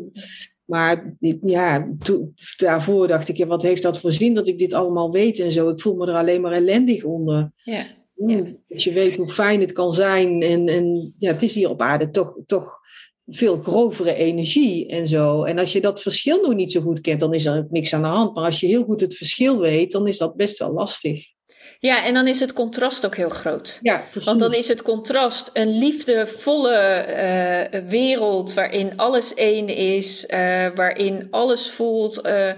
Maar 0.64 1.16
ja, 1.40 1.88
daarvoor 2.56 3.06
dacht 3.08 3.28
ik, 3.28 3.36
ja, 3.36 3.46
wat 3.46 3.62
heeft 3.62 3.82
dat 3.82 3.98
voor 3.98 4.12
zin 4.12 4.34
dat 4.34 4.48
ik 4.48 4.58
dit 4.58 4.72
allemaal 4.72 5.12
weet 5.12 5.38
en 5.38 5.52
zo. 5.52 5.68
Ik 5.68 5.80
voel 5.80 5.94
me 5.94 6.06
er 6.06 6.16
alleen 6.16 6.40
maar 6.40 6.52
ellendig 6.52 7.04
onder. 7.04 7.52
Ja. 7.56 7.86
Dat 8.68 8.82
je 8.82 8.92
weet 8.92 9.16
hoe 9.16 9.30
fijn 9.30 9.60
het 9.60 9.72
kan 9.72 9.92
zijn. 9.92 10.42
En, 10.42 10.66
en 10.66 11.14
ja, 11.18 11.32
het 11.32 11.42
is 11.42 11.54
hier 11.54 11.70
op 11.70 11.80
aarde 11.80 12.10
toch, 12.10 12.38
toch 12.46 12.80
veel 13.26 13.58
grovere 13.58 14.14
energie 14.14 14.86
en 14.86 15.08
zo. 15.08 15.42
En 15.42 15.58
als 15.58 15.72
je 15.72 15.80
dat 15.80 16.02
verschil 16.02 16.40
nog 16.40 16.54
niet 16.54 16.72
zo 16.72 16.80
goed 16.80 17.00
kent, 17.00 17.20
dan 17.20 17.34
is 17.34 17.46
er 17.46 17.66
niks 17.70 17.94
aan 17.94 18.02
de 18.02 18.08
hand. 18.08 18.34
Maar 18.34 18.44
als 18.44 18.60
je 18.60 18.66
heel 18.66 18.84
goed 18.84 19.00
het 19.00 19.16
verschil 19.16 19.58
weet, 19.58 19.92
dan 19.92 20.06
is 20.06 20.18
dat 20.18 20.36
best 20.36 20.58
wel 20.58 20.72
lastig. 20.72 21.26
Ja, 21.84 22.04
en 22.04 22.14
dan 22.14 22.26
is 22.26 22.40
het 22.40 22.52
contrast 22.52 23.06
ook 23.06 23.16
heel 23.16 23.28
groot. 23.28 23.78
Ja, 23.80 24.02
precies. 24.10 24.24
Want 24.24 24.40
dan 24.40 24.54
is 24.54 24.68
het 24.68 24.82
contrast 24.82 25.50
een 25.52 25.78
liefdevolle 25.78 27.06
uh, 27.72 27.80
wereld 27.88 28.54
waarin 28.54 28.92
alles 28.96 29.34
één 29.34 29.68
is, 29.68 30.26
uh, 30.30 30.38
waarin 30.74 31.28
alles 31.30 31.70
voelt 31.70 32.26
uh, 32.26 32.52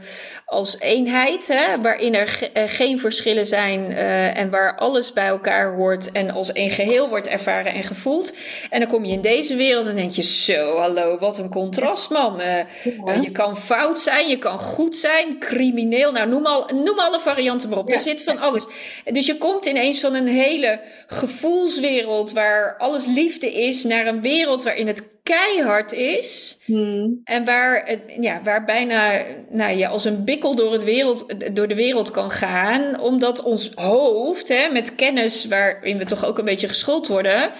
als 0.46 0.78
eenheid, 0.78 1.48
hè? 1.48 1.80
waarin 1.80 2.14
er 2.14 2.28
ge 2.28 2.50
geen 2.66 2.98
verschillen 2.98 3.46
zijn 3.46 3.92
en 4.34 4.50
waar 4.50 4.78
alles 4.78 5.12
bij 5.12 5.26
elkaar 5.26 5.74
hoort 5.74 6.12
en 6.12 6.30
als 6.30 6.52
één 6.52 6.70
geheel 6.70 7.08
wordt 7.08 7.28
ervaren 7.28 7.72
en 7.72 7.82
gevoeld. 7.82 8.32
En 8.70 8.80
dan 8.80 8.88
kom 8.88 9.04
je 9.04 9.12
in 9.12 9.20
deze 9.20 9.56
wereld 9.56 9.86
en 9.86 9.96
denk 9.96 10.12
je, 10.12 10.22
zo, 10.22 10.76
hallo, 10.76 11.18
wat 11.18 11.38
een 11.38 11.50
contrast, 11.50 12.10
man. 12.10 12.40
Ja. 13.04 13.12
je 13.22 13.30
kan 13.30 13.56
fout 13.56 14.00
zijn, 14.00 14.28
je 14.28 14.38
kan 14.38 14.58
goed 14.58 14.96
zijn, 14.96 15.38
crimineel, 15.38 16.12
nou 16.12 16.28
noem, 16.28 16.46
al, 16.46 16.70
noem 16.74 16.98
alle 16.98 17.20
varianten 17.20 17.68
maar 17.68 17.78
op. 17.78 17.88
Ja. 17.88 17.94
Er 17.94 18.00
zit 18.00 18.22
van 18.22 18.38
alles. 18.38 18.66
Dus 19.14 19.26
je 19.26 19.38
komt 19.38 19.66
ineens 19.66 20.00
van 20.00 20.14
een 20.14 20.26
hele 20.26 20.80
gevoelswereld 21.06 22.32
waar 22.32 22.76
alles 22.78 23.06
liefde 23.06 23.52
is, 23.52 23.84
naar 23.84 24.06
een 24.06 24.20
wereld 24.20 24.62
waarin 24.62 24.86
het 24.86 25.02
keihard 25.22 25.92
is. 25.92 26.60
Hmm. 26.64 27.20
En 27.24 27.44
waar, 27.44 27.98
ja, 28.20 28.40
waar 28.42 28.64
bijna 28.64 29.24
nou, 29.50 29.76
je 29.76 29.88
als 29.88 30.04
een 30.04 30.24
bikkel 30.24 30.54
door, 30.54 30.72
het 30.72 30.84
wereld, 30.84 31.34
door 31.56 31.68
de 31.68 31.74
wereld 31.74 32.10
kan 32.10 32.30
gaan. 32.30 33.00
Omdat 33.00 33.42
ons 33.42 33.70
hoofd, 33.74 34.48
hè, 34.48 34.68
met 34.68 34.94
kennis 34.94 35.44
waarin 35.44 35.98
we 35.98 36.04
toch 36.04 36.24
ook 36.24 36.38
een 36.38 36.44
beetje 36.44 36.68
geschoold 36.68 37.08
worden. 37.08 37.50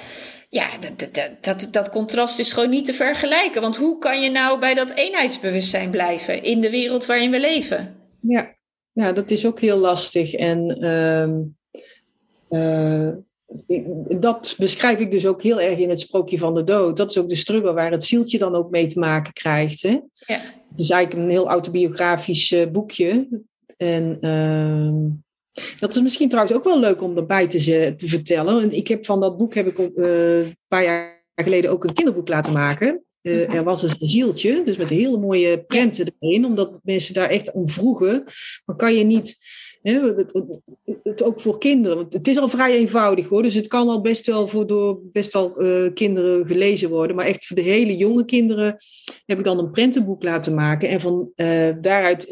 Ja, 0.49 0.67
dat, 0.81 1.15
dat, 1.15 1.31
dat, 1.41 1.69
dat 1.71 1.91
contrast 1.91 2.39
is 2.39 2.53
gewoon 2.53 2.71
niet 2.71 2.85
te 2.85 2.93
vergelijken. 2.93 3.61
Want 3.61 3.77
hoe 3.77 3.99
kan 3.99 4.21
je 4.21 4.31
nou 4.31 4.59
bij 4.59 4.75
dat 4.75 4.95
eenheidsbewustzijn 4.95 5.91
blijven 5.91 6.43
in 6.43 6.61
de 6.61 6.71
wereld 6.71 7.07
waarin 7.07 7.31
we 7.31 7.41
leven? 7.41 7.97
Ja, 8.21 8.54
ja 8.95 9.13
dat 9.13 9.31
is 9.31 9.47
ook 9.47 9.61
heel 9.61 9.79
lastig. 9.79 10.35
En 10.35 10.85
uh, 10.85 11.29
uh, 12.61 13.13
dat 14.21 14.55
beschrijf 14.59 14.99
ik 14.99 15.11
dus 15.11 15.27
ook 15.27 15.43
heel 15.43 15.61
erg 15.61 15.79
in 15.79 15.89
het 15.89 16.01
sprookje 16.01 16.39
van 16.39 16.55
de 16.55 16.65
dood. 16.65 16.97
Dat 16.97 17.11
is 17.11 17.19
ook 17.19 17.29
de 17.29 17.35
struggle 17.35 17.73
waar 17.73 17.91
het 17.91 18.05
zieltje 18.05 18.39
dan 18.39 18.55
ook 18.55 18.71
mee 18.71 18.87
te 18.87 18.99
maken 18.99 19.33
krijgt. 19.33 19.83
Hè? 19.83 20.01
Ja. 20.15 20.41
Het 20.71 20.79
is 20.79 20.91
eigenlijk 20.91 21.25
een 21.25 21.31
heel 21.31 21.49
autobiografisch 21.49 22.53
uh, 22.53 22.67
boekje. 22.67 23.29
En 23.77 24.19
uh, 24.21 25.65
dat 25.79 25.95
is 25.95 26.03
misschien 26.03 26.29
trouwens 26.29 26.57
ook 26.57 26.65
wel 26.65 26.81
leuk 26.81 27.03
om 27.03 27.17
erbij 27.17 27.47
te, 27.47 27.95
te 27.97 28.07
vertellen. 28.07 28.55
Want 28.55 28.75
ik 28.75 28.89
heb 28.89 29.05
van 29.05 29.21
dat 29.21 29.37
boek 29.37 29.55
heb 29.55 29.67
ik 29.67 29.79
een 29.79 30.57
paar 30.69 30.85
jaar 30.85 31.25
geleden 31.35 31.71
ook 31.71 31.85
een 31.85 31.95
kinderboek 31.95 32.29
laten 32.29 32.53
maken. 32.53 33.05
Uh, 33.25 33.55
er 33.55 33.65
was 33.65 33.81
dus 33.81 33.97
een 34.01 34.07
zieltje, 34.07 34.63
dus 34.65 34.77
met 34.77 34.89
hele 34.89 35.19
mooie 35.19 35.65
prenten 35.65 36.15
erin, 36.19 36.45
omdat 36.45 36.81
mensen 36.83 37.15
daar 37.15 37.29
echt 37.29 37.53
om 37.53 37.69
vroegen. 37.69 38.25
Maar 38.65 38.77
kan 38.77 38.95
je 38.95 39.05
niet 39.05 39.37
het, 39.83 40.33
het, 41.03 41.23
ook 41.23 41.41
voor 41.41 41.59
kinderen. 41.59 41.97
Want 41.97 42.13
het 42.13 42.29
is 42.29 42.39
al 42.39 42.49
vrij 42.49 42.77
eenvoudig 42.77 43.29
hoor. 43.29 43.43
Dus 43.43 43.55
het 43.55 43.67
kan 43.67 43.89
al 43.89 44.01
best 44.01 44.27
wel 44.27 44.49
voor 44.49 44.67
door 44.67 45.01
best 45.13 45.33
wel 45.33 45.63
uh, 45.63 45.93
kinderen 45.93 46.47
gelezen 46.47 46.89
worden. 46.91 47.17
Maar 47.17 47.27
echt 47.27 47.47
voor 47.47 47.57
de 47.57 47.63
hele 47.63 47.97
jonge 47.97 48.25
kinderen 48.25 48.77
heb 49.27 49.39
ik 49.39 49.45
dan 49.45 49.59
een 49.59 49.71
prentenboek 49.71 50.23
laten 50.23 50.55
maken. 50.55 50.89
En 50.89 51.01
van 51.01 51.31
uh, 51.37 51.71
daaruit 51.81 52.29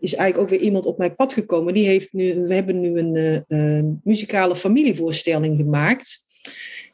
is 0.00 0.14
eigenlijk 0.14 0.38
ook 0.38 0.48
weer 0.48 0.66
iemand 0.66 0.86
op 0.86 0.98
mijn 0.98 1.14
pad 1.14 1.32
gekomen. 1.32 1.74
Die 1.74 1.86
heeft 1.86 2.12
nu, 2.12 2.42
we 2.44 2.54
hebben 2.54 2.80
nu 2.80 2.98
een 2.98 4.00
muzikale 4.04 4.56
familievoorstelling 4.56 5.58
gemaakt. 5.58 6.24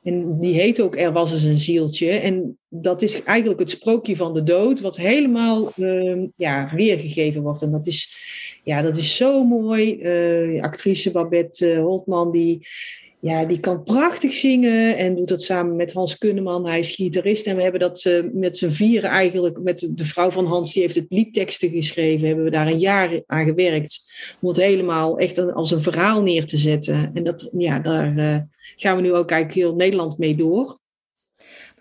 En 0.03 0.41
die 0.41 0.55
heet 0.55 0.81
ook 0.81 0.97
Er 0.97 1.12
was 1.12 1.33
eens 1.33 1.43
een 1.43 1.59
zieltje. 1.59 2.11
En 2.11 2.59
dat 2.69 3.03
is 3.03 3.23
eigenlijk 3.23 3.61
het 3.61 3.71
sprookje 3.71 4.17
van 4.17 4.35
de 4.35 4.43
dood, 4.43 4.81
wat 4.81 4.97
helemaal 4.97 5.73
uh, 5.77 6.27
ja, 6.35 6.73
weergegeven 6.75 7.43
wordt. 7.43 7.62
En 7.62 7.73
dat 7.73 7.87
is, 7.87 8.17
ja, 8.65 8.83
dat 8.83 8.97
is 8.97 9.17
zo 9.17 9.45
mooi. 9.45 9.99
Uh, 10.01 10.62
actrice 10.62 11.11
Babette 11.11 11.67
uh, 11.67 11.81
Holtman, 11.81 12.33
die, 12.33 12.67
ja, 13.23 13.45
die 13.45 13.61
kan 13.61 13.83
prachtig 13.83 14.33
zingen 14.33 14.97
en 14.97 15.15
doet 15.15 15.29
dat 15.29 15.43
samen 15.43 15.77
met 15.77 15.93
Hans 15.93 16.19
Kunneman. 16.19 16.67
Hij 16.67 16.79
is 16.79 16.91
gitarist 16.91 17.47
en 17.47 17.57
we 17.57 17.63
hebben 17.63 17.81
dat 17.81 18.05
uh, 18.05 18.23
met 18.33 18.57
z'n 18.57 18.71
vieren 18.71 19.11
eigenlijk, 19.11 19.59
met 19.61 19.89
de 19.95 20.05
vrouw 20.05 20.31
van 20.31 20.47
Hans, 20.47 20.73
die 20.73 20.83
heeft 20.83 20.95
het 20.95 21.07
liedteksten 21.09 21.71
geschreven. 21.71 22.27
Hebben 22.27 22.45
we 22.45 22.51
daar 22.51 22.67
een 22.67 22.79
jaar 22.79 23.23
aan 23.27 23.45
gewerkt 23.45 24.01
om 24.41 24.49
het 24.49 24.57
helemaal 24.57 25.19
echt 25.19 25.53
als 25.53 25.71
een 25.71 25.83
verhaal 25.83 26.23
neer 26.23 26.47
te 26.47 26.57
zetten. 26.57 27.11
En 27.15 27.25
dat, 27.25 27.51
ja, 27.57 27.79
daar 27.79 28.17
uh, 28.17 28.39
gaan 28.77 28.97
we 28.97 29.03
nu 29.03 29.13
ook 29.15 29.31
eigenlijk 29.31 29.61
heel 29.61 29.75
Nederland 29.75 30.19
mee 30.19 30.37
door. 30.37 30.79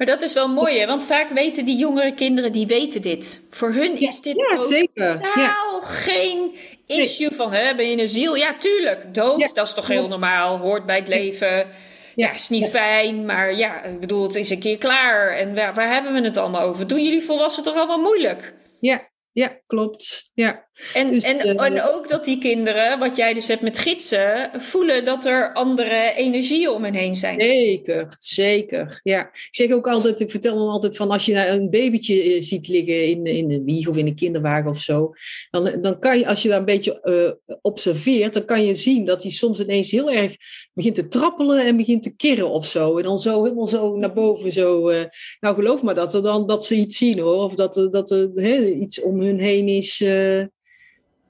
Maar 0.02 0.10
dat 0.10 0.22
is 0.22 0.34
wel 0.34 0.48
mooi, 0.48 0.80
hè? 0.80 0.86
want 0.86 1.06
vaak 1.06 1.30
weten 1.30 1.66
die 1.66 1.78
jongere 1.78 2.14
kinderen, 2.14 2.52
die 2.52 2.68
weten 2.68 3.02
dit. 3.02 3.42
Voor 3.50 3.74
hun 3.74 4.00
is 4.00 4.22
dit 4.22 4.36
ja, 4.36 4.62
zeker. 4.62 5.14
totaal 5.14 5.80
ja. 5.80 5.80
geen 5.82 6.56
issue 6.88 7.28
nee. 7.28 7.38
van, 7.38 7.54
hè, 7.54 7.76
ben 7.76 7.90
je 7.90 8.02
een 8.02 8.08
ziel? 8.08 8.36
Ja, 8.36 8.58
tuurlijk, 8.58 9.14
dood, 9.14 9.40
ja. 9.40 9.50
dat 9.54 9.68
is 9.68 9.74
toch 9.74 9.88
heel 9.88 10.08
normaal, 10.08 10.58
hoort 10.58 10.86
bij 10.86 10.96
het 10.96 11.08
leven. 11.08 11.68
Ja, 12.16 12.34
is 12.34 12.50
niet 12.50 12.70
fijn, 12.70 13.26
maar 13.26 13.56
ja, 13.56 13.84
ik 13.84 14.00
bedoel, 14.00 14.24
het 14.24 14.36
is 14.36 14.50
een 14.50 14.60
keer 14.60 14.78
klaar. 14.78 15.30
En 15.30 15.56
waar, 15.56 15.74
waar 15.74 15.94
hebben 15.94 16.14
we 16.14 16.22
het 16.22 16.38
allemaal 16.38 16.62
over? 16.62 16.88
Doen 16.88 17.04
jullie 17.04 17.22
volwassenen 17.22 17.70
toch 17.70 17.78
allemaal 17.78 18.02
moeilijk? 18.02 18.54
Ja, 18.80 19.10
ja, 19.32 19.60
klopt. 19.68 20.31
Ja. 20.42 20.70
En, 20.94 21.12
dus, 21.12 21.24
en, 21.24 21.48
uh, 21.48 21.66
en 21.66 21.84
ook 21.84 22.10
dat 22.10 22.26
die 22.26 22.38
kinderen, 22.38 23.00
wat 23.00 23.16
jij 23.16 23.34
dus 23.34 23.48
hebt 23.48 23.62
met 23.62 23.80
gidsen, 23.80 24.50
voelen 24.54 25.04
dat 25.04 25.26
er 25.26 25.54
andere 25.54 26.14
energieën 26.16 26.70
om 26.70 26.84
hen 26.84 26.94
heen 26.94 27.16
zijn. 27.16 27.42
Zeker, 27.42 28.16
zeker. 28.20 29.00
Ja. 29.04 29.22
Ik 29.22 29.48
zeg 29.52 29.72
ook 29.72 29.88
altijd, 29.88 30.20
ik 30.20 30.32
vertel 30.32 30.58
dan 30.58 30.68
altijd 30.68 30.96
van 30.96 31.12
als 31.12 31.26
je 31.26 31.48
een 31.48 31.70
babytje 31.70 32.42
ziet 32.42 32.68
liggen 32.68 33.06
in, 33.06 33.26
in 33.26 33.48
de 33.48 33.64
wieg 33.64 33.88
of 33.88 33.98
in 33.98 34.08
een 34.08 34.16
kinderwagen 34.16 34.70
of 34.70 34.80
zo, 34.80 35.14
dan, 35.52 35.82
dan 35.82 36.00
kan 36.00 36.18
je, 36.18 36.28
als 36.28 36.42
je 36.42 36.50
daar 36.50 36.60
een 36.60 36.66
beetje 36.66 37.00
uh, 37.48 37.56
observeert, 37.62 38.34
dan 38.34 38.46
kan 38.46 38.66
je 38.66 38.76
zien 38.76 39.06
dat 39.06 39.24
hij 39.24 39.32
soms 39.32 39.60
ineens 39.60 39.92
heel 39.92 40.12
erg 40.12 40.36
begint 40.74 40.96
te 40.96 41.08
trappelen 41.08 41.66
en 41.66 41.78
begint 41.78 42.04
te 42.04 42.16
kirren 42.16 42.50
of 42.50 42.68
zo. 42.68 42.98
En 42.98 43.04
dan 43.04 43.18
zo 43.18 43.44
helemaal 43.44 43.68
zo 43.68 43.98
naar 43.98 44.14
boven 44.14 44.52
zo. 44.52 44.90
Uh, 44.90 45.02
nou, 45.40 45.56
geloof 45.56 45.82
maar 45.82 45.96
dat, 45.96 46.14
er 46.14 46.22
dan, 46.22 46.48
dat 46.48 46.66
ze 46.66 46.76
iets 46.76 46.98
zien 46.98 47.20
hoor. 47.20 47.44
Of 47.44 47.54
dat, 47.54 47.88
dat 47.92 48.12
er 48.12 48.32
he, 48.36 48.66
iets 48.66 49.02
om 49.02 49.22
hun 49.22 49.40
heen 49.40 49.68
is. 49.68 50.02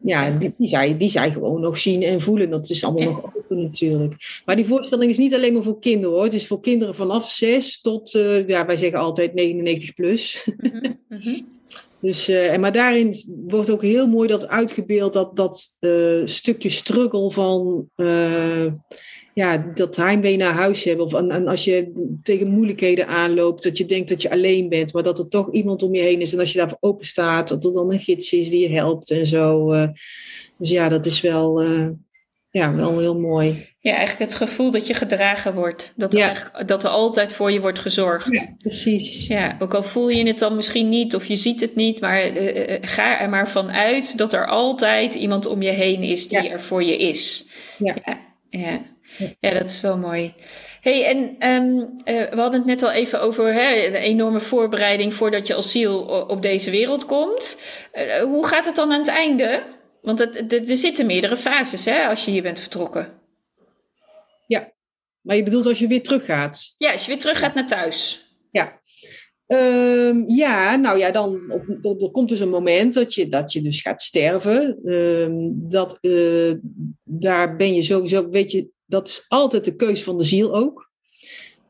Ja, 0.04 0.32
die, 0.32 0.54
die, 0.58 0.68
zij, 0.68 0.98
die 0.98 1.10
zij 1.10 1.32
gewoon 1.32 1.62
nog 1.62 1.78
zien 1.78 2.04
en 2.04 2.22
voelen. 2.22 2.50
Dat 2.50 2.70
is 2.70 2.84
allemaal 2.84 3.04
nog 3.04 3.36
open 3.36 3.62
natuurlijk. 3.62 4.42
Maar 4.46 4.56
die 4.56 4.66
voorstelling 4.66 5.12
is 5.12 5.18
niet 5.18 5.34
alleen 5.34 5.54
maar 5.54 5.64
voor 5.64 5.80
kinderen 5.80 6.16
hoor. 6.16 6.24
Het 6.24 6.34
is 6.34 6.48
voor 6.48 6.60
kinderen 6.60 6.96
vanaf 6.96 7.30
6 7.30 7.82
tot, 7.82 8.14
uh, 8.14 8.48
ja, 8.48 8.66
wij 8.66 8.78
zeggen 8.78 9.00
altijd 9.00 9.34
99 9.34 9.94
plus. 9.94 10.48
Mm 10.58 10.82
-hmm. 11.10 11.48
Dus, 12.02 12.30
uh, 12.30 12.58
maar 12.58 12.72
daarin 12.72 13.16
wordt 13.48 13.70
ook 13.70 13.82
heel 13.82 14.08
mooi 14.08 14.28
dat 14.28 14.48
uitgebeeld 14.48 15.14
dat 15.14 15.36
dat 15.36 15.78
uh, 15.80 16.22
stukje 16.26 16.70
struggle 16.70 17.32
van 17.32 17.90
ja, 19.34 19.58
dat 19.58 19.96
heimwee 19.96 20.38
naar 20.38 20.54
huis 20.54 20.84
hebben. 20.84 21.06
Of, 21.06 21.14
en, 21.14 21.32
en, 21.32 21.48
als 21.48 21.64
je 21.64 21.92
tegen 22.24 22.52
moeilijkheden 22.52 23.08
aanloopt, 23.08 23.64
dat 23.64 23.78
je 23.78 23.86
denkt 23.86 24.10
dat 24.10 24.22
je 24.22 24.32
alleen 24.32 24.70
bent, 24.70 24.94
maar 24.94 25.04
dat 25.04 25.20
er 25.20 25.28
toch 25.28 25.52
iemand 25.52 25.84
om 25.84 25.96
je 25.96 26.02
heen 26.02 26.22
is. 26.22 26.34
En 26.34 26.40
als 26.40 26.52
je 26.52 26.58
daarvoor 26.58 26.78
open 26.80 27.06
staat, 27.06 27.48
dat 27.48 27.66
er 27.66 27.72
dan 27.72 27.92
een 27.92 28.00
gids 28.00 28.34
is 28.34 28.50
die 28.50 28.70
je 28.70 28.76
helpt 28.76 29.12
en 29.12 29.28
zo. 29.28 29.70
dus 30.58 30.70
ja, 30.70 30.90
dat 30.90 31.06
is 31.06 31.22
wel, 31.22 31.62
ja, 32.52 32.76
wel 32.76 33.00
heel 33.00 33.20
mooi. 33.20 33.70
Ja, 33.80 33.96
eigenlijk 33.96 34.32
het 34.32 34.40
gevoel 34.40 34.72
dat 34.72 34.88
je 34.88 34.94
gedragen 34.94 35.54
wordt. 35.54 35.94
Dat 35.96 36.14
er, 36.14 36.20
ja. 36.20 36.64
dat 36.64 36.84
er 36.84 36.90
altijd 36.90 37.34
voor 37.34 37.52
je 37.52 37.62
wordt 37.62 37.80
gezorgd. 37.80 38.36
Ja, 38.36 38.56
precies. 38.58 39.28
Ja, 39.28 39.56
ook 39.60 39.74
al 39.74 39.84
voel 39.84 40.10
je 40.10 40.28
het 40.28 40.40
dan 40.40 40.56
misschien 40.56 40.90
niet 40.90 41.16
of 41.16 41.26
je 41.26 41.36
ziet 41.36 41.62
het 41.62 41.76
niet, 41.76 42.02
maar 42.02 42.38
uh, 42.38 42.78
ga 42.82 43.20
er 43.20 43.30
maar 43.30 43.50
vanuit 43.50 44.18
dat 44.18 44.34
er 44.34 44.48
altijd 44.48 45.16
iemand 45.16 45.46
om 45.46 45.62
je 45.62 45.70
heen 45.70 46.04
is 46.04 46.28
die 46.28 46.44
ja. 46.44 46.50
er 46.50 46.62
voor 46.62 46.84
je 46.84 46.98
is. 46.98 47.48
Ja. 47.78 47.96
ja. 48.50 48.82
Ja, 49.40 49.52
dat 49.54 49.70
is 49.70 49.82
wel 49.82 49.98
mooi. 49.98 50.34
hey, 50.82 51.06
en 51.06 51.50
um, 51.50 51.78
uh, 51.80 52.30
we 52.30 52.40
hadden 52.40 52.60
het 52.60 52.66
net 52.66 52.84
al 52.84 52.92
even 52.92 53.22
over 53.22 53.54
hè, 53.54 53.92
de 53.92 53.98
enorme 53.98 54.40
voorbereiding 54.40 55.14
voordat 55.14 55.48
je 55.48 55.54
als 55.54 55.72
ziel 55.72 56.00
op 56.28 56.42
deze 56.42 56.72
wereld 56.72 57.06
komt. 57.06 57.58
Uh, 57.94 58.18
hoe 58.18 58.48
gaat 58.48 58.66
het 58.66 58.76
dan 58.76 58.92
aan 58.92 59.00
het 59.00 59.08
einde? 59.08 59.64
Want 60.02 60.20
het, 60.20 60.70
er 60.70 60.78
zitten 60.78 61.06
meerdere 61.06 61.38
fases 61.38 61.86
hè, 61.86 62.08
als 62.08 62.26
je 62.26 62.32
hier 62.32 62.42
bent 62.42 62.60
vertrokken. 62.60 63.20
Ja, 64.48 64.74
maar 65.22 65.36
je 65.36 65.44
bedoelt 65.44 65.66
als 65.66 65.80
je 65.80 65.88
weer 65.88 66.04
teruggaat? 66.04 66.76
Ja, 66.78 66.92
als 66.92 67.02
je 67.02 67.12
weer 67.12 67.20
teruggaat 67.20 67.54
naar 67.54 67.68
thuis. 67.68 68.26
Ja. 68.52 68.80
Um, 69.48 70.30
ja, 70.30 70.76
nou 70.76 70.98
ja, 70.98 71.12
dan 71.12 71.52
op, 71.82 72.02
er 72.02 72.12
komt 72.12 72.30
dus 72.30 72.40
een 72.40 72.50
moment 72.50 72.94
dat 72.94 73.14
je, 73.14 73.30
dat 73.30 73.54
je 73.54 73.62
dus 73.62 73.82
gaat 73.82 74.02
sterven. 74.02 74.92
Um, 74.92 75.70
dat, 75.70 75.98
uh, 76.02 76.54
daar 77.04 77.56
ben 77.56 77.74
je 77.74 77.82
sowieso, 77.82 78.30
weet 78.30 78.52
je, 78.52 78.70
dat 78.92 79.08
is 79.08 79.26
altijd 79.28 79.66
de 79.66 79.76
keus 79.76 80.04
van 80.04 80.18
de 80.18 80.24
ziel 80.24 80.56
ook. 80.56 80.90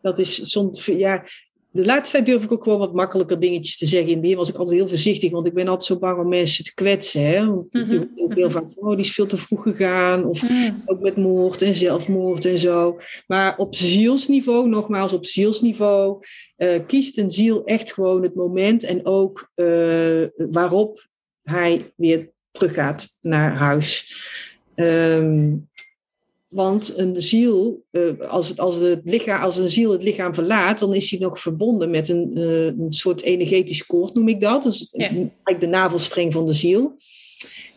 Dat 0.02 0.20
is 0.20 0.52
soms, 0.52 0.86
ja, 0.86 1.26
de 1.72 1.86
laatste 1.86 2.16
tijd 2.16 2.26
durf 2.26 2.44
ik 2.44 2.52
ook 2.52 2.64
gewoon 2.64 2.80
wat 2.80 2.94
makkelijker 2.94 3.40
dingetjes 3.40 3.78
te 3.78 3.86
zeggen. 3.86 4.08
In 4.08 4.14
het 4.14 4.22
begin 4.22 4.38
was 4.38 4.50
ik 4.50 4.56
altijd 4.56 4.78
heel 4.78 4.88
voorzichtig, 4.88 5.32
want 5.32 5.48
ik 5.48 5.54
ben 5.54 5.68
altijd 5.68 5.84
zo 5.84 6.00
bang 6.00 6.20
om 6.20 6.28
mensen 6.28 6.64
te 6.64 6.74
kwetsen. 6.74 7.22
Hè? 7.22 7.46
Want 7.46 7.74
mm 7.74 7.84
-hmm. 7.84 8.12
ook 8.16 8.36
heel 8.36 8.52
vaak 8.52 8.70
oh, 8.76 8.90
die 8.90 9.06
is 9.06 9.14
veel 9.14 9.26
te 9.26 9.38
vroeg 9.38 9.64
gegaan. 9.64 10.26
Of 10.26 10.50
mm. 10.50 10.82
ook 10.86 11.00
met 11.00 11.18
moord 11.18 11.62
en 11.62 11.74
zelfmoord 11.74 12.46
en 12.46 12.60
zo. 12.60 12.98
Maar 13.28 13.58
op 13.58 13.76
zielsniveau, 13.76 14.70
nogmaals 14.70 15.14
op 15.14 15.26
zielsniveau, 15.26 16.26
uh, 16.58 16.80
kiest 16.88 17.18
een 17.18 17.30
ziel 17.30 17.66
echt 17.66 17.94
gewoon 17.94 18.24
het 18.24 18.36
moment 18.36 18.84
en 18.84 19.06
ook 19.06 19.52
uh, 19.56 20.26
waarop 20.36 21.08
hij 21.42 21.94
weer 21.96 22.32
teruggaat 22.52 23.18
naar 23.22 23.56
huis. 23.56 24.16
Um, 24.76 25.70
want 26.52 26.98
een 26.98 27.22
ziel, 27.22 27.84
eh, 27.92 28.20
als, 28.20 28.50
het, 28.50 28.60
als, 28.60 28.76
het 28.76 29.02
lichaam, 29.04 29.42
als 29.42 29.58
een 29.58 29.70
ziel 29.70 29.92
het 29.92 30.04
lichaam 30.04 30.34
verlaat, 30.34 30.80
dan 30.80 30.94
is 30.94 31.10
hij 31.10 31.20
nog 31.20 31.40
verbonden 31.40 31.90
met 31.90 32.10
een, 32.10 32.32
uh, 32.38 32.66
een 32.66 32.94
soort 32.94 33.22
energetisch 33.22 33.86
koord, 33.86 34.14
noem 34.14 34.28
ik 34.28 34.42
dat. 34.42 34.64
Dat 34.64 34.74
is 34.74 34.88
ja. 34.92 35.08
eigenlijk 35.08 35.60
de 35.60 35.68
navelstreng 35.68 36.34
van 36.34 36.46
de 36.46 36.54
ziel. 36.54 36.98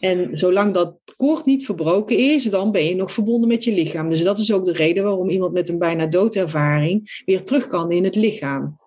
En 0.00 0.38
zolang 0.38 0.74
dat 0.74 0.94
koord 1.16 1.44
niet 1.44 1.64
verbroken 1.64 2.18
is, 2.18 2.44
dan 2.44 2.72
ben 2.72 2.84
je 2.84 2.94
nog 2.94 3.12
verbonden 3.12 3.48
met 3.48 3.64
je 3.64 3.72
lichaam. 3.72 4.10
Dus 4.10 4.22
dat 4.22 4.38
is 4.38 4.52
ook 4.52 4.64
de 4.64 4.72
reden 4.72 5.04
waarom 5.04 5.28
iemand 5.28 5.52
met 5.52 5.68
een 5.68 5.78
bijna 5.78 6.06
doodervaring 6.06 7.22
weer 7.24 7.42
terug 7.42 7.66
kan 7.66 7.90
in 7.90 8.04
het 8.04 8.16
lichaam. 8.16 8.78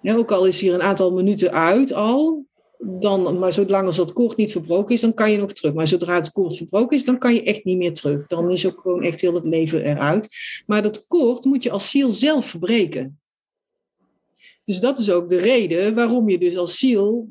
Ja, 0.00 0.16
ook 0.16 0.32
al 0.32 0.46
is 0.46 0.60
hier 0.60 0.74
een 0.74 0.82
aantal 0.82 1.12
minuten 1.12 1.52
uit 1.52 1.92
al, 1.92 2.46
dan, 2.84 3.38
maar 3.38 3.52
zolang 3.52 3.86
als 3.86 3.96
dat 3.96 4.12
koord 4.12 4.36
niet 4.36 4.52
verbroken 4.52 4.94
is, 4.94 5.00
dan 5.00 5.14
kan 5.14 5.30
je 5.30 5.38
nog 5.38 5.52
terug. 5.52 5.74
Maar 5.74 5.88
zodra 5.88 6.14
het 6.14 6.32
koord 6.32 6.56
verbroken 6.56 6.96
is, 6.96 7.04
dan 7.04 7.18
kan 7.18 7.34
je 7.34 7.42
echt 7.42 7.64
niet 7.64 7.78
meer 7.78 7.92
terug. 7.92 8.26
Dan 8.26 8.50
is 8.50 8.66
ook 8.66 8.80
gewoon 8.80 9.02
echt 9.02 9.20
heel 9.20 9.34
het 9.34 9.46
leven 9.46 9.84
eruit. 9.84 10.28
Maar 10.66 10.82
dat 10.82 11.06
koord 11.06 11.44
moet 11.44 11.62
je 11.62 11.70
als 11.70 11.90
ziel 11.90 12.10
zelf 12.10 12.46
verbreken. 12.46 13.20
Dus 14.64 14.80
dat 14.80 14.98
is 14.98 15.10
ook 15.10 15.28
de 15.28 15.36
reden 15.36 15.94
waarom 15.94 16.28
je 16.28 16.38
dus 16.38 16.56
als 16.56 16.78
ziel 16.78 17.28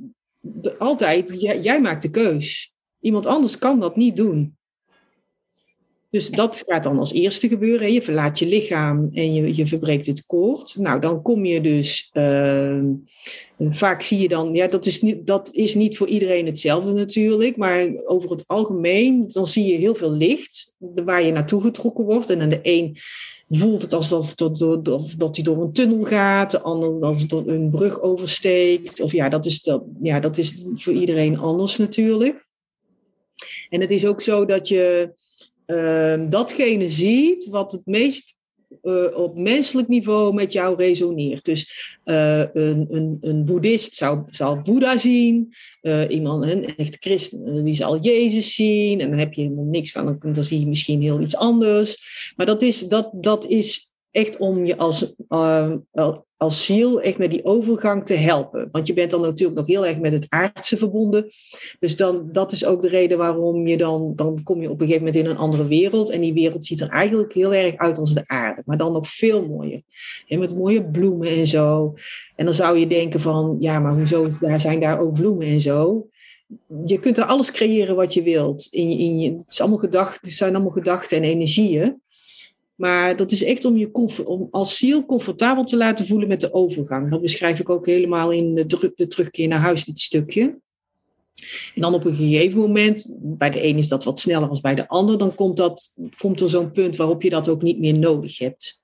altijd, 0.77 1.41
jij, 1.41 1.59
jij 1.59 1.81
maakt 1.81 2.01
de 2.01 2.09
keus. 2.09 2.73
Iemand 2.99 3.25
anders 3.25 3.57
kan 3.57 3.79
dat 3.79 3.95
niet 3.95 4.15
doen. 4.15 4.57
Dus 6.12 6.30
dat 6.30 6.64
gaat 6.68 6.84
dan 6.84 6.99
als 6.99 7.14
eerste 7.14 7.47
gebeuren. 7.47 7.93
Je 7.93 8.01
verlaat 8.01 8.39
je 8.39 8.47
lichaam 8.47 9.09
en 9.14 9.34
je, 9.34 9.55
je 9.55 9.68
verbreekt 9.68 10.05
het 10.05 10.26
koord. 10.26 10.76
Nou, 10.78 10.99
dan 10.99 11.22
kom 11.22 11.45
je 11.45 11.62
dus. 11.62 12.09
Uh, 12.14 12.84
vaak 13.57 14.01
zie 14.01 14.20
je 14.20 14.28
dan. 14.28 14.53
Ja, 14.53 14.68
dat 14.68 14.86
is, 14.86 15.01
niet, 15.01 15.28
dat 15.28 15.49
is 15.51 15.76
niet 15.76 15.97
voor 15.97 16.07
iedereen 16.07 16.45
hetzelfde 16.45 16.91
natuurlijk. 16.91 17.57
Maar 17.57 17.88
over 18.05 18.30
het 18.30 18.43
algemeen. 18.47 19.28
Dan 19.28 19.47
zie 19.47 19.66
je 19.66 19.78
heel 19.78 19.95
veel 19.95 20.12
licht. 20.12 20.76
Waar 20.78 21.24
je 21.24 21.32
naartoe 21.32 21.62
getrokken 21.62 22.05
wordt. 22.05 22.30
En 22.30 22.39
dan 22.39 22.49
de 22.49 22.59
een 22.62 22.97
voelt 23.49 23.82
het 23.82 23.93
alsof 23.93 24.34
dat, 24.34 24.57
dat, 24.57 25.14
dat 25.18 25.36
hij 25.36 25.43
door 25.43 25.62
een 25.62 25.74
tunnel 25.74 26.03
gaat. 26.03 26.51
De 26.51 26.62
ander 26.62 26.89
alsof 26.89 27.26
dat 27.26 27.47
een 27.47 27.70
brug 27.70 28.01
oversteekt. 28.01 29.01
Of 29.01 29.12
ja, 29.12 29.30
dat 29.30 29.45
is, 29.45 29.62
dat, 29.62 29.84
ja, 30.01 30.20
dat 30.20 30.38
is 30.38 30.55
voor 30.76 30.93
iedereen 30.93 31.38
anders 31.38 31.78
natuurlijk. 31.78 32.47
En 33.70 33.82
het 33.82 33.91
is 33.91 34.05
ook 34.05 34.22
zo 34.22 34.45
dat 34.45 34.68
je 34.68 35.14
uh, 35.72 36.30
datgene 36.30 36.89
ziet 36.89 37.47
wat 37.49 37.72
het 37.72 37.86
meest 37.86 38.36
uh, 38.84 39.17
op 39.17 39.38
menselijk 39.38 39.88
niveau 39.88 40.34
met 40.34 40.51
jou 40.51 40.76
resoneert. 40.78 41.45
Dus 41.45 41.97
uh, 42.05 42.39
een, 42.53 42.88
een, 42.89 43.17
een 43.22 43.45
boeddhist 43.45 43.95
zou, 43.95 44.24
zal 44.28 44.61
Boeddha 44.61 44.97
zien, 44.97 45.53
uh, 45.82 46.09
iemand, 46.09 46.43
een 46.43 46.76
echte 46.76 46.97
christen, 46.99 47.63
die 47.63 47.76
zal 47.76 47.99
Jezus 47.99 48.55
zien, 48.55 48.99
en 48.99 49.09
dan 49.09 49.19
heb 49.19 49.34
je 49.34 49.41
helemaal 49.41 49.63
niks 49.63 49.97
aan, 49.97 50.05
dan, 50.05 50.34
dan 50.34 50.43
zie 50.43 50.59
je 50.59 50.67
misschien 50.67 51.01
heel 51.01 51.22
iets 51.22 51.36
anders. 51.36 51.97
Maar 52.36 52.45
dat 52.45 52.61
is, 52.61 52.80
dat, 52.80 53.09
dat 53.13 53.45
is 53.45 53.90
echt 54.12 54.38
om 54.38 54.66
je 54.66 54.78
als, 54.78 55.16
als 56.38 56.66
ziel 56.66 57.01
echt 57.01 57.18
met 57.18 57.32
die 57.32 57.45
overgang 57.45 58.05
te 58.05 58.14
helpen. 58.14 58.70
Want 58.72 58.88
je 58.88 58.93
bent 58.93 59.12
dan 59.12 59.22
natuurlijk 59.22 59.59
nog 59.59 59.68
heel 59.68 59.86
erg 59.86 59.99
met 59.99 60.14
het 60.14 60.26
aardse 60.30 60.78
verbonden. 60.78 61.32
Dus 61.80 61.95
dan, 61.95 62.30
dat 62.32 62.51
is 62.51 62.66
ook 62.66 62.82
de 62.82 62.89
reden 62.89 63.18
waarom 63.18 63.68
je 63.68 63.78
dan, 63.78 64.14
dan 64.16 64.43
kom 64.43 64.62
je 64.62 64.70
op 64.70 64.82
een 64.82 64.88
gegeven 64.88 65.05
moment 65.05 65.24
in 65.24 65.30
een 65.30 65.38
andere 65.38 65.68
wereld. 65.68 66.09
En 66.09 66.22
die 66.22 66.34
wereld 66.34 66.66
ziet 66.66 66.82
er 66.82 66.89
eigenlijk 66.89 67.34
heel 67.34 67.53
erg 67.53 67.78
uit 67.78 67.97
als 67.97 68.14
de 68.14 68.28
aarde. 68.28 68.62
Maar 68.66 68.78
dan 68.78 68.93
nog 68.93 69.07
veel 69.07 69.47
mooier. 69.47 69.82
En 70.28 70.39
met 70.39 70.55
mooie 70.55 70.86
bloemen 70.86 71.28
en 71.28 71.47
zo. 71.47 71.93
En 72.36 72.45
dan 72.45 72.53
zou 72.53 72.78
je 72.78 72.88
denken 72.88 73.20
van, 73.20 73.57
ja, 73.59 73.80
maar 73.80 73.93
hoezo 73.93 74.28
daar 74.39 74.59
zijn 74.59 74.80
daar 74.80 74.99
ook 74.99 75.14
bloemen 75.14 75.47
en 75.47 75.62
zo? 75.62 76.07
Je 76.86 76.99
kunt 76.99 77.18
er 77.18 77.24
alles 77.24 77.51
creëren 77.51 77.95
wat 77.95 78.14
je 78.14 78.24
wilt. 78.24 78.68
In 78.72 78.89
in 78.89 79.38
het, 79.38 79.51
is 79.51 79.62
allemaal 79.62 79.80
gedacht, 79.80 80.20
het 80.22 80.34
zijn 80.34 80.55
allemaal 80.55 80.74
gedachten 80.74 81.18
en 81.18 81.24
energieën. 81.24 82.01
Maar 82.82 83.15
dat 83.15 83.32
is 83.32 83.43
echt 83.43 83.65
om 83.65 83.77
je 83.77 83.91
om 84.25 84.47
als 84.51 84.77
ziel 84.77 85.05
comfortabel 85.05 85.63
te 85.63 85.77
laten 85.77 86.07
voelen 86.07 86.27
met 86.27 86.39
de 86.39 86.53
overgang. 86.53 87.11
Dat 87.11 87.21
beschrijf 87.21 87.59
ik 87.59 87.69
ook 87.69 87.86
helemaal 87.86 88.32
in 88.32 88.55
de, 88.55 89.07
terugkeer 89.07 89.47
naar 89.47 89.59
huis, 89.59 89.86
dit 89.86 89.99
stukje. 89.99 90.41
En 91.75 91.82
dan 91.82 91.93
op 91.93 92.05
een 92.05 92.15
gegeven 92.15 92.59
moment, 92.59 93.15
bij 93.19 93.49
de 93.49 93.65
een 93.65 93.77
is 93.77 93.88
dat 93.88 94.03
wat 94.03 94.19
sneller 94.19 94.47
dan 94.47 94.61
bij 94.61 94.75
de 94.75 94.88
ander, 94.88 95.17
dan 95.17 95.36
komt, 95.36 95.57
dat, 95.57 95.95
komt 96.17 96.41
er 96.41 96.49
zo'n 96.49 96.71
punt 96.71 96.95
waarop 96.95 97.21
je 97.21 97.29
dat 97.29 97.49
ook 97.49 97.61
niet 97.61 97.79
meer 97.79 97.97
nodig 97.97 98.38
hebt. 98.38 98.82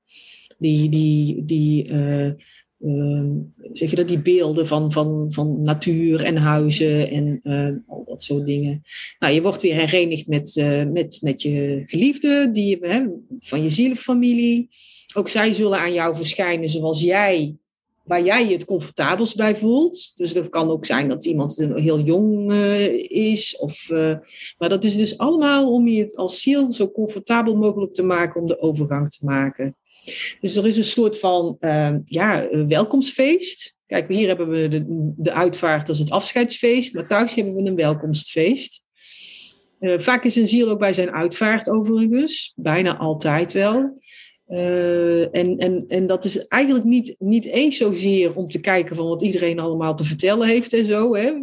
Die, 0.57 0.89
die, 0.89 1.45
die 1.45 1.87
uh, 1.87 2.31
uh, 2.79 3.23
zeg 3.71 3.89
je 3.89 3.95
dat, 3.95 4.07
die 4.07 4.21
beelden 4.21 4.67
van, 4.67 4.91
van, 4.91 5.25
van 5.31 5.61
natuur 5.61 6.23
en 6.23 6.37
huizen 6.37 7.09
en 7.09 7.39
uh, 7.43 7.69
al 7.87 8.03
dat 8.05 8.23
soort 8.23 8.45
dingen. 8.45 8.81
Nou, 9.19 9.33
je 9.33 9.41
wordt 9.41 9.61
weer 9.61 9.75
herenigd 9.75 10.27
met, 10.27 10.55
uh, 10.55 10.83
met, 10.83 11.19
met 11.21 11.41
je 11.41 11.81
geliefde, 11.85 12.49
die, 12.51 12.77
hè, 12.81 13.05
van 13.39 13.63
je 13.63 13.69
zielenfamilie. 13.69 14.69
Ook 15.15 15.29
zij 15.29 15.53
zullen 15.53 15.79
aan 15.79 15.93
jou 15.93 16.15
verschijnen 16.15 16.69
zoals 16.69 17.01
jij, 17.01 17.55
waar 18.03 18.23
jij 18.23 18.47
je 18.47 18.53
het 18.53 18.65
comfortabelst 18.65 19.35
bij 19.35 19.55
voelt. 19.55 20.13
Dus 20.15 20.33
dat 20.33 20.49
kan 20.49 20.69
ook 20.69 20.85
zijn 20.85 21.09
dat 21.09 21.25
iemand 21.25 21.55
heel 21.75 21.99
jong 21.99 22.53
is. 23.09 23.57
Of, 23.57 23.89
maar 24.57 24.69
dat 24.69 24.83
is 24.83 24.97
dus 24.97 25.17
allemaal 25.17 25.71
om 25.71 25.87
je 25.87 26.01
het 26.01 26.15
als 26.15 26.41
ziel 26.41 26.71
zo 26.71 26.91
comfortabel 26.91 27.55
mogelijk 27.55 27.93
te 27.93 28.03
maken 28.03 28.41
om 28.41 28.47
de 28.47 28.61
overgang 28.61 29.09
te 29.09 29.25
maken. 29.25 29.75
Dus 30.41 30.55
er 30.55 30.67
is 30.67 30.77
een 30.77 30.83
soort 30.83 31.19
van 31.19 31.57
uh, 31.59 31.95
ja, 32.05 32.47
welkomstfeest. 32.67 33.75
Kijk, 33.85 34.09
hier 34.09 34.27
hebben 34.27 34.49
we 34.49 34.67
de, 34.67 34.85
de 35.17 35.33
uitvaart 35.33 35.89
als 35.89 35.99
het 35.99 36.11
afscheidsfeest, 36.11 36.93
maar 36.93 37.07
thuis 37.07 37.35
hebben 37.35 37.55
we 37.55 37.69
een 37.69 37.75
welkomstfeest. 37.75 38.83
Uh, 39.79 39.99
vaak 39.99 40.23
is 40.23 40.35
een 40.35 40.47
ziel 40.47 40.69
ook 40.69 40.79
bij 40.79 40.93
zijn 40.93 41.11
uitvaart 41.11 41.69
overigens, 41.69 42.53
bijna 42.55 42.97
altijd 42.97 43.51
wel. 43.51 43.99
Uh, 44.47 45.35
en, 45.35 45.57
en, 45.57 45.83
en 45.87 46.07
dat 46.07 46.25
is 46.25 46.47
eigenlijk 46.47 46.85
niet, 46.85 47.15
niet 47.19 47.45
eens 47.45 47.77
zozeer 47.77 48.35
om 48.35 48.47
te 48.47 48.59
kijken 48.59 48.95
van 48.95 49.07
wat 49.07 49.21
iedereen 49.21 49.59
allemaal 49.59 49.95
te 49.95 50.05
vertellen 50.05 50.47
heeft 50.47 50.73
en 50.73 50.85
zo, 50.85 51.15
hè, 51.15 51.33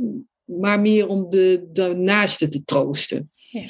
maar 0.45 0.81
meer 0.81 1.09
om 1.09 1.31
de, 1.31 1.69
de 1.73 2.47
te 2.49 2.65
troosten. 2.65 3.31
Ja. 3.51 3.63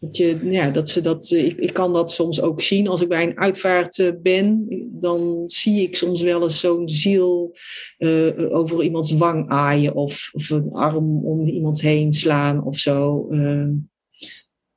Dat, 0.00 0.16
je, 0.16 0.38
ja, 0.50 0.70
dat 0.70 0.90
ze 0.90 1.00
dat, 1.00 1.30
ik, 1.30 1.58
ik 1.58 1.72
kan 1.72 1.92
dat 1.92 2.12
soms 2.12 2.40
ook 2.40 2.60
zien 2.60 2.88
als 2.88 3.00
ik 3.00 3.08
bij 3.08 3.22
een 3.22 3.38
uitvaart 3.38 4.12
ben. 4.22 4.66
Dan 4.92 5.44
zie 5.46 5.82
ik 5.82 5.96
soms 5.96 6.22
wel 6.22 6.42
eens 6.42 6.60
zo'n 6.60 6.88
ziel 6.88 7.56
uh, 7.98 8.54
over 8.54 8.82
iemands 8.82 9.12
wang 9.12 9.48
aaien 9.48 9.94
of, 9.94 10.30
of 10.32 10.50
een 10.50 10.72
arm 10.72 11.24
om 11.24 11.46
iemand 11.46 11.80
heen 11.80 12.12
slaan 12.12 12.64
of 12.64 12.76
zo. 12.76 13.26
Uh, 13.30 13.68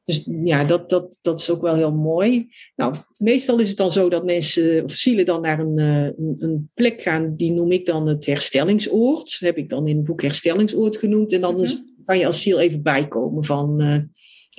dus 0.03 0.27
ja, 0.43 0.63
dat, 0.63 0.89
dat, 0.89 1.19
dat 1.21 1.39
is 1.39 1.49
ook 1.49 1.61
wel 1.61 1.75
heel 1.75 1.91
mooi. 1.91 2.47
Nou, 2.75 2.95
meestal 3.17 3.59
is 3.59 3.69
het 3.69 3.77
dan 3.77 3.91
zo 3.91 4.09
dat 4.09 4.25
mensen 4.25 4.83
of 4.83 4.91
zielen 4.91 5.25
dan 5.25 5.41
naar 5.41 5.59
een, 5.59 5.77
een, 5.77 6.35
een, 6.37 6.69
plek 6.73 7.01
gaan, 7.01 7.35
die 7.35 7.53
noem 7.53 7.71
ik 7.71 7.85
dan 7.85 8.07
het 8.07 8.25
herstellingsoord. 8.25 9.37
heb 9.39 9.57
ik 9.57 9.69
dan 9.69 9.87
in 9.87 9.95
het 9.95 10.05
boek 10.05 10.21
herstellingsoord 10.21 10.97
genoemd. 10.97 11.31
En 11.31 11.41
dan 11.41 11.61
is, 11.61 11.75
mhm. 11.79 12.03
kan 12.03 12.17
je 12.17 12.25
als 12.25 12.41
ziel 12.41 12.59
even 12.59 12.81
bijkomen 12.81 13.45
van, 13.45 13.81
uh, 13.81 13.97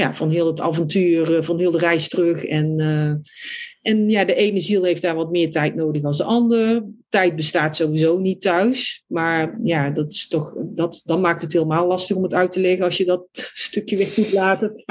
ja, 0.01 0.15
van 0.15 0.31
heel 0.31 0.47
het 0.47 0.61
avontuur, 0.61 1.45
van 1.45 1.59
heel 1.59 1.71
de 1.71 1.79
reis 1.79 2.09
terug. 2.09 2.45
En, 2.45 2.81
uh, 2.81 3.13
en 3.83 4.11
ja, 4.11 4.25
de 4.25 4.35
ene 4.35 4.61
ziel 4.61 4.85
heeft 4.85 5.03
daar 5.03 5.15
wat 5.15 5.31
meer 5.31 5.51
tijd 5.51 5.75
nodig 5.75 6.03
dan 6.03 6.13
de 6.13 6.25
ander. 6.25 6.85
Tijd 7.09 7.37
bestaat 7.37 7.77
sowieso 7.77 8.19
niet 8.19 8.41
thuis. 8.41 9.05
Maar 9.07 9.59
ja, 9.63 9.91
dat 9.91 10.13
is 10.13 10.29
toch, 10.29 10.55
dat, 10.59 11.03
dan 11.05 11.21
maakt 11.21 11.43
het 11.43 11.53
helemaal 11.53 11.87
lastig 11.87 12.17
om 12.17 12.23
het 12.23 12.35
uit 12.35 12.53
te 12.53 12.61
leggen 12.61 12.85
als 12.85 12.97
je 12.97 13.05
dat 13.05 13.27
stukje 13.69 13.97
weg 13.97 14.17
moet 14.17 14.33
laten. 14.33 14.83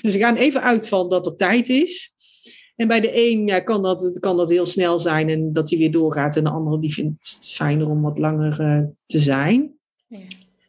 Dus 0.00 0.12
we 0.12 0.18
gaan 0.18 0.36
even 0.36 0.62
uit 0.62 0.88
van 0.88 1.08
dat 1.08 1.26
er 1.26 1.36
tijd 1.36 1.68
is. 1.68 2.14
En 2.76 2.88
bij 2.88 3.00
de 3.00 3.10
een 3.30 3.46
ja, 3.46 3.60
kan, 3.60 3.82
dat, 3.82 4.18
kan 4.18 4.36
dat 4.36 4.50
heel 4.50 4.66
snel 4.66 5.00
zijn 5.00 5.28
en 5.28 5.52
dat 5.52 5.70
hij 5.70 5.78
weer 5.78 5.90
doorgaat. 5.90 6.36
En 6.36 6.44
de 6.44 6.50
andere 6.50 6.78
die 6.78 6.92
vindt 6.92 7.34
het 7.34 7.50
fijner 7.50 7.90
om 7.90 8.02
wat 8.02 8.18
langer 8.18 8.60
uh, 8.60 8.84
te 9.06 9.20
zijn. 9.20 9.72
Ja. 10.06 10.18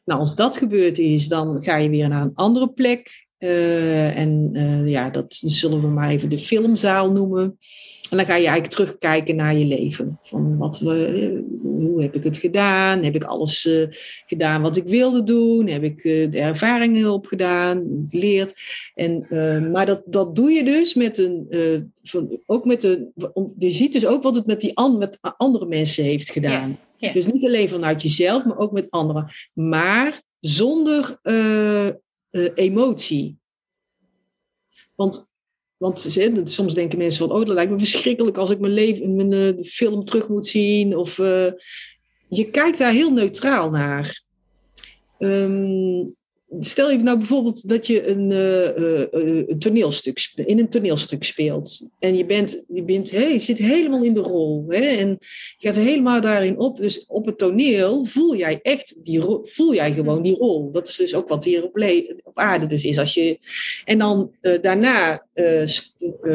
Nou, 0.05 0.20
als 0.20 0.36
dat 0.36 0.57
gebeurd 0.57 0.97
is, 0.97 1.28
dan 1.28 1.63
ga 1.63 1.76
je 1.76 1.89
weer 1.89 2.09
naar 2.09 2.22
een 2.22 2.36
andere 2.36 2.70
plek. 2.70 3.28
Uh, 3.40 4.18
en 4.18 4.50
uh, 4.54 4.90
ja, 4.90 5.10
dat 5.10 5.26
zullen 5.30 5.82
we 5.82 5.88
maar 5.88 6.10
even 6.10 6.30
de 6.30 6.40
filmzaal 6.40 7.12
noemen. 7.12 7.58
En 8.10 8.18
dan 8.18 8.26
ga 8.26 8.36
je 8.36 8.48
eigenlijk 8.48 8.74
terugkijken 8.74 9.36
naar 9.36 9.56
je 9.56 9.66
leven. 9.66 10.20
Van 10.24 10.58
wat 10.58 10.80
we, 10.80 11.44
hoe 11.62 12.02
heb 12.02 12.16
ik 12.16 12.24
het 12.24 12.38
gedaan? 12.38 13.04
Heb 13.04 13.16
ik 13.16 13.24
alles 13.24 13.66
uh, 13.66 13.88
gedaan 14.26 14.62
wat 14.62 14.78
ik 14.78 14.84
wilde 14.84 15.24
doen? 15.24 15.68
Heb 15.68 15.84
ik 15.84 16.02
de 16.04 16.40
ervaringen 16.40 17.12
opgedaan, 17.12 18.06
geleerd? 18.10 18.54
En, 18.94 19.28
maar 19.72 19.86
dat, 19.86 20.02
dat 20.06 20.36
doe 20.36 20.52
je 20.52 20.64
dus 20.64 20.94
met 20.94 21.18
een, 21.18 21.48
van, 22.04 22.40
ook 22.46 22.66
met 22.66 22.84
een, 22.84 23.12
je 23.58 23.72
ziet 23.72 23.94
dus 23.94 24.06
ook 24.06 24.24
wat 24.24 24.36
het 24.36 24.46
met 24.46 24.60
die 24.60 24.78
an, 24.78 24.98
met 24.98 25.20
andere 25.22 25.66
mensen 25.66 26.04
heeft 26.04 26.30
gedaan. 26.30 26.70
Ja, 26.98 27.08
ja. 27.08 27.14
Dus 27.14 27.26
niet 27.26 27.46
alleen 27.46 27.70
vanuit 27.70 28.02
jezelf, 28.02 28.46
maar 28.46 28.58
ook 28.58 28.72
met 28.72 28.92
anderen. 28.92 29.32
Maar 29.54 30.22
zonder 30.40 31.20
uh, 32.36 32.50
emotie. 32.56 33.38
Want, 34.96 35.32
want 35.78 36.00
soms 36.44 36.74
denken 36.74 36.98
mensen 36.98 37.28
van, 37.28 37.38
oh, 37.38 37.46
dat 37.46 37.56
lijkt 37.56 37.72
me 37.72 37.78
verschrikkelijk 37.78 38.38
als 38.38 38.50
ik 38.50 38.60
mijn 38.60 38.74
leven, 38.74 39.16
mijn 39.16 39.32
uh, 39.32 39.64
film 39.64 40.06
terug 40.06 40.28
moet 40.28 40.48
zien. 40.48 40.98
Of 40.98 41.18
uh, 41.18 41.52
je 42.30 42.50
kijkt 42.52 42.78
daar 42.78 42.92
heel 42.92 43.12
neutraal 43.12 43.70
naar. 43.70 44.24
Um, 45.20 46.16
stel 46.60 46.91
je 46.91 46.97
nou 46.97 47.18
bijvoorbeeld 47.18 47.68
dat 47.68 47.88
je 47.88 48.08
een, 48.08 48.32
uh, 48.32 49.47
een, 49.47 49.60
toneelstuk 49.60 50.32
in 50.36 50.60
een 50.60 50.70
toneelstuk 50.70 51.24
speelt. 51.24 51.89
En 51.99 52.18
je, 52.18 52.26
bent, 52.26 52.64
je, 52.74 52.84
bent, 52.84 53.12
hey, 53.12 53.32
je 53.32 53.39
zit 53.39 53.58
helemaal 53.58 54.03
in 54.03 54.14
de 54.14 54.20
rol. 54.20 54.66
Hè, 54.68 54.80
en 54.80 55.18
je 55.58 55.68
gaat 55.68 55.76
helemaal 55.76 56.22
daarin 56.22 56.58
op. 56.58 56.78
Dus 56.78 57.06
op 57.06 57.26
het 57.26 57.38
toneel 57.38 58.06
voel 58.06 58.36
jij 58.36 58.60
echt 58.62 59.06
die 59.06 59.22
voel 59.43 59.74
jij 59.74 59.93
gewoon 59.93 60.22
die 60.22 60.36
rol. 60.36 60.72
Dat 60.72 60.88
is 60.88 60.95
dus 60.95 61.16
ook 61.16 61.30
wat 61.30 61.43
hier 61.43 61.64
op, 61.64 61.78
op 62.24 62.38
aarde 62.38 62.66
dus 62.66 62.84
is. 62.84 62.97
Als 62.97 63.14
je, 63.14 63.39
en 63.86 63.97
dan 63.97 64.32
daarna 64.62 65.26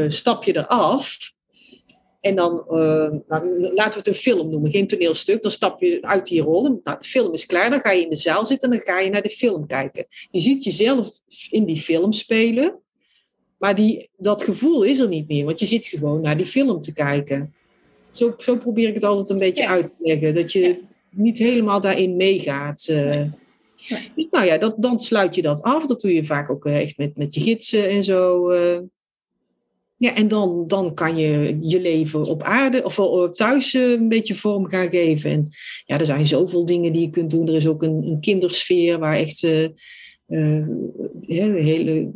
stap 0.08 0.44
je 0.44 0.56
eraf. 0.56 1.16
En 2.20 2.34
dan, 2.34 2.64
uh, 2.68 3.08
nou, 3.28 3.60
laten 3.60 3.92
we 3.92 3.98
het 3.98 4.06
een 4.06 4.14
film 4.14 4.50
noemen, 4.50 4.70
geen 4.70 4.86
toneelstuk. 4.86 5.42
Dan 5.42 5.50
stap 5.50 5.80
je 5.80 5.98
uit 6.00 6.26
die 6.26 6.42
rol. 6.42 6.62
Nou, 6.62 6.98
de 6.98 7.08
film 7.08 7.32
is 7.32 7.46
klaar, 7.46 7.70
dan 7.70 7.80
ga 7.80 7.90
je 7.90 8.02
in 8.02 8.08
de 8.08 8.16
zaal 8.16 8.46
zitten 8.46 8.70
en 8.70 8.76
dan 8.76 8.86
ga 8.86 9.00
je 9.00 9.10
naar 9.10 9.22
de 9.22 9.28
film 9.28 9.66
kijken. 9.66 10.06
Je 10.30 10.40
ziet 10.40 10.64
jezelf 10.64 11.20
in 11.50 11.64
die 11.64 11.80
film 11.80 12.12
spelen, 12.12 12.78
maar 13.58 13.74
die, 13.74 14.08
dat 14.16 14.42
gevoel 14.42 14.82
is 14.82 14.98
er 14.98 15.08
niet 15.08 15.28
meer, 15.28 15.44
want 15.44 15.60
je 15.60 15.66
zit 15.66 15.86
gewoon 15.86 16.20
naar 16.20 16.36
die 16.36 16.46
film 16.46 16.80
te 16.80 16.92
kijken. 16.92 17.54
Zo, 18.10 18.34
zo 18.38 18.56
probeer 18.56 18.88
ik 18.88 18.94
het 18.94 19.04
altijd 19.04 19.28
een 19.28 19.38
beetje 19.38 19.68
uit 19.68 19.86
te 19.86 19.94
leggen, 19.98 20.34
dat 20.34 20.52
je 20.52 20.80
niet 21.10 21.38
helemaal 21.38 21.80
daarin 21.80 22.16
meegaat. 22.16 22.88
Uh, 22.90 22.96
nee. 23.06 23.30
Nee. 23.88 24.28
Nou 24.30 24.46
ja, 24.46 24.58
dat, 24.58 24.74
dan 24.78 24.98
sluit 24.98 25.34
je 25.34 25.42
dat 25.42 25.62
af. 25.62 25.86
Dat 25.86 26.00
doe 26.00 26.14
je 26.14 26.24
vaak 26.24 26.50
ook 26.50 26.66
echt 26.66 26.96
met, 26.96 27.16
met 27.16 27.34
je 27.34 27.40
gidsen 27.40 27.88
en 27.88 28.04
zo. 28.04 28.50
Uh, 28.50 28.78
ja, 30.00 30.14
en 30.14 30.28
dan, 30.28 30.64
dan 30.66 30.94
kan 30.94 31.16
je 31.16 31.58
je 31.60 31.80
leven 31.80 32.24
op 32.24 32.42
aarde 32.42 32.84
of 32.84 32.94
thuis 33.32 33.74
eh, 33.74 33.90
een 33.90 34.08
beetje 34.08 34.34
vorm 34.34 34.66
gaan 34.66 34.90
geven. 34.90 35.30
En 35.30 35.48
ja, 35.84 35.98
er 35.98 36.06
zijn 36.06 36.26
zoveel 36.26 36.64
dingen 36.64 36.92
die 36.92 37.02
je 37.02 37.10
kunt 37.10 37.30
doen. 37.30 37.48
Er 37.48 37.54
is 37.54 37.66
ook 37.66 37.82
een, 37.82 38.02
een 38.06 38.20
kindersfeer 38.20 38.98
waar 38.98 39.16
echt 39.16 39.42
uh, 39.42 39.68
uh, 40.28 40.66
hele 41.54 42.10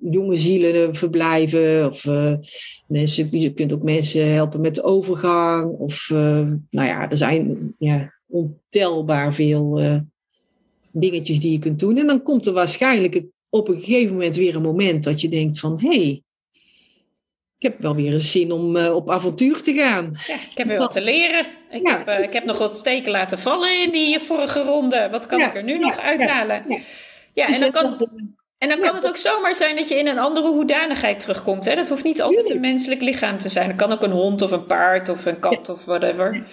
jonge 0.00 0.36
zielen 0.36 0.94
verblijven. 0.94 1.86
Of 1.88 2.04
mensen, 2.86 3.40
je 3.40 3.52
kunt 3.52 3.72
ook 3.72 3.82
mensen 3.82 4.32
helpen 4.32 4.60
met 4.60 4.74
de 4.74 4.82
overgang. 4.82 5.78
Of 5.78 6.08
nou 6.10 6.58
ja, 6.70 7.10
er 7.10 7.16
zijn 7.16 7.74
ja, 7.78 8.12
ontelbaar 8.28 9.34
veel 9.34 9.80
dingetjes 10.92 11.40
die 11.40 11.52
je 11.52 11.58
kunt 11.58 11.78
doen. 11.78 11.98
En 11.98 12.06
dan 12.06 12.22
komt 12.22 12.46
er 12.46 12.52
waarschijnlijk 12.52 13.22
op 13.48 13.68
een 13.68 13.82
gegeven 13.82 14.12
moment 14.12 14.36
weer 14.36 14.56
een 14.56 14.62
moment 14.62 15.04
dat 15.04 15.20
je 15.20 15.28
denkt 15.28 15.60
van... 15.60 15.80
hey, 15.80 16.22
ik 17.62 17.68
heb 17.68 17.80
wel 17.80 17.94
weer 17.94 18.12
een 18.12 18.20
zin 18.20 18.52
om 18.52 18.76
uh, 18.76 18.94
op 18.94 19.10
avontuur 19.10 19.62
te 19.62 19.72
gaan. 19.72 20.10
Ja, 20.26 20.34
ik 20.34 20.56
heb 20.56 20.66
weer 20.66 20.78
wat 20.78 20.90
te 20.92 21.02
leren. 21.02 21.46
Ik, 21.70 21.88
ja, 21.88 21.98
heb, 21.98 22.08
uh, 22.08 22.16
dus... 22.16 22.26
ik 22.26 22.32
heb 22.32 22.44
nog 22.44 22.58
wat 22.58 22.76
steken 22.76 23.10
laten 23.10 23.38
vallen 23.38 23.82
in 23.82 23.90
die 23.90 24.18
vorige 24.18 24.62
ronde. 24.62 25.08
Wat 25.10 25.26
kan 25.26 25.38
ja, 25.38 25.46
ik 25.46 25.54
er 25.54 25.62
nu 25.62 25.78
nog 25.78 25.98
uithalen? 25.98 26.64
Ja, 27.32 27.46
dus 27.46 27.60
en 27.60 27.72
dan 27.72 27.82
kan, 27.82 28.08
en 28.58 28.68
dan 28.68 28.78
kan 28.78 28.94
het 28.94 29.08
ook 29.08 29.16
zomaar 29.16 29.54
zijn 29.54 29.76
dat 29.76 29.88
je 29.88 29.94
in 29.94 30.06
een 30.06 30.18
andere 30.18 30.48
hoedanigheid 30.48 31.20
terugkomt. 31.20 31.64
Hè? 31.64 31.74
Dat 31.74 31.88
hoeft 31.88 32.04
niet 32.04 32.22
altijd 32.22 32.50
een 32.50 32.60
menselijk 32.60 33.00
lichaam 33.00 33.38
te 33.38 33.48
zijn. 33.48 33.68
Het 33.68 33.76
kan 33.76 33.92
ook 33.92 34.02
een 34.02 34.10
hond 34.10 34.42
of 34.42 34.50
een 34.50 34.66
paard 34.66 35.08
of 35.08 35.24
een 35.24 35.40
kat 35.40 35.68
of 35.68 35.84
whatever. 35.84 36.46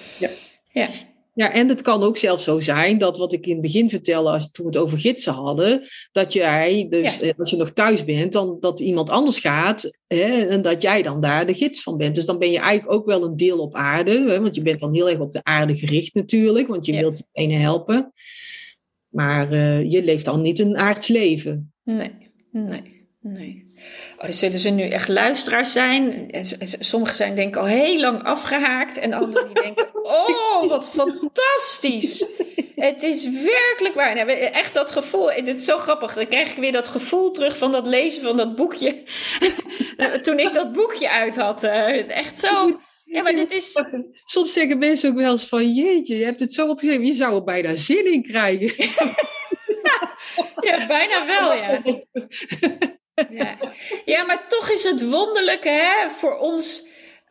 Ja. 0.71 0.87
Ja. 1.39 1.53
En 1.53 1.67
het 1.67 1.81
kan 1.81 2.03
ook 2.03 2.17
zelfs 2.17 2.43
zo 2.43 2.59
zijn 2.59 2.97
dat 2.97 3.17
wat 3.17 3.33
ik 3.33 3.45
in 3.45 3.51
het 3.51 3.61
begin 3.61 3.89
vertelde, 3.89 4.29
als 4.29 4.51
toen 4.51 4.65
we 4.65 4.71
het 4.71 4.81
over 4.81 4.99
gidsen 4.99 5.33
hadden, 5.33 5.87
dat 6.11 6.33
jij, 6.33 6.87
dus 6.89 7.21
eh, 7.21 7.31
als 7.37 7.49
je 7.49 7.55
nog 7.55 7.71
thuis 7.71 8.05
bent, 8.05 8.33
dan 8.33 8.57
dat 8.59 8.79
iemand 8.79 9.09
anders 9.09 9.39
gaat 9.39 9.99
hè, 10.07 10.47
en 10.47 10.61
dat 10.61 10.81
jij 10.81 11.01
dan 11.01 11.21
daar 11.21 11.45
de 11.45 11.53
gids 11.53 11.83
van 11.83 11.97
bent. 11.97 12.15
Dus 12.15 12.25
dan 12.25 12.37
ben 12.37 12.51
je 12.51 12.59
eigenlijk 12.59 12.93
ook 12.93 13.05
wel 13.05 13.23
een 13.23 13.35
deel 13.35 13.57
op 13.57 13.75
aarde, 13.75 14.11
hè, 14.11 14.41
want 14.41 14.55
je 14.55 14.61
bent 14.61 14.79
dan 14.79 14.93
heel 14.93 15.09
erg 15.09 15.19
op 15.19 15.33
de 15.33 15.43
aarde 15.43 15.77
gericht 15.77 16.15
natuurlijk, 16.15 16.67
want 16.67 16.85
je 16.85 16.93
ja. 16.93 16.99
wilt 16.99 17.23
diegene 17.31 17.57
helpen. 17.57 18.13
Maar 19.07 19.53
uh, 19.53 19.91
je 19.91 20.03
leeft 20.03 20.25
dan 20.25 20.41
niet 20.41 20.59
een 20.59 20.77
aards 20.77 21.07
leven. 21.07 21.73
Nee, 21.83 22.11
nee, 22.51 23.07
nee. 23.19 23.68
Oh, 24.17 24.25
er 24.25 24.33
zullen 24.33 24.59
ze 24.59 24.69
nu 24.69 24.87
echt 24.87 25.07
luisteraars 25.07 25.71
zijn. 25.71 26.29
Sommigen 26.79 27.15
zijn 27.15 27.35
denk 27.35 27.47
ik 27.47 27.61
al 27.61 27.65
heel 27.65 27.99
lang 27.99 28.23
afgehaakt. 28.23 28.97
En 28.97 29.13
anderen 29.13 29.53
die 29.53 29.63
denken, 29.63 29.89
oh, 30.03 30.69
wat 30.69 30.89
fantastisch. 30.89 32.25
Het 32.75 33.03
is 33.03 33.29
werkelijk 33.29 33.95
waar. 33.95 34.15
Nou, 34.15 34.29
echt 34.29 34.73
dat 34.73 34.91
gevoel. 34.91 35.31
Het 35.31 35.47
is 35.47 35.65
zo 35.65 35.77
grappig. 35.77 36.13
Dan 36.13 36.27
krijg 36.27 36.51
ik 36.51 36.57
weer 36.57 36.71
dat 36.71 36.87
gevoel 36.87 37.31
terug 37.31 37.57
van 37.57 37.71
dat 37.71 37.85
lezen 37.85 38.21
van 38.21 38.37
dat 38.37 38.55
boekje. 38.55 39.03
Toen 40.23 40.39
ik 40.39 40.53
dat 40.53 40.71
boekje 40.71 41.09
uit 41.09 41.37
had. 41.37 41.63
Eh, 41.63 42.09
echt 42.09 42.39
zo... 42.39 42.79
Ja, 43.05 43.21
maar 43.21 43.35
dit 43.35 43.51
is... 43.51 43.83
Soms 44.25 44.53
zeggen 44.53 44.77
mensen 44.77 45.09
ook 45.09 45.15
wel 45.15 45.31
eens 45.31 45.47
van... 45.47 45.73
Jeetje, 45.73 46.17
je 46.17 46.25
hebt 46.25 46.39
het 46.39 46.53
zo 46.53 46.67
opgeschreven. 46.67 47.05
Je 47.05 47.13
zou 47.13 47.35
er 47.35 47.43
bijna 47.43 47.75
zin 47.75 48.11
in 48.11 48.23
krijgen. 48.23 48.85
ja, 50.67 50.87
bijna 50.87 51.25
wel, 51.25 51.53
ja. 51.53 51.81
Ja. 53.29 53.57
ja, 54.05 54.23
maar 54.23 54.47
toch 54.47 54.69
is 54.69 54.83
het 54.83 55.09
wonderlijke 55.09 55.69
hè, 55.69 56.09
voor 56.09 56.37
ons 56.37 56.87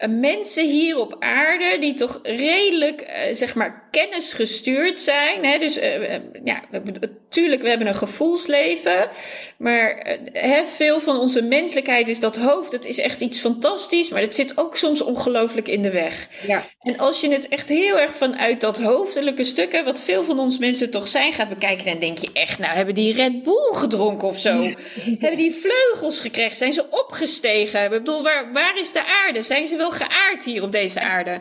mensen 0.07 0.67
hier 0.67 0.99
op 0.99 1.17
aarde 1.19 1.77
die 1.81 1.95
toch 1.95 2.21
redelijk, 2.23 3.01
uh, 3.01 3.35
zeg 3.35 3.55
maar, 3.55 3.89
kennisgestuurd 3.91 5.01
zijn. 5.01 5.45
Hè? 5.45 5.59
Dus 5.59 5.79
uh, 5.79 6.11
ja, 6.45 6.63
natuurlijk, 7.01 7.63
we 7.63 7.69
hebben 7.69 7.87
een 7.87 7.95
gevoelsleven. 7.95 9.09
Maar 9.57 10.17
hè, 10.33 10.67
veel 10.67 11.01
van 11.01 11.19
onze 11.19 11.43
menselijkheid 11.43 12.09
is 12.09 12.21
dat 12.21 12.37
hoofd. 12.37 12.71
Dat 12.71 12.85
is 12.85 12.99
echt 12.99 13.21
iets 13.21 13.41
fantastisch. 13.41 14.11
Maar 14.11 14.21
het 14.21 14.35
zit 14.35 14.59
ook 14.59 14.77
soms 14.77 15.03
ongelooflijk 15.03 15.69
in 15.69 15.83
de 15.83 15.91
weg. 15.91 16.29
Ja. 16.47 16.63
En 16.81 16.99
als 16.99 17.21
je 17.21 17.31
het 17.31 17.49
echt 17.49 17.69
heel 17.69 17.99
erg 17.99 18.15
vanuit 18.15 18.61
dat 18.61 18.79
hoofdelijke 18.79 19.45
stukken, 19.45 19.85
wat 19.85 20.01
veel 20.01 20.25
van 20.25 20.39
ons 20.39 20.59
mensen 20.59 20.91
toch 20.91 21.09
zijn, 21.09 21.33
gaat 21.33 21.49
bekijken, 21.49 21.87
dan 21.87 21.99
denk 21.99 22.19
je 22.19 22.31
echt, 22.33 22.59
nou, 22.59 22.75
hebben 22.75 22.95
die 22.95 23.13
Red 23.13 23.43
Bull 23.43 23.73
gedronken 23.73 24.29
of 24.29 24.39
zo? 24.39 24.73
hebben 25.19 25.37
die 25.37 25.55
vleugels 25.55 26.21
gekregen? 26.21 26.57
Zijn 26.57 26.73
ze 26.73 26.91
opgestegen? 26.91 27.85
Ik 27.85 27.91
bedoel, 27.91 28.23
waar, 28.23 28.53
waar 28.53 28.79
is 28.79 28.93
de 28.93 29.05
aarde? 29.05 29.43
Zijn 29.43 29.67
ze 29.67 29.77
wel 29.77 29.88
heel 29.89 30.07
geaard 30.07 30.45
hier 30.45 30.63
op 30.63 30.73
deze 30.73 31.01
aarde. 31.01 31.41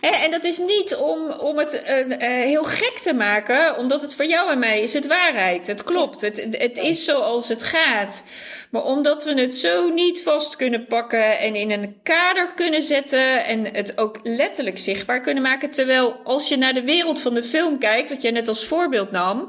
Hè, 0.00 0.08
en 0.08 0.30
dat 0.30 0.44
is 0.44 0.58
niet 0.58 0.94
om, 0.94 1.30
om 1.30 1.58
het 1.58 1.82
uh, 1.86 1.98
uh, 1.98 2.18
heel 2.18 2.62
gek 2.62 2.98
te 2.98 3.12
maken, 3.12 3.76
omdat 3.76 4.02
het 4.02 4.14
voor 4.14 4.26
jou 4.26 4.50
en 4.50 4.58
mij 4.58 4.80
is 4.80 4.92
het 4.92 5.06
waarheid. 5.06 5.66
Het 5.66 5.84
klopt. 5.84 6.20
Het, 6.20 6.46
het 6.50 6.78
is 6.78 7.04
zoals 7.04 7.48
het 7.48 7.62
gaat. 7.62 8.24
Maar 8.70 8.84
omdat 8.84 9.24
we 9.24 9.40
het 9.40 9.54
zo 9.54 9.88
niet 9.88 10.22
vast 10.22 10.56
kunnen 10.56 10.86
pakken 10.86 11.38
en 11.38 11.54
in 11.54 11.70
een 11.70 11.96
kader 12.02 12.52
kunnen 12.54 12.82
zetten 12.82 13.44
en 13.44 13.74
het 13.74 13.98
ook 13.98 14.18
letterlijk 14.22 14.78
zichtbaar 14.78 15.20
kunnen 15.20 15.42
maken. 15.42 15.70
Terwijl 15.70 16.16
als 16.24 16.48
je 16.48 16.56
naar 16.56 16.74
de 16.74 16.84
wereld 16.84 17.20
van 17.20 17.34
de 17.34 17.42
film 17.42 17.78
kijkt, 17.78 18.10
wat 18.10 18.22
jij 18.22 18.30
net 18.30 18.48
als 18.48 18.66
voorbeeld 18.66 19.10
nam, 19.10 19.48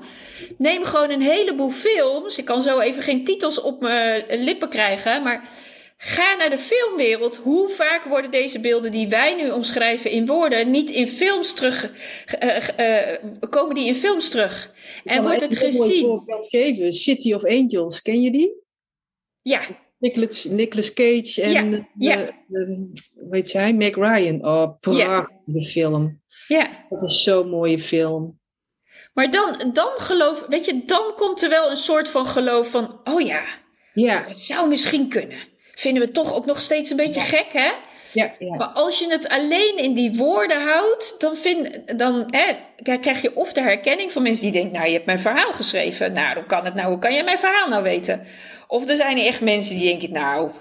neem 0.58 0.84
gewoon 0.84 1.10
een 1.10 1.22
heleboel 1.22 1.70
films. 1.70 2.38
Ik 2.38 2.46
kan 2.46 2.62
zo 2.62 2.80
even 2.80 3.04
geen 3.04 3.24
titels 3.24 3.62
op 3.62 3.82
mijn 3.82 4.24
lippen 4.30 4.70
krijgen, 4.70 5.24
maar 5.24 5.48
Ga 5.98 6.36
naar 6.36 6.50
de 6.50 6.58
filmwereld. 6.58 7.36
Hoe 7.36 7.70
vaak 7.70 8.04
worden 8.04 8.32
deze 8.32 8.60
beelden 8.60 8.92
die 8.92 9.08
wij 9.08 9.36
nu 9.36 9.50
omschrijven 9.50 10.12
in 10.12 10.26
woorden 10.26 10.72
niet 10.72 10.90
in 10.90 11.08
films 11.08 11.54
terug, 11.54 11.92
uh, 12.44 12.68
uh, 12.80 13.50
komen 13.50 13.76
die 13.76 13.88
in 13.88 13.96
films 13.96 14.30
terug? 14.30 14.74
En 15.04 15.24
wordt 15.24 15.42
het 15.42 15.58
gezien? 15.58 16.14
Ik 16.14 16.26
kan 16.26 16.44
geven. 16.44 16.94
City 16.94 17.34
of 17.34 17.44
Angels, 17.44 18.02
ken 18.02 18.22
je 18.22 18.32
die? 18.32 18.64
Ja. 19.42 19.62
Nicolas, 19.98 20.44
Nicolas 20.44 20.94
Cage 20.94 21.42
en 21.42 21.88
ja, 21.98 22.18
ja. 22.18 22.44
De, 22.48 22.92
weet 23.30 23.52
jij, 23.52 23.74
Meg 23.74 23.96
Ryan. 23.96 24.46
Oh, 24.46 24.80
prachtige 24.80 25.30
ja. 25.46 25.62
film. 25.62 26.22
Ja. 26.48 26.86
Dat 26.90 27.04
is 27.04 27.24
zo'n 27.24 27.50
mooie 27.50 27.80
film. 27.80 28.40
Maar 29.14 29.32
dan, 29.32 29.70
dan 29.74 29.92
geloof, 29.96 30.46
weet 30.50 30.66
je, 30.66 30.86
dan 30.86 31.14
komt 31.16 31.44
er 31.44 31.50
wel 31.50 31.70
een 31.70 31.76
soort 31.76 32.10
van 32.10 32.26
geloof 32.26 32.70
van, 32.70 33.00
oh 33.04 33.22
ja, 33.22 33.46
ja. 33.94 34.24
het 34.28 34.42
zou 34.42 34.70
misschien 34.70 35.10
kunnen 35.10 35.54
vinden 35.76 36.04
we 36.04 36.12
toch 36.12 36.36
ook 36.36 36.46
nog 36.46 36.62
steeds 36.62 36.90
een 36.90 36.98
beetje 36.98 37.22
gek, 37.22 37.54
hè? 37.54 37.72
Ja, 38.16 38.36
ja. 38.40 38.56
Maar 38.56 38.68
als 38.68 39.00
je 39.00 39.10
het 39.10 39.28
alleen 39.28 39.78
in 39.78 39.94
die 39.94 40.16
woorden 40.16 40.62
houdt, 40.62 41.16
dan, 41.20 41.36
vind, 41.36 41.70
dan 41.98 42.24
hè, 42.28 42.54
krijg 42.98 43.22
je 43.22 43.36
of 43.36 43.54
de 43.54 43.62
herkenning 43.62 44.12
van 44.12 44.22
mensen 44.22 44.44
die 44.44 44.52
denken: 44.52 44.74
Nou, 44.74 44.86
je 44.86 44.94
hebt 44.94 45.06
mijn 45.06 45.20
verhaal 45.20 45.52
geschreven. 45.52 46.14
Nou, 46.14 46.36
hoe 46.36 46.46
kan 46.46 46.66
het 46.66 46.74
nou? 46.74 46.90
Hoe 46.90 47.00
kan 47.00 47.14
jij 47.14 47.24
mijn 47.24 47.38
verhaal 47.38 47.68
nou 47.68 47.84
weten? 47.84 48.26
Of 48.68 48.90
er 48.90 48.96
zijn 48.96 49.18
er 49.18 49.26
echt 49.26 49.42
mensen 49.42 49.76
die 49.76 49.88
denken: 49.88 50.12
Nou, 50.12 50.52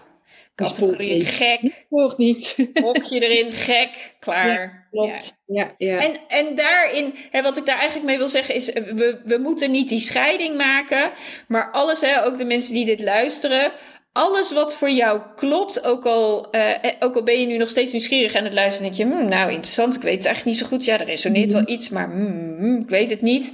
categorie 0.54 1.24
gek. 1.24 1.84
Hoort 1.90 2.18
niet. 2.18 2.56
Hokje 2.82 3.28
erin, 3.28 3.52
gek, 3.52 4.14
klaar. 4.18 4.48
Ja, 4.48 4.86
klopt. 4.90 5.34
Ja. 5.46 5.74
Ja, 5.78 6.00
En, 6.00 6.16
en 6.28 6.54
daarin, 6.54 7.14
hè, 7.30 7.42
wat 7.42 7.56
ik 7.56 7.66
daar 7.66 7.78
eigenlijk 7.78 8.06
mee 8.06 8.18
wil 8.18 8.28
zeggen, 8.28 8.54
is: 8.54 8.72
we, 8.72 9.20
we 9.24 9.38
moeten 9.38 9.70
niet 9.70 9.88
die 9.88 10.00
scheiding 10.00 10.56
maken. 10.56 11.12
Maar 11.48 11.70
alles, 11.70 12.00
hè, 12.00 12.24
ook 12.24 12.38
de 12.38 12.44
mensen 12.44 12.74
die 12.74 12.86
dit 12.86 13.00
luisteren 13.00 13.72
alles 14.16 14.52
wat 14.52 14.74
voor 14.74 14.90
jou 14.90 15.20
klopt, 15.34 15.84
ook 15.84 16.06
al, 16.06 16.48
uh, 16.56 16.70
ook 16.98 17.14
al 17.14 17.22
ben 17.22 17.40
je 17.40 17.46
nu 17.46 17.56
nog 17.56 17.68
steeds 17.68 17.92
nieuwsgierig 17.92 18.34
aan 18.34 18.44
het 18.44 18.54
luisteren, 18.54 18.92
denk 18.92 19.10
je, 19.10 19.16
hmm, 19.16 19.28
nou 19.28 19.48
interessant, 19.48 19.94
ik 19.94 20.02
weet 20.02 20.16
het 20.16 20.26
eigenlijk 20.26 20.56
niet 20.56 20.66
zo 20.66 20.76
goed. 20.76 20.84
Ja, 20.84 20.98
er 20.98 21.06
resoneert 21.06 21.52
wel 21.52 21.68
iets, 21.68 21.88
maar 21.88 22.10
hmm, 22.10 22.80
ik 22.80 22.88
weet 22.88 23.10
het 23.10 23.22
niet. 23.22 23.52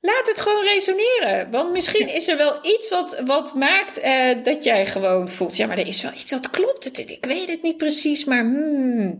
Laat 0.00 0.28
het 0.28 0.40
gewoon 0.40 0.64
resoneren. 0.64 1.50
Want 1.50 1.72
misschien 1.72 2.14
is 2.14 2.28
er 2.28 2.36
wel 2.36 2.58
iets 2.62 2.88
wat, 2.88 3.20
wat 3.24 3.54
maakt 3.54 4.04
uh, 4.04 4.28
dat 4.42 4.64
jij 4.64 4.86
gewoon 4.86 5.28
voelt, 5.28 5.56
ja, 5.56 5.66
maar 5.66 5.78
er 5.78 5.86
is 5.86 6.02
wel 6.02 6.12
iets 6.12 6.30
wat 6.30 6.50
klopt. 6.50 6.84
Het, 6.84 7.10
ik 7.10 7.24
weet 7.24 7.48
het 7.48 7.62
niet 7.62 7.76
precies, 7.76 8.24
maar 8.24 8.42
hmm. 8.42 9.18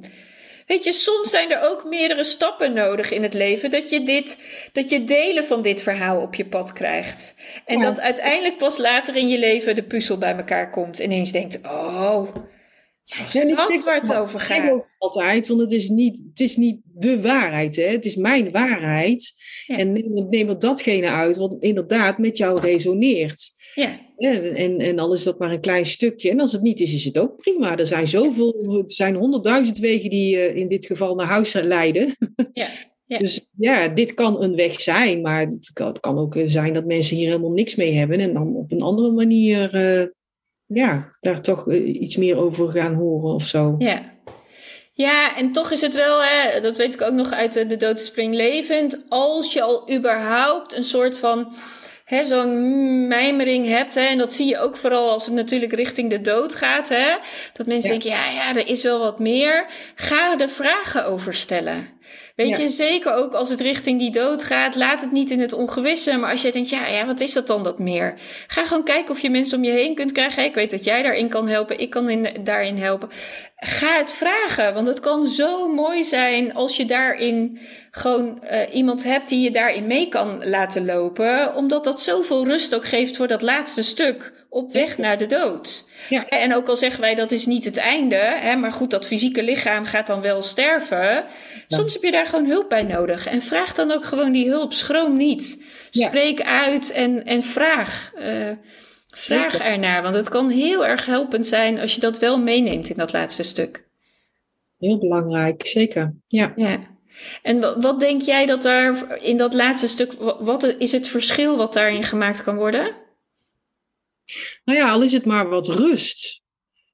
Weet 0.67 0.85
je, 0.85 0.93
soms 0.93 1.31
zijn 1.31 1.51
er 1.51 1.71
ook 1.71 1.85
meerdere 1.85 2.25
stappen 2.25 2.73
nodig 2.73 3.11
in 3.11 3.23
het 3.23 3.35
leven. 3.35 3.71
Dat 3.71 3.91
je, 3.91 4.03
dit, 4.03 4.39
dat 4.73 4.91
je 4.91 5.05
delen 5.05 5.45
van 5.45 5.63
dit 5.63 5.83
verhaal 5.83 6.21
op 6.21 6.35
je 6.35 6.47
pad 6.47 6.73
krijgt. 6.73 7.35
En 7.65 7.79
ja. 7.79 7.85
dat 7.85 8.01
uiteindelijk 8.01 8.57
pas 8.57 8.79
later 8.79 9.17
in 9.17 9.29
je 9.29 9.39
leven 9.39 9.75
de 9.75 9.83
puzzel 9.83 10.19
bij 10.19 10.37
elkaar 10.37 10.71
komt. 10.71 11.01
En 11.01 11.11
ineens 11.11 11.33
denkt, 11.33 11.61
oh, 11.65 12.35
was 13.05 13.33
ja, 13.33 13.45
dat 13.45 13.85
waar 13.85 14.01
het 14.01 14.15
over 14.15 14.41
gaat? 14.41 14.97
altijd, 14.99 15.47
want 15.47 15.61
het 15.61 15.73
is 15.73 15.89
niet, 15.89 16.25
het 16.31 16.41
is 16.41 16.57
niet 16.57 16.81
de 16.85 17.21
waarheid. 17.21 17.77
Hè? 17.77 17.87
Het 17.87 18.05
is 18.05 18.17
mijn 18.17 18.51
waarheid. 18.51 19.35
Ja. 19.67 19.77
En 19.77 19.93
neem, 19.93 20.27
neem 20.31 20.49
er 20.49 20.59
datgene 20.59 21.09
uit 21.09 21.37
wat 21.37 21.57
inderdaad 21.61 22.19
met 22.19 22.37
jou 22.37 22.61
resoneert. 22.61 23.51
Ja. 23.75 24.01
En, 24.23 24.55
en, 24.55 24.79
en 24.79 24.99
al 24.99 25.15
is 25.15 25.23
dat 25.23 25.39
maar 25.39 25.51
een 25.51 25.61
klein 25.61 25.87
stukje. 25.87 26.31
En 26.31 26.41
als 26.41 26.53
het 26.53 26.63
niet 26.63 26.81
is, 26.81 26.95
is 26.95 27.05
het 27.05 27.19
ook 27.19 27.37
prima. 27.37 27.77
Er 27.79 27.87
zijn 27.87 28.09
zoveel, 28.09 28.83
er 28.87 28.93
zijn 28.93 29.15
honderdduizend 29.15 29.79
wegen 29.79 30.11
die 30.11 30.37
uh, 30.37 30.57
in 30.57 30.69
dit 30.69 30.87
geval 30.87 31.15
naar 31.15 31.27
huis 31.27 31.53
leiden. 31.53 32.15
Ja. 32.53 32.67
Ja. 33.07 33.19
Dus 33.19 33.41
ja, 33.57 33.89
dit 33.89 34.15
kan 34.15 34.43
een 34.43 34.57
weg 34.57 34.81
zijn, 34.81 35.21
maar 35.21 35.41
het 35.41 35.71
kan, 35.73 35.87
het 35.87 36.01
kan, 36.01 36.19
ook 36.19 36.37
zijn 36.47 36.73
dat 36.73 36.85
mensen 36.85 37.17
hier 37.17 37.27
helemaal 37.27 37.51
niks 37.51 37.75
mee 37.75 37.93
hebben 37.93 38.21
en 38.21 38.35
dan 38.35 38.57
op 38.57 38.73
een 38.73 38.83
andere 38.83 39.11
manier 39.11 39.75
uh, 39.75 40.07
ja, 40.67 41.09
daar 41.21 41.43
toch 41.43 41.73
iets 41.73 42.17
meer 42.17 42.37
over 42.39 42.71
gaan 42.71 42.95
horen 42.95 43.35
of 43.35 43.47
zo. 43.47 43.75
Ja. 43.79 44.13
Ja, 44.93 45.37
en 45.37 45.53
toch 45.53 45.71
is 45.71 45.81
het 45.81 45.95
wel, 45.95 46.23
hè, 46.23 46.61
dat 46.61 46.77
weet 46.77 46.95
ik 46.95 47.03
ook 47.03 47.13
nog 47.13 47.31
uit 47.31 47.53
de, 47.53 47.67
de 47.67 47.77
Dood 47.77 48.01
Spring 48.01 48.35
Levend, 48.35 49.05
als 49.09 49.53
je 49.53 49.63
al 49.63 49.91
überhaupt 49.93 50.75
een 50.75 50.85
soort 50.85 51.19
van 51.19 51.55
zo'n 52.25 53.09
mijmering 53.09 53.67
hebt. 53.67 53.95
Hè, 53.95 54.01
en 54.01 54.19
dat 54.19 54.33
zie 54.33 54.47
je 54.47 54.59
ook 54.59 54.77
vooral 54.77 55.11
als 55.11 55.25
het 55.25 55.35
natuurlijk 55.35 55.73
richting 55.73 56.11
de 56.11 56.21
dood 56.21 56.55
gaat. 56.55 56.89
Hè, 56.89 57.17
dat 57.53 57.67
mensen 57.67 57.93
ja. 57.93 57.99
denken, 57.99 58.21
ja, 58.21 58.31
ja, 58.31 58.57
er 58.57 58.69
is 58.69 58.83
wel 58.83 58.99
wat 58.99 59.19
meer. 59.19 59.67
Ga 59.95 60.39
er 60.39 60.49
vragen 60.49 61.07
over 61.07 61.35
stellen. 61.35 62.01
Weet 62.37 62.49
ja. 62.49 62.59
je, 62.59 62.69
zeker 62.69 63.15
ook 63.15 63.33
als 63.33 63.49
het 63.49 63.61
richting 63.61 63.99
die 63.99 64.11
dood 64.11 64.45
gaat, 64.45 64.75
laat 64.75 65.01
het 65.01 65.13
niet 65.13 65.31
in 65.31 65.41
het 65.41 65.53
ongewisse. 65.53 66.17
Maar 66.17 66.31
als 66.31 66.43
je 66.43 66.53
denkt, 66.53 66.71
ja, 66.71 66.87
ja, 66.87 67.07
wat 67.07 67.21
is 67.21 67.33
dat 67.33 67.47
dan 67.47 67.63
dat 67.63 67.79
meer? 67.79 68.15
Ga 68.47 68.65
gewoon 68.65 68.85
kijken 68.85 69.11
of 69.11 69.21
je 69.21 69.31
mensen 69.31 69.59
om 69.59 69.65
je 69.65 69.71
heen 69.71 69.95
kunt 69.95 70.13
krijgen. 70.13 70.45
Ik 70.45 70.55
weet 70.55 70.71
dat 70.71 70.85
jij 70.85 71.03
daarin 71.03 71.29
kan 71.29 71.49
helpen, 71.49 71.79
ik 71.79 71.91
kan 71.91 72.11
in, 72.11 72.45
daarin 72.45 72.77
helpen. 72.77 73.09
Ga 73.65 73.97
het 73.97 74.13
vragen, 74.13 74.75
want 74.75 74.87
het 74.87 75.01
kan 75.01 75.27
zo 75.27 75.69
mooi 75.69 76.05
zijn 76.05 76.55
als 76.55 76.77
je 76.77 76.85
daarin 76.85 77.59
gewoon 77.91 78.43
uh, 78.45 78.75
iemand 78.75 79.05
hebt 79.05 79.29
die 79.29 79.41
je 79.41 79.51
daarin 79.51 79.87
mee 79.87 80.09
kan 80.09 80.49
laten 80.49 80.85
lopen. 80.85 81.55
Omdat 81.55 81.85
dat 81.85 82.01
zoveel 82.01 82.45
rust 82.45 82.75
ook 82.75 82.87
geeft 82.87 83.17
voor 83.17 83.27
dat 83.27 83.43
laatste 83.43 83.83
stuk 83.83 84.33
op 84.49 84.73
weg 84.73 84.99
naar 84.99 85.19
de 85.19 85.27
dood. 85.27 85.89
Ja. 86.09 86.29
En 86.29 86.55
ook 86.55 86.69
al 86.69 86.77
zeggen 86.77 87.01
wij 87.01 87.15
dat 87.15 87.33
is 87.33 87.47
niet 87.47 87.65
het 87.65 87.77
einde, 87.77 88.17
hè, 88.17 88.57
maar 88.57 88.73
goed, 88.73 88.91
dat 88.91 89.07
fysieke 89.07 89.43
lichaam 89.43 89.85
gaat 89.85 90.07
dan 90.07 90.23
wel 90.23 90.43
sterven. 90.43 90.99
Ja. 90.99 91.25
Soms 91.67 91.93
heb 91.93 92.03
je 92.03 92.11
daar 92.11 92.27
gewoon 92.27 92.47
hulp 92.47 92.69
bij 92.69 92.83
nodig. 92.83 93.27
En 93.27 93.41
vraag 93.41 93.75
dan 93.75 93.93
ook 93.93 94.05
gewoon 94.05 94.33
die 94.33 94.49
hulp. 94.49 94.73
Schroom 94.73 95.17
niet. 95.17 95.65
Spreek 95.91 96.39
ja. 96.39 96.65
uit 96.65 96.93
en, 96.93 97.25
en 97.25 97.43
vraag. 97.43 98.13
Uh, 98.19 98.51
vraag 99.13 99.59
ernaar, 99.59 100.03
want 100.03 100.15
het 100.15 100.29
kan 100.29 100.49
heel 100.49 100.87
erg 100.87 101.07
helpend 101.07 101.47
zijn 101.47 101.79
als 101.79 101.95
je 101.95 102.01
dat 102.01 102.19
wel 102.19 102.39
meeneemt 102.39 102.89
in 102.89 102.97
dat 102.97 103.13
laatste 103.13 103.43
stuk. 103.43 103.89
Heel 104.79 104.99
belangrijk, 104.99 105.67
zeker. 105.67 106.15
Ja. 106.27 106.53
ja. 106.57 106.81
En 107.43 107.81
wat 107.81 108.01
denk 108.01 108.23
jij 108.23 108.47
dat 108.47 108.63
daar 108.63 109.19
in 109.23 109.37
dat 109.37 109.55
laatste 109.55 109.89
stuk, 109.89 110.13
wat 110.41 110.65
is 110.65 110.93
het 110.93 111.09
verschil 111.09 111.57
wat 111.57 111.73
daarin 111.73 112.03
gemaakt 112.03 112.43
kan 112.43 112.57
worden? 112.57 112.97
Nou 114.65 114.79
ja, 114.79 114.91
al 114.91 115.03
is 115.03 115.13
het 115.13 115.25
maar 115.25 115.49
wat 115.49 115.69
rust. 115.69 116.43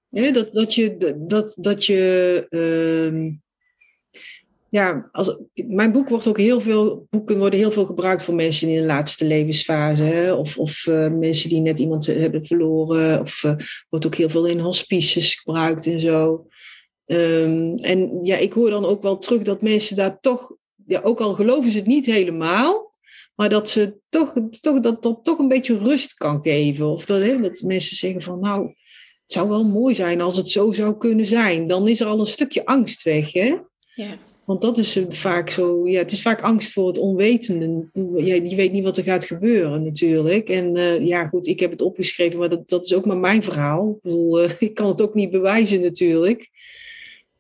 Ja, 0.09 0.33
dat, 0.33 0.53
dat 0.53 0.75
je, 0.75 1.14
dat, 1.19 1.57
dat 1.61 1.85
je 1.87 2.47
uh, 2.51 3.33
ja, 4.71 5.09
als, 5.12 5.37
mijn 5.55 5.93
boek 5.93 6.09
wordt 6.09 6.27
ook 6.27 6.39
heel 6.39 6.61
veel, 6.61 7.07
boeken 7.11 7.39
worden 7.39 7.59
heel 7.59 7.71
veel 7.71 7.87
gebruikt 7.87 8.23
voor 8.23 8.35
mensen 8.35 8.69
in 8.69 8.81
de 8.81 8.87
laatste 8.87 9.27
levensfase. 9.27 10.03
Hè? 10.03 10.33
Of, 10.33 10.59
of 10.59 10.87
uh, 10.87 11.11
mensen 11.11 11.49
die 11.49 11.61
net 11.61 11.79
iemand 11.79 12.07
hebben 12.07 12.45
verloren. 12.45 13.21
Of 13.21 13.43
uh, 13.43 13.55
wordt 13.89 14.07
ook 14.07 14.14
heel 14.14 14.29
veel 14.29 14.47
in 14.47 14.59
hospices 14.59 15.35
gebruikt 15.35 15.87
en 15.87 16.01
zo. 16.01 16.47
Um, 17.07 17.77
en 17.77 18.19
ja, 18.23 18.37
ik 18.37 18.53
hoor 18.53 18.71
dan 18.71 18.85
ook 18.85 19.03
wel 19.03 19.19
terug 19.19 19.43
dat 19.43 19.62
mensen 19.62 19.97
daar 19.97 20.21
toch, 20.21 20.57
ja, 20.87 21.01
ook 21.03 21.21
al 21.21 21.35
geloven 21.35 21.71
ze 21.71 21.79
het 21.79 21.87
niet 21.87 22.07
helemaal, 22.07 22.95
maar 23.35 23.49
dat 23.49 23.69
ze 23.69 23.95
toch, 24.09 24.35
toch, 24.61 24.81
dat, 24.81 25.03
dat 25.03 25.25
toch 25.25 25.39
een 25.39 25.49
beetje 25.49 25.79
rust 25.79 26.14
kan 26.14 26.43
geven. 26.43 26.87
Of 26.87 27.05
dat, 27.05 27.23
hè, 27.23 27.41
dat 27.41 27.62
mensen 27.62 27.97
zeggen 27.97 28.23
van 28.23 28.41
nou, 28.41 28.66
het 28.66 29.33
zou 29.33 29.49
wel 29.49 29.64
mooi 29.64 29.95
zijn 29.95 30.21
als 30.21 30.37
het 30.37 30.49
zo 30.49 30.73
zou 30.73 30.97
kunnen 30.97 31.27
zijn. 31.27 31.66
Dan 31.66 31.89
is 31.89 32.01
er 32.01 32.07
al 32.07 32.21
een 32.21 32.27
stukje 32.27 32.64
angst 32.64 33.03
weg. 33.03 33.33
Hè? 33.33 33.57
Ja. 33.95 34.19
Want 34.49 34.61
dat 34.61 34.78
is 34.78 35.01
vaak 35.09 35.51
zo, 35.51 35.88
ja, 35.88 35.99
het 35.99 36.12
is 36.12 36.22
vaak 36.22 36.42
angst 36.42 36.72
voor 36.72 36.86
het 36.86 36.99
onwetende. 36.99 37.88
Ja, 38.14 38.34
je 38.34 38.57
weet 38.57 38.72
niet 38.72 38.84
wat 38.84 38.96
er 38.96 39.03
gaat 39.03 39.24
gebeuren 39.24 39.84
natuurlijk. 39.84 40.49
En 40.49 40.76
uh, 40.76 41.07
ja, 41.07 41.26
goed, 41.26 41.46
ik 41.46 41.61
heb 41.61 41.70
het 41.70 41.80
opgeschreven, 41.80 42.38
maar 42.38 42.49
dat, 42.49 42.68
dat 42.68 42.84
is 42.84 42.94
ook 42.94 43.07
maar 43.07 43.18
mijn 43.18 43.42
verhaal. 43.42 43.90
Ik, 43.90 44.03
bedoel, 44.03 44.44
uh, 44.44 44.51
ik 44.68 44.74
kan 44.74 44.86
het 44.86 45.03
ook 45.03 45.14
niet 45.14 45.30
bewijzen 45.30 45.80
natuurlijk. 45.80 46.51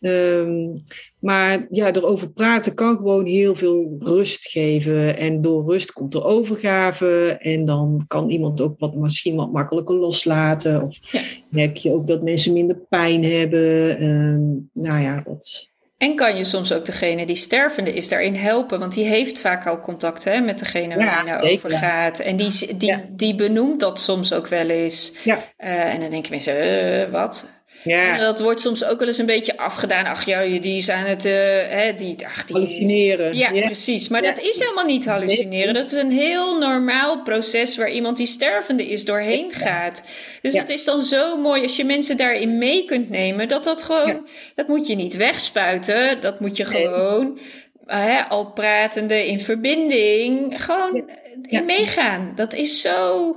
Um, 0.00 0.82
maar 1.18 1.66
ja, 1.70 1.92
erover 1.92 2.30
praten 2.30 2.74
kan 2.74 2.96
gewoon 2.96 3.26
heel 3.26 3.54
veel 3.54 3.96
rust 3.98 4.48
geven. 4.48 5.16
En 5.16 5.42
door 5.42 5.64
rust 5.64 5.92
komt 5.92 6.14
er 6.14 6.24
overgave. 6.24 7.36
En 7.38 7.64
dan 7.64 8.04
kan 8.06 8.30
iemand 8.30 8.60
ook 8.60 8.78
wat, 8.78 8.94
misschien 8.94 9.36
wat 9.36 9.52
makkelijker 9.52 9.96
loslaten. 9.96 10.82
Of 10.82 11.12
ja. 11.12 11.20
merk 11.50 11.76
je 11.76 11.92
ook 11.92 12.06
dat 12.06 12.22
mensen 12.22 12.52
minder 12.52 12.76
pijn 12.88 13.24
hebben. 13.24 14.02
Um, 14.02 14.70
nou 14.72 15.00
ja, 15.00 15.20
dat. 15.20 15.76
En 15.98 16.16
kan 16.16 16.36
je 16.36 16.44
soms 16.44 16.72
ook 16.72 16.84
degene 16.84 17.26
die 17.26 17.36
stervende 17.36 17.92
is 17.92 18.08
daarin 18.08 18.34
helpen? 18.34 18.78
Want 18.78 18.94
die 18.94 19.04
heeft 19.04 19.40
vaak 19.40 19.66
al 19.66 19.80
contact 19.80 20.24
hè, 20.24 20.40
met 20.40 20.58
degene 20.58 20.96
waar 20.96 21.04
ja, 21.04 21.22
nou 21.22 21.52
over 21.52 21.70
gaat. 21.70 22.18
En 22.18 22.36
die, 22.36 22.76
die, 22.76 22.90
ja. 22.90 23.04
die 23.08 23.34
benoemt 23.34 23.80
dat 23.80 24.00
soms 24.00 24.32
ook 24.32 24.46
wel 24.46 24.68
eens. 24.68 25.12
Ja. 25.24 25.38
Uh, 25.58 25.94
en 25.94 26.00
dan 26.00 26.10
denken 26.10 26.30
mensen, 26.30 26.66
uh, 27.06 27.10
wat? 27.10 27.57
Ja. 27.84 28.12
En 28.12 28.20
dat 28.20 28.40
wordt 28.40 28.60
soms 28.60 28.84
ook 28.84 28.98
wel 28.98 29.08
eens 29.08 29.18
een 29.18 29.26
beetje 29.26 29.56
afgedaan. 29.56 30.06
Ach 30.06 30.24
ja, 30.24 30.60
die 30.60 30.82
zijn 30.82 31.06
het, 31.06 31.24
uh, 31.24 31.32
hè, 31.68 31.94
die, 31.94 32.26
ach, 32.26 32.44
die... 32.44 32.56
Hallucineren. 32.56 33.36
Ja, 33.36 33.50
ja. 33.50 33.64
precies. 33.64 34.08
Maar 34.08 34.22
ja. 34.22 34.32
dat 34.32 34.44
is 34.44 34.58
helemaal 34.58 34.84
niet 34.84 35.06
hallucineren. 35.06 35.74
Dat 35.74 35.84
is 35.84 35.92
een 35.92 36.10
heel 36.10 36.58
normaal 36.58 37.22
proces 37.22 37.76
waar 37.76 37.90
iemand 37.90 38.16
die 38.16 38.26
stervende 38.26 38.86
is 38.86 39.04
doorheen 39.04 39.52
gaat. 39.52 40.04
Dus 40.42 40.56
het 40.56 40.70
is 40.70 40.84
dan 40.84 41.02
zo 41.02 41.36
mooi 41.36 41.62
als 41.62 41.76
je 41.76 41.84
mensen 41.84 42.16
daarin 42.16 42.58
mee 42.58 42.84
kunt 42.84 43.10
nemen. 43.10 43.48
Dat 43.48 43.64
dat 43.64 43.82
gewoon, 43.82 44.28
dat 44.54 44.68
moet 44.68 44.86
je 44.86 44.94
niet 44.94 45.16
wegspuiten. 45.16 46.20
Dat 46.20 46.40
moet 46.40 46.56
je 46.56 46.64
gewoon, 46.64 47.38
uh, 47.86 48.30
al 48.30 48.52
pratende 48.52 49.26
in 49.26 49.40
verbinding, 49.40 50.64
gewoon 50.64 51.10
in 51.42 51.64
meegaan. 51.64 52.32
Dat 52.34 52.54
is 52.54 52.80
zo... 52.80 53.36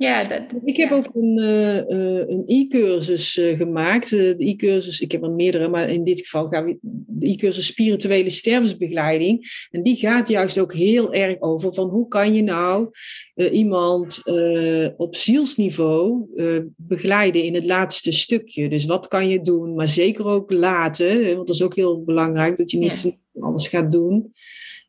Ja, 0.00 0.24
dat, 0.24 0.42
ik 0.64 0.76
heb 0.76 0.88
ja. 0.88 0.96
ook 0.96 1.10
een, 1.14 1.38
uh, 1.38 1.76
een 2.28 2.42
e-cursus 2.46 3.36
uh, 3.36 3.56
gemaakt. 3.56 4.10
de 4.10 4.34
e-cursus, 4.38 5.00
ik 5.00 5.12
heb 5.12 5.22
er 5.22 5.30
meerdere, 5.30 5.68
maar 5.68 5.90
in 5.90 6.04
dit 6.04 6.20
geval 6.20 6.46
gaan 6.46 6.64
we 6.64 6.78
de 7.06 7.28
e-cursus 7.28 7.66
spirituele 7.66 8.30
stervensbegeleiding. 8.30 9.66
En 9.70 9.82
die 9.82 9.96
gaat 9.96 10.28
juist 10.28 10.58
ook 10.58 10.74
heel 10.74 11.14
erg 11.14 11.40
over 11.40 11.74
van 11.74 11.88
hoe 11.88 12.08
kan 12.08 12.34
je 12.34 12.42
nou 12.42 12.90
iemand 13.52 14.22
op 14.96 15.16
zielsniveau 15.16 16.26
begeleiden 16.76 17.42
in 17.42 17.54
het 17.54 17.64
laatste 17.64 18.12
stukje. 18.12 18.68
Dus 18.68 18.84
wat 18.84 19.08
kan 19.08 19.28
je 19.28 19.40
doen, 19.40 19.74
maar 19.74 19.88
zeker 19.88 20.24
ook 20.24 20.52
laten, 20.52 21.34
want 21.34 21.46
dat 21.46 21.56
is 21.56 21.62
ook 21.62 21.76
heel 21.76 22.04
belangrijk 22.04 22.56
dat 22.56 22.70
je 22.70 22.78
niet 22.78 23.02
ja. 23.02 23.40
alles 23.40 23.68
gaat 23.68 23.92
doen. 23.92 24.32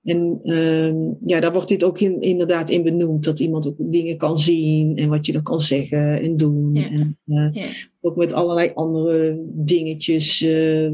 En 0.04 0.40
uh, 0.44 0.94
ja, 1.22 1.40
daar 1.40 1.54
wordt 1.54 1.68
dit 1.68 1.84
ook 1.84 2.00
in, 2.00 2.22
inderdaad 2.22 2.70
in 2.70 2.84
benoemd. 2.84 3.24
Dat 3.24 3.40
iemand 3.40 3.68
ook 3.68 3.76
dingen 3.78 4.18
kan 4.18 4.40
zien 4.40 4.98
en 4.98 5.10
wat 5.10 5.26
je 5.26 5.32
dan 5.32 5.44
kan 5.44 5.60
zeggen 5.60 6.22
en 6.22 6.38
doen. 6.38 6.74
Ja. 6.74 6.90
En 6.90 7.18
uh, 7.26 7.48
Ja. 7.52 7.66
ook 8.02 8.16
met 8.16 8.34
allerlei 8.34 8.72
andere 8.74 9.42
dingetjes. 9.48 10.42
Uh, 10.42 10.90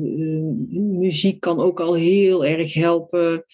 muziek 0.80 1.40
kan 1.40 1.60
ook 1.60 1.80
al 1.80 1.94
heel 1.94 2.46
erg 2.46 2.74
helpen. 2.74 3.46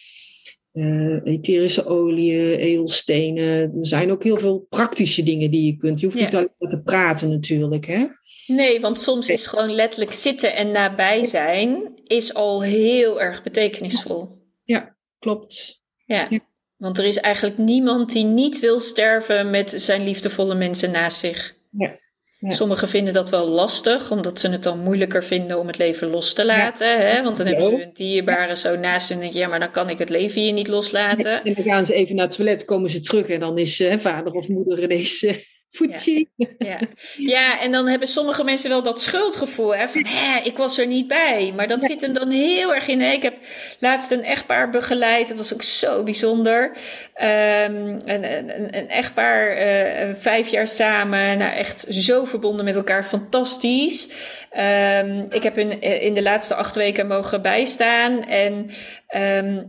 Uh, 0.74 1.20
etherische 1.24 1.86
oliën, 1.86 2.56
edelstenen. 2.56 3.60
Er 3.60 3.88
zijn 3.88 4.12
ook 4.12 4.24
heel 4.24 4.38
veel 4.38 4.66
praktische 4.70 5.24
dingen 5.24 5.52
die 5.52 5.66
je 5.66 5.78
kunt. 5.78 6.00
Je 6.00 6.06
hoeft 6.06 6.18
Ja. 6.18 6.26
niet 6.26 6.36
alleen 6.36 6.50
maar 6.60 6.70
te 6.70 6.82
praten 6.84 7.30
natuurlijk. 7.30 7.86
Hè? 7.86 8.06
Nee, 8.48 8.80
want 8.80 9.00
soms 9.02 9.30
is 9.30 9.48
gewoon 9.48 9.72
letterlijk 9.72 10.14
zitten 10.14 10.56
en 10.56 10.72
nabij 10.72 11.24
zijn 11.24 11.94
is 12.08 12.34
al 12.34 12.64
heel 12.64 13.22
erg 13.22 13.44
betekenisvol. 13.44 14.30
Ja, 14.64 14.93
klopt. 15.24 15.84
Ja. 16.06 16.28
Ja. 16.30 16.40
Want 16.78 16.98
er 16.98 17.06
is 17.06 17.18
eigenlijk 17.18 17.58
niemand 17.58 18.12
die 18.12 18.24
niet 18.24 18.60
wil 18.60 18.80
sterven 18.80 19.50
met 19.50 19.70
zijn 19.70 20.04
liefdevolle 20.04 20.56
mensen 20.56 20.92
naast 20.92 21.20
zich. 21.20 21.56
Ja. 21.72 22.02
Ja. 22.40 22.52
Sommigen 22.52 22.88
vinden 22.88 23.14
dat 23.14 23.30
wel 23.30 23.48
lastig, 23.48 24.12
omdat 24.12 24.40
ze 24.40 24.50
het 24.50 24.64
dan 24.64 24.80
moeilijker 24.80 25.24
vinden 25.24 25.60
om 25.60 25.68
het 25.68 25.78
leven 25.78 26.10
los 26.10 26.34
te 26.34 26.46
laten. 26.46 27.00
Hè? 27.00 27.24
Want 27.24 27.38
dan 27.38 27.46
hebben 27.46 27.66
ze 27.66 27.76
hun 27.76 27.94
dierbaren 27.94 28.58
zo 28.58 28.76
naast 28.76 29.12
en 29.12 29.20
denken, 29.20 29.40
ja, 29.40 29.48
maar 29.48 29.60
dan 29.60 29.72
kan 29.72 29.90
ik 29.90 29.98
het 29.98 30.10
leven 30.10 30.42
hier 30.42 30.54
niet 30.54 30.68
loslaten. 30.68 31.44
En 31.44 31.54
dan 31.54 31.64
gaan 31.64 31.86
ze 31.86 31.94
even 31.94 32.16
naar 32.16 32.26
het 32.26 32.36
toilet, 32.36 32.66
komen 32.66 32.90
ze 32.90 33.00
terug 33.00 33.28
en 33.28 33.40
dan 33.40 33.58
is 33.58 33.80
eh, 33.80 33.98
vader 33.98 34.34
of 34.34 34.48
moeder 34.48 34.84
ineens 34.84 35.26
eh, 35.74 35.80
voetje. 35.80 36.28
Ja. 36.58 36.80
ja, 37.18 37.60
en 37.60 37.72
dan 37.72 37.88
hebben 37.88 38.08
sommige 38.08 38.44
mensen 38.44 38.70
wel 38.70 38.84
dat 38.84 39.02
schuldgevoel. 39.02 39.76
Hè, 39.76 39.88
van, 39.88 40.06
hè, 40.08 40.40
ik 40.44 40.58
was 40.58 40.78
er 40.78 40.88
niet 40.88 41.08
bij. 41.08 41.54
Maar 41.56 41.68
dat 41.68 41.84
zit 41.84 42.02
hem 42.02 42.14
dan 42.14 42.30
heel 42.30 42.74
erg 42.74 42.88
in. 42.88 43.02
hè. 43.02 43.12
Ik 43.12 43.22
heb 43.22 43.38
laatst 43.80 44.12
een 44.12 44.24
echtpaar 44.24 44.70
begeleid. 44.70 45.28
Dat 45.28 45.38
was 45.38 45.54
ook 45.54 45.62
zo 45.64 46.04
bijzonder. 46.04 46.72
Ehm, 47.14 48.00
een, 48.06 48.34
een, 48.38 48.78
een 48.78 48.90
echtpaar, 48.90 49.48
eh, 49.48 50.14
vijf 50.14 50.48
jaar 50.48 50.68
samen. 50.68 51.38
Nou, 51.38 51.52
echt 51.56 51.86
zo 51.90 52.26
verbonden 52.26 52.66
met 52.66 52.76
elkaar. 52.76 53.04
Fantastisch. 53.06 54.10
Ehm, 54.50 55.26
ik 55.30 55.44
heb 55.44 55.58
in, 55.58 55.82
in 55.82 56.14
de 56.14 56.22
laatste 56.22 56.56
acht 56.56 56.76
weken 56.76 57.08
mogen 57.08 57.42
bijstaan. 57.42 58.24
En... 58.24 58.70
ehm, 59.08 59.62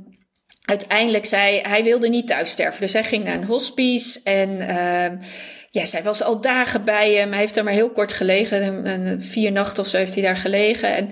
uiteindelijk 0.64 1.26
zei 1.26 1.60
hij 1.60 1.84
wilde 1.84 2.08
niet 2.08 2.26
thuis 2.26 2.50
sterven. 2.50 2.80
Dus 2.80 2.92
hij 2.92 3.04
ging 3.04 3.24
naar 3.24 3.34
een 3.34 3.44
hospice 3.44 4.20
en 4.24 4.50
uh, 4.50 5.26
ja, 5.74 5.84
zij 5.84 6.02
was 6.02 6.22
al 6.22 6.40
dagen 6.40 6.84
bij 6.84 7.12
hem. 7.12 7.30
Hij 7.30 7.38
heeft 7.38 7.54
daar 7.54 7.64
maar 7.64 7.72
heel 7.72 7.90
kort 7.90 8.12
gelegen. 8.12 8.86
Een, 8.86 9.22
vier 9.22 9.52
nachten 9.52 9.82
of 9.82 9.88
zo 9.88 9.96
heeft 9.96 10.14
hij 10.14 10.22
daar 10.22 10.36
gelegen. 10.36 10.94
En 10.94 11.10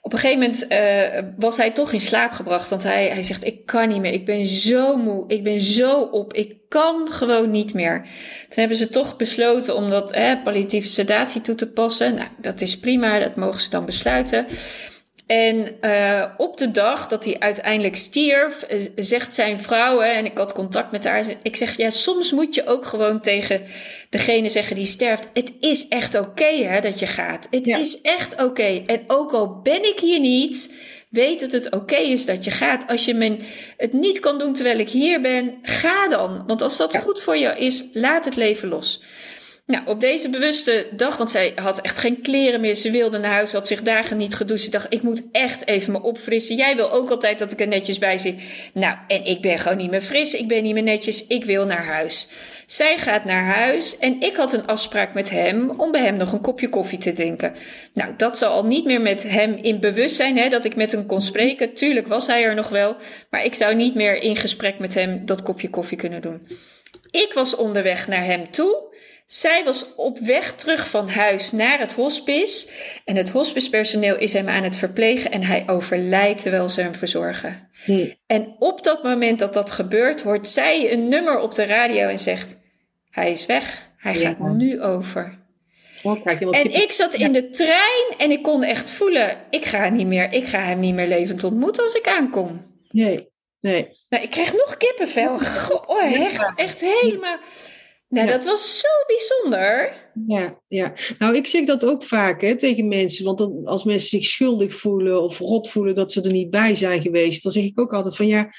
op 0.00 0.12
een 0.12 0.18
gegeven 0.18 0.40
moment 0.40 0.72
uh, 0.72 1.30
was 1.38 1.56
hij 1.56 1.70
toch 1.70 1.92
in 1.92 2.00
slaap 2.00 2.32
gebracht. 2.32 2.70
Want 2.70 2.82
hij, 2.82 3.08
hij 3.08 3.22
zegt, 3.22 3.44
ik 3.44 3.66
kan 3.66 3.88
niet 3.88 4.00
meer. 4.00 4.12
Ik 4.12 4.24
ben 4.24 4.46
zo 4.46 4.96
moe. 4.96 5.24
Ik 5.26 5.42
ben 5.42 5.60
zo 5.60 6.00
op. 6.00 6.34
Ik 6.34 6.54
kan 6.68 7.08
gewoon 7.10 7.50
niet 7.50 7.74
meer. 7.74 8.00
Toen 8.48 8.58
hebben 8.58 8.76
ze 8.76 8.88
toch 8.88 9.16
besloten 9.16 9.76
om 9.76 9.90
dat 9.90 10.12
eh, 10.12 10.42
palliatieve 10.44 10.88
sedatie 10.88 11.40
toe 11.40 11.54
te 11.54 11.72
passen. 11.72 12.14
Nou, 12.14 12.28
dat 12.36 12.60
is 12.60 12.78
prima. 12.78 13.18
Dat 13.18 13.36
mogen 13.36 13.60
ze 13.60 13.70
dan 13.70 13.84
besluiten. 13.84 14.46
En 15.32 15.76
uh, 15.80 16.24
op 16.36 16.56
de 16.56 16.70
dag 16.70 17.08
dat 17.08 17.24
hij 17.24 17.36
uiteindelijk 17.38 17.96
stierf, 17.96 18.64
uh, 18.70 18.86
zegt 18.96 19.34
zijn 19.34 19.60
vrouw, 19.60 20.00
hè, 20.00 20.08
en 20.08 20.24
ik 20.24 20.38
had 20.38 20.52
contact 20.52 20.90
met 20.90 21.04
haar, 21.04 21.24
ik 21.42 21.56
zeg, 21.56 21.76
ja, 21.76 21.90
soms 21.90 22.32
moet 22.32 22.54
je 22.54 22.66
ook 22.66 22.86
gewoon 22.86 23.20
tegen 23.20 23.62
degene 24.10 24.48
zeggen 24.48 24.76
die 24.76 24.84
sterft, 24.84 25.28
het 25.34 25.52
is 25.60 25.88
echt 25.88 26.14
oké 26.14 26.28
okay, 26.28 26.62
hè, 26.62 26.80
dat 26.80 26.98
je 26.98 27.06
gaat. 27.06 27.46
Het 27.50 27.66
ja. 27.66 27.78
is 27.78 28.00
echt 28.00 28.32
oké. 28.32 28.42
Okay. 28.42 28.82
En 28.86 29.04
ook 29.06 29.32
al 29.32 29.60
ben 29.62 29.84
ik 29.84 30.00
hier 30.00 30.20
niet, 30.20 30.74
weet 31.08 31.40
dat 31.40 31.52
het 31.52 31.66
oké 31.66 31.76
okay 31.76 32.04
is 32.04 32.26
dat 32.26 32.44
je 32.44 32.50
gaat. 32.50 32.88
Als 32.88 33.04
je 33.04 33.14
men 33.14 33.38
het 33.76 33.92
niet 33.92 34.20
kan 34.20 34.38
doen 34.38 34.54
terwijl 34.54 34.78
ik 34.78 34.88
hier 34.88 35.20
ben, 35.20 35.58
ga 35.62 36.08
dan. 36.08 36.44
Want 36.46 36.62
als 36.62 36.76
dat 36.76 36.92
ja. 36.92 37.00
goed 37.00 37.22
voor 37.22 37.38
jou 37.38 37.58
is, 37.58 37.84
laat 37.92 38.24
het 38.24 38.36
leven 38.36 38.68
los. 38.68 39.02
Nou, 39.66 39.86
op 39.86 40.00
deze 40.00 40.30
bewuste 40.30 40.88
dag, 40.96 41.16
want 41.16 41.30
zij 41.30 41.52
had 41.54 41.80
echt 41.80 41.98
geen 41.98 42.22
kleren 42.22 42.60
meer. 42.60 42.74
Ze 42.74 42.90
wilde 42.90 43.18
naar 43.18 43.32
huis, 43.32 43.52
had 43.52 43.66
zich 43.66 43.82
dagen 43.82 44.16
niet 44.16 44.34
gedoucht. 44.34 44.62
Ze 44.62 44.70
dacht, 44.70 44.92
ik 44.92 45.02
moet 45.02 45.22
echt 45.32 45.66
even 45.66 45.92
me 45.92 46.02
opfrissen. 46.02 46.56
Jij 46.56 46.76
wil 46.76 46.90
ook 46.90 47.10
altijd 47.10 47.38
dat 47.38 47.52
ik 47.52 47.60
er 47.60 47.68
netjes 47.68 47.98
bij 47.98 48.18
zit. 48.18 48.70
Nou, 48.74 48.96
en 49.08 49.24
ik 49.24 49.40
ben 49.40 49.58
gewoon 49.58 49.78
niet 49.78 49.90
meer 49.90 50.00
fris. 50.00 50.34
Ik 50.34 50.48
ben 50.48 50.62
niet 50.62 50.74
meer 50.74 50.82
netjes. 50.82 51.26
Ik 51.26 51.44
wil 51.44 51.66
naar 51.66 51.84
huis. 51.84 52.28
Zij 52.66 52.98
gaat 52.98 53.24
naar 53.24 53.44
huis 53.44 53.98
en 53.98 54.20
ik 54.20 54.36
had 54.36 54.52
een 54.52 54.66
afspraak 54.66 55.14
met 55.14 55.30
hem 55.30 55.70
om 55.70 55.90
bij 55.90 56.00
hem 56.00 56.16
nog 56.16 56.32
een 56.32 56.40
kopje 56.40 56.68
koffie 56.68 56.98
te 56.98 57.12
drinken. 57.12 57.54
Nou, 57.94 58.14
dat 58.16 58.38
zal 58.38 58.52
al 58.52 58.64
niet 58.64 58.84
meer 58.84 59.00
met 59.00 59.22
hem 59.22 59.58
in 59.60 59.80
bewustzijn, 59.80 60.38
hè, 60.38 60.48
dat 60.48 60.64
ik 60.64 60.76
met 60.76 60.92
hem 60.92 61.06
kon 61.06 61.20
spreken. 61.20 61.74
Tuurlijk 61.74 62.06
was 62.06 62.26
hij 62.26 62.44
er 62.44 62.54
nog 62.54 62.68
wel, 62.68 62.96
maar 63.30 63.44
ik 63.44 63.54
zou 63.54 63.74
niet 63.74 63.94
meer 63.94 64.14
in 64.14 64.36
gesprek 64.36 64.78
met 64.78 64.94
hem 64.94 65.26
dat 65.26 65.42
kopje 65.42 65.70
koffie 65.70 65.98
kunnen 65.98 66.20
doen. 66.20 66.46
Ik 67.10 67.32
was 67.32 67.56
onderweg 67.56 68.08
naar 68.08 68.24
hem 68.24 68.50
toe. 68.50 68.90
Zij 69.26 69.64
was 69.64 69.94
op 69.94 70.18
weg 70.18 70.54
terug 70.54 70.88
van 70.90 71.08
huis 71.08 71.52
naar 71.52 71.78
het 71.78 71.92
hospice. 71.92 72.68
En 73.04 73.16
het 73.16 73.30
hospicepersoneel 73.30 74.16
is 74.18 74.32
hem 74.32 74.48
aan 74.48 74.62
het 74.62 74.76
verplegen 74.76 75.30
en 75.30 75.42
hij 75.42 75.62
overlijdt 75.66 76.42
terwijl 76.42 76.68
ze 76.68 76.80
hem 76.80 76.94
verzorgen. 76.94 77.68
Hm. 77.84 78.10
En 78.26 78.56
op 78.58 78.84
dat 78.84 79.02
moment 79.02 79.38
dat 79.38 79.54
dat 79.54 79.70
gebeurt, 79.70 80.22
hoort 80.22 80.48
zij 80.48 80.92
een 80.92 81.08
nummer 81.08 81.38
op 81.38 81.54
de 81.54 81.64
radio 81.64 82.08
en 82.08 82.18
zegt: 82.18 82.60
Hij 83.10 83.30
is 83.30 83.46
weg, 83.46 83.90
hij 83.96 84.18
Ja. 84.18 84.28
gaat 84.28 84.38
nu 84.38 84.82
over. 84.82 85.40
Oh, 86.02 86.26
En 86.50 86.72
ik 86.82 86.92
zat 86.92 87.14
in 87.14 87.32
de 87.32 87.48
trein 87.48 88.14
en 88.18 88.30
ik 88.30 88.42
kon 88.42 88.62
echt 88.62 88.90
voelen: 88.90 89.36
ik 89.50 89.64
ga, 89.64 89.88
niet 89.88 90.06
meer, 90.06 90.32
ik 90.32 90.46
ga 90.46 90.58
hem 90.60 90.78
niet 90.78 90.94
meer 90.94 91.06
levend 91.06 91.44
ontmoeten 91.44 91.82
als 91.82 91.94
ik 91.94 92.08
aankom. 92.08 92.66
Nee, 92.90 93.28
nee. 93.60 93.88
Nou, 94.08 94.22
ik 94.24 94.30
kreeg 94.30 94.52
nog 94.52 94.76
kippenvel. 94.76 95.38
Goh, 95.64 95.88
oh, 95.88 96.12
echt, 96.12 96.52
echt 96.56 96.80
helemaal. 96.80 97.36
Nou, 98.12 98.26
Ja. 98.26 98.32
dat 98.32 98.44
was 98.44 98.78
zo 98.78 98.88
bijzonder. 99.06 99.94
Ja, 100.26 100.60
ja. 100.68 100.92
Nou, 101.18 101.36
ik 101.36 101.46
zeg 101.46 101.64
dat 101.64 101.84
ook 101.84 102.04
vaak 102.04 102.40
hè, 102.40 102.56
tegen 102.56 102.88
mensen. 102.88 103.24
Want 103.24 103.38
dan, 103.38 103.64
als 103.64 103.84
mensen 103.84 104.08
zich 104.08 104.24
schuldig 104.24 104.74
voelen 104.76 105.22
of 105.22 105.38
rot 105.38 105.70
voelen 105.70 105.94
dat 105.94 106.12
ze 106.12 106.22
er 106.22 106.32
niet 106.32 106.50
bij 106.50 106.74
zijn 106.74 107.02
geweest, 107.02 107.42
dan 107.42 107.52
zeg 107.52 107.64
ik 107.64 107.80
ook 107.80 107.92
altijd 107.92 108.16
van 108.16 108.26
ja, 108.26 108.50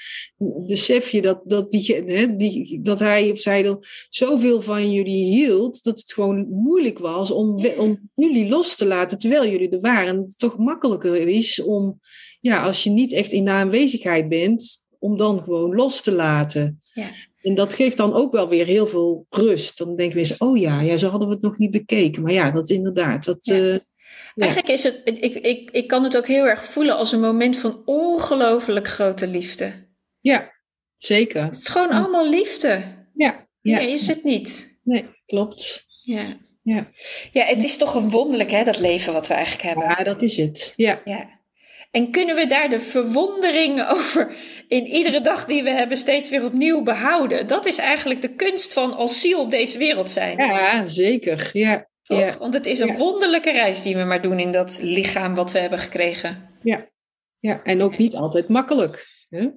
besef 0.66 1.10
je 1.10 1.22
dat, 1.22 1.40
dat, 1.44 1.70
die, 1.70 1.94
hè, 2.06 2.36
die, 2.36 2.80
dat 2.82 2.98
hij 2.98 3.30
of 3.30 3.38
zij 3.40 3.62
dan 3.62 3.84
zoveel 4.08 4.62
van 4.62 4.92
jullie 4.92 5.24
hield, 5.24 5.82
dat 5.82 5.98
het 5.98 6.12
gewoon 6.12 6.46
moeilijk 6.48 6.98
was 6.98 7.30
om, 7.30 7.66
om 7.76 8.10
jullie 8.14 8.48
los 8.48 8.76
te 8.76 8.86
laten 8.86 9.18
terwijl 9.18 9.46
jullie 9.46 9.70
er 9.70 9.80
waren. 9.80 10.08
En 10.08 10.22
het 10.22 10.38
toch 10.38 10.58
makkelijker 10.58 11.28
is 11.28 11.62
om, 11.62 12.00
ja, 12.40 12.62
als 12.62 12.82
je 12.84 12.90
niet 12.90 13.12
echt 13.12 13.32
in 13.32 13.44
de 13.44 13.50
aanwezigheid 13.50 14.28
bent, 14.28 14.86
om 14.98 15.16
dan 15.16 15.42
gewoon 15.42 15.74
los 15.74 16.02
te 16.02 16.12
laten. 16.12 16.80
Ja. 16.92 17.10
En 17.44 17.54
dat 17.54 17.74
geeft 17.74 17.96
dan 17.96 18.14
ook 18.14 18.32
wel 18.32 18.48
weer 18.48 18.66
heel 18.66 18.86
veel 18.86 19.26
rust. 19.30 19.78
Dan 19.78 19.96
denken 19.96 20.16
mensen, 20.16 20.36
oh 20.40 20.58
ja, 20.58 20.80
ja, 20.80 20.96
zo 20.96 21.08
hadden 21.08 21.28
we 21.28 21.34
het 21.34 21.42
nog 21.42 21.58
niet 21.58 21.70
bekeken. 21.70 22.22
Maar 22.22 22.32
ja, 22.32 22.50
dat 22.50 22.70
inderdaad. 22.70 23.24
Dat, 23.24 23.38
Ja. 23.40 23.54
eh, 23.54 23.78
ja. 24.34 24.44
Eigenlijk 24.44 24.68
is 24.68 24.82
het, 24.82 25.00
ik, 25.04 25.34
ik, 25.34 25.70
ik 25.70 25.86
kan 25.88 26.02
het 26.04 26.16
ook 26.16 26.26
heel 26.26 26.44
erg 26.44 26.64
voelen 26.64 26.96
als 26.96 27.12
een 27.12 27.20
moment 27.20 27.58
van 27.58 27.82
ongelooflijk 27.84 28.88
grote 28.88 29.26
liefde. 29.26 29.72
ja, 30.20 30.52
zeker. 30.96 31.42
Het 31.44 31.56
is 31.56 31.68
gewoon 31.68 31.90
allemaal 31.90 32.28
liefde. 32.28 32.82
Ja, 33.14 33.46
ja. 33.60 33.78
Nee, 33.78 33.90
is 33.92 34.06
het 34.06 34.24
niet. 34.24 34.78
Nee, 34.82 35.04
klopt. 35.26 35.86
Ja. 36.02 36.36
Ja. 36.62 36.86
ja, 37.32 37.44
het 37.44 37.64
is 37.64 37.76
toch 37.76 37.94
een 37.94 38.10
wonderlijk 38.10 38.50
hè, 38.50 38.64
dat 38.64 38.78
leven 38.80 39.12
wat 39.12 39.26
we 39.26 39.34
eigenlijk 39.34 39.62
hebben. 39.64 39.84
Ja, 39.84 40.04
dat 40.04 40.22
is 40.22 40.36
het. 40.36 40.72
Ja, 40.76 41.00
Ja. 41.04 41.33
En 41.94 42.10
kunnen 42.10 42.34
we 42.34 42.46
daar 42.46 42.68
de 42.68 42.80
verwondering 42.80 43.88
over 43.88 44.36
in 44.68 44.86
iedere 44.86 45.20
dag 45.20 45.44
die 45.44 45.62
we 45.62 45.70
hebben 45.70 45.96
steeds 45.96 46.30
weer 46.30 46.44
opnieuw 46.44 46.82
behouden? 46.82 47.46
Dat 47.46 47.66
is 47.66 47.78
eigenlijk 47.78 48.22
de 48.22 48.34
kunst 48.34 48.72
van 48.72 48.94
als 48.94 49.20
ziel 49.20 49.40
op 49.40 49.50
deze 49.50 49.78
wereld 49.78 50.10
zijn. 50.10 50.36
ja 50.38 50.86
zeker. 50.86 51.50
Ja, 51.52 51.88
Toch? 52.02 52.38
Want 52.38 52.54
het 52.54 52.66
is 52.66 52.78
een 52.78 52.96
wonderlijke 52.96 53.50
reis 53.50 53.82
die 53.82 53.96
we 53.96 54.04
maar 54.04 54.22
doen 54.22 54.38
in 54.38 54.50
dat 54.50 54.80
lichaam 54.82 55.34
wat 55.34 55.52
we 55.52 55.58
hebben 55.58 55.78
gekregen. 55.78 56.48
Ja, 56.62 56.88
ja. 57.38 57.62
en 57.62 57.82
ook 57.82 57.96
niet 57.96 58.16
altijd 58.16 58.48
makkelijk. 58.48 59.06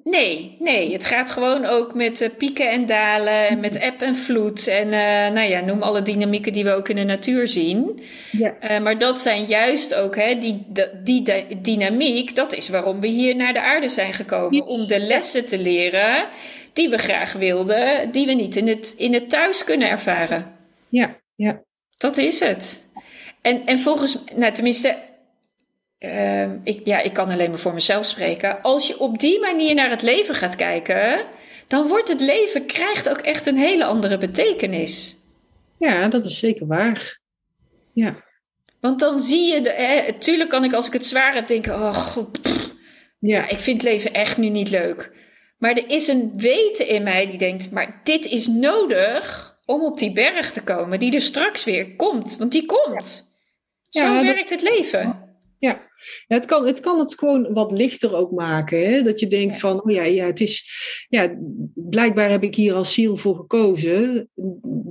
Nee, 0.04 0.56
nee, 0.60 0.94
het 0.94 1.06
gaat 1.06 1.30
gewoon 1.30 1.66
ook 1.66 1.94
met 1.94 2.22
uh, 2.22 2.30
pieken 2.38 2.72
en 2.72 2.86
dalen, 2.86 3.60
met 3.60 3.76
eb 3.76 4.02
en 4.02 4.16
vloed 4.16 4.68
en 4.68 4.86
uh, 4.86 5.34
nou 5.36 5.50
ja, 5.50 5.60
noem 5.60 5.82
alle 5.82 6.02
dynamieken 6.02 6.54
die 6.54 6.64
we 6.64 6.72
ook 6.72 6.90
in 6.90 6.96
de 6.96 7.04
natuur 7.04 7.48
zien. 7.48 8.00
Ja. 8.32 8.56
Uh, 8.62 8.80
maar 8.80 8.98
dat 8.98 9.20
zijn 9.20 9.46
juist 9.46 9.96
ook, 9.96 10.16
hè, 10.16 10.38
die, 10.38 10.66
die, 11.04 11.24
die, 11.24 11.62
dynamiek, 11.62 12.36
dat 12.36 12.54
is 12.54 12.70
waarom 12.70 13.00
we 13.00 13.08
hier 13.08 13.36
naar 13.36 13.54
de 13.54 13.62
aarde 13.62 13.90
zijn 13.90 14.14
gekomen. 14.14 14.66
Om 14.66 14.88
de 14.88 15.00
lessen 15.00 15.46
te 15.46 15.58
leren 15.58 16.28
die 16.74 16.90
we 16.90 16.98
graag 16.98 17.34
wilden, 17.34 18.12
die 18.12 18.26
we 18.26 18.34
niet 18.34 18.56
in 18.56 18.68
het, 18.68 18.94
in 18.98 19.14
het 19.14 19.30
thuis 19.30 19.64
kunnen 19.64 19.90
ervaren. 19.90 20.56
Ja, 20.90 21.16
ja. 21.36 21.62
Dat 21.98 22.18
is 22.18 22.40
het. 22.40 22.82
En, 23.42 23.66
en 23.66 23.80
volgens, 23.80 24.24
nou 24.36 24.54
tenminste, 24.54 24.98
uh, 26.00 26.54
ik, 26.64 26.86
ja, 26.86 27.02
ik 27.02 27.14
kan 27.14 27.30
alleen 27.30 27.50
maar 27.50 27.60
voor 27.60 27.74
mezelf 27.74 28.06
spreken. 28.06 28.62
Als 28.62 28.88
je 28.88 29.00
op 29.00 29.20
die 29.20 29.40
manier 29.40 29.76
naar 29.76 29.90
het 29.90 30.02
leven 30.02 30.36
gaat 30.36 30.56
kijken, 30.56 31.26
dan 31.68 31.88
wordt 31.88 32.10
het 32.10 32.22
leven 32.22 32.66
krijgt 32.66 33.10
ook 33.10 33.18
echt 33.18 33.46
een 33.46 33.58
hele 33.58 33.86
andere 33.86 34.18
betekenis. 34.18 35.18
Ja, 35.78 36.08
dat 36.08 36.26
is 36.26 36.40
zeker 36.40 36.68
waar. 36.68 37.20
Ja. 37.94 38.24
Want 38.80 39.00
dan 39.00 39.20
zie 39.20 39.54
je, 39.54 39.62
de, 39.62 39.72
hè, 39.72 40.14
tuurlijk 40.14 40.50
kan 40.50 40.64
ik 40.64 40.74
als 40.74 40.88
ik 40.88 40.94
het 40.94 41.06
zwaar 41.06 41.34
heb 41.34 41.48
denken, 41.48 41.74
oh, 41.74 42.18
ja. 43.20 43.50
ik 43.50 43.60
vind 43.60 43.82
het 43.82 43.92
leven 43.92 44.14
echt 44.14 44.38
nu 44.38 44.50
niet 44.50 44.70
leuk. 44.70 45.12
Maar 45.58 45.72
er 45.72 45.90
is 45.90 46.08
een 46.08 46.34
weten 46.36 46.88
in 46.88 47.04
mij 47.04 47.28
die 47.28 47.38
denkt, 47.38 47.72
maar 47.72 48.02
dit 48.04 48.26
is 48.26 48.48
nodig 48.48 49.56
om 49.66 49.84
op 49.84 49.98
die 49.98 50.12
berg 50.12 50.52
te 50.52 50.64
komen, 50.64 51.00
die 51.00 51.14
er 51.14 51.22
straks 51.22 51.64
weer 51.64 51.96
komt. 51.96 52.38
Want 52.38 52.52
die 52.52 52.66
komt. 52.66 53.36
Zo 53.90 54.22
werkt 54.22 54.50
het 54.50 54.62
leven. 54.62 55.27
Ja, 56.28 56.36
het, 56.36 56.46
kan, 56.46 56.66
het 56.66 56.80
kan 56.80 57.00
het 57.00 57.16
gewoon 57.16 57.54
wat 57.54 57.72
lichter 57.72 58.16
ook 58.16 58.32
maken. 58.32 58.90
Hè? 58.90 59.02
Dat 59.02 59.20
je 59.20 59.28
denkt 59.28 59.60
van, 59.60 59.84
oh 59.84 59.92
ja, 59.92 60.04
ja, 60.04 60.26
het 60.26 60.40
is, 60.40 60.70
ja, 61.10 61.38
blijkbaar 61.74 62.30
heb 62.30 62.44
ik 62.44 62.56
hier 62.56 62.74
als 62.74 62.94
ziel 62.94 63.16
voor 63.16 63.36
gekozen. 63.36 64.30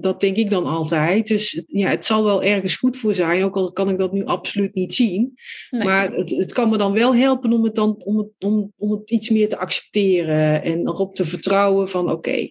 Dat 0.00 0.20
denk 0.20 0.36
ik 0.36 0.50
dan 0.50 0.64
altijd. 0.64 1.26
Dus 1.26 1.64
ja, 1.66 1.88
het 1.88 2.04
zal 2.04 2.24
wel 2.24 2.42
ergens 2.42 2.76
goed 2.76 2.96
voor 2.96 3.14
zijn, 3.14 3.42
ook 3.42 3.56
al 3.56 3.72
kan 3.72 3.88
ik 3.88 3.98
dat 3.98 4.12
nu 4.12 4.24
absoluut 4.24 4.74
niet 4.74 4.94
zien. 4.94 5.34
Maar 5.70 6.12
het, 6.12 6.30
het 6.30 6.52
kan 6.52 6.68
me 6.68 6.78
dan 6.78 6.92
wel 6.92 7.14
helpen 7.14 7.52
om 7.52 7.64
het, 7.64 7.74
dan, 7.74 8.02
om, 8.04 8.18
het, 8.18 8.28
om, 8.44 8.72
om 8.76 8.90
het 8.90 9.10
iets 9.10 9.30
meer 9.30 9.48
te 9.48 9.58
accepteren 9.58 10.62
en 10.62 10.88
erop 10.88 11.14
te 11.14 11.26
vertrouwen 11.26 11.88
van, 11.88 12.10
oké 12.10 12.48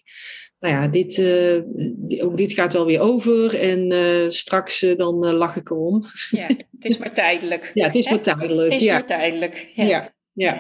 nou 0.66 0.78
ja, 0.78 0.88
dit, 0.88 1.18
uh, 1.18 2.24
ook 2.26 2.38
dit 2.38 2.54
gaat 2.54 2.74
wel 2.74 2.86
weer 2.86 3.00
over 3.00 3.60
en 3.60 3.94
uh, 3.94 4.30
straks 4.30 4.84
uh, 4.84 4.96
dan 4.96 5.26
lach 5.26 5.56
ik 5.56 5.70
erom. 5.70 6.06
Ja, 6.30 6.48
het 6.48 6.86
is 6.86 6.98
maar 6.98 7.14
tijdelijk. 7.14 7.72
ja, 7.74 7.86
het 7.86 7.96
is 7.96 8.10
maar 8.10 8.22
tijdelijk. 8.22 8.72
Het 8.72 8.82
is 8.82 8.88
maar 8.88 9.06
tijdelijk. 9.06 9.72
Ja, 9.76 9.86
ja. 9.86 10.12
ja. 10.34 10.58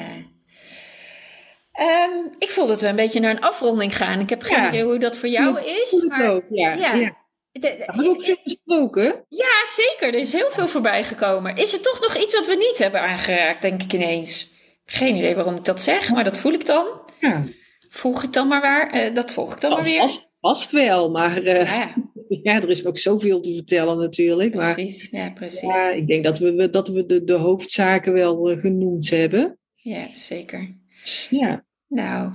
Um, 1.79 2.35
ik 2.39 2.49
voel 2.49 2.67
dat 2.67 2.81
we 2.81 2.87
een 2.87 2.95
beetje 2.95 3.19
naar 3.19 3.31
een 3.31 3.41
afronding 3.41 3.97
gaan. 3.97 4.19
Ik 4.19 4.29
heb 4.29 4.43
geen 4.43 4.67
idee 4.67 4.83
hoe 4.83 4.99
dat 4.99 5.17
voor 5.17 5.29
jou 5.29 5.59
is. 5.61 6.05
Maar, 6.07 6.29
ook, 6.29 6.43
ja. 6.49 6.77
Hebben 7.51 8.09
ook 8.09 8.23
veel 8.23 8.37
besproken? 8.43 9.25
Ja, 9.29 9.65
zeker. 9.65 10.13
Er 10.13 10.19
is 10.19 10.31
heel 10.31 10.51
veel 10.51 10.67
voorbij 10.67 11.03
gekomen. 11.03 11.55
Is 11.55 11.73
er 11.73 11.81
toch 11.81 12.01
nog 12.01 12.17
iets 12.17 12.33
wat 12.33 12.47
we 12.47 12.55
niet 12.55 12.77
hebben 12.77 13.01
aangeraakt, 13.01 13.61
denk 13.61 13.83
ik 13.83 13.93
ineens? 13.93 14.53
Geen 14.85 15.15
idee 15.15 15.35
waarom 15.35 15.55
ik 15.55 15.65
dat 15.65 15.81
zeg, 15.81 16.11
maar 16.11 16.23
dat 16.23 16.39
voel 16.39 16.53
ik 16.53 16.65
dan. 16.65 16.87
Ja. 17.19 17.43
Volg 17.95 18.23
ik 18.23 18.33
dan 18.33 18.47
maar 18.47 18.61
waar? 18.61 18.95
Uh, 18.95 19.13
dat 19.13 19.31
volg 19.31 19.53
ik 19.53 19.61
dan 19.61 19.71
maar 19.71 19.83
weer. 19.83 19.99
Vast, 19.99 20.35
vast 20.39 20.71
wel, 20.71 21.11
maar 21.11 21.43
uh, 21.43 21.71
ja. 21.71 21.93
ja. 22.43 22.55
er 22.55 22.69
is 22.69 22.85
ook 22.85 22.97
zoveel 22.97 23.39
te 23.39 23.53
vertellen 23.53 23.97
natuurlijk. 23.97 24.51
Precies, 24.51 25.11
maar, 25.11 25.21
ja, 25.21 25.31
precies. 25.31 25.61
Ja, 25.61 25.91
ik 25.91 26.07
denk 26.07 26.23
dat 26.23 26.39
we, 26.39 26.69
dat 26.69 26.87
we 26.87 27.05
de, 27.05 27.23
de 27.23 27.33
hoofdzaken 27.33 28.13
wel 28.13 28.51
uh, 28.51 28.59
genoemd 28.59 29.09
hebben. 29.09 29.57
Ja, 29.75 30.07
zeker. 30.13 30.75
Ja. 31.29 31.65
Nou, 31.87 32.33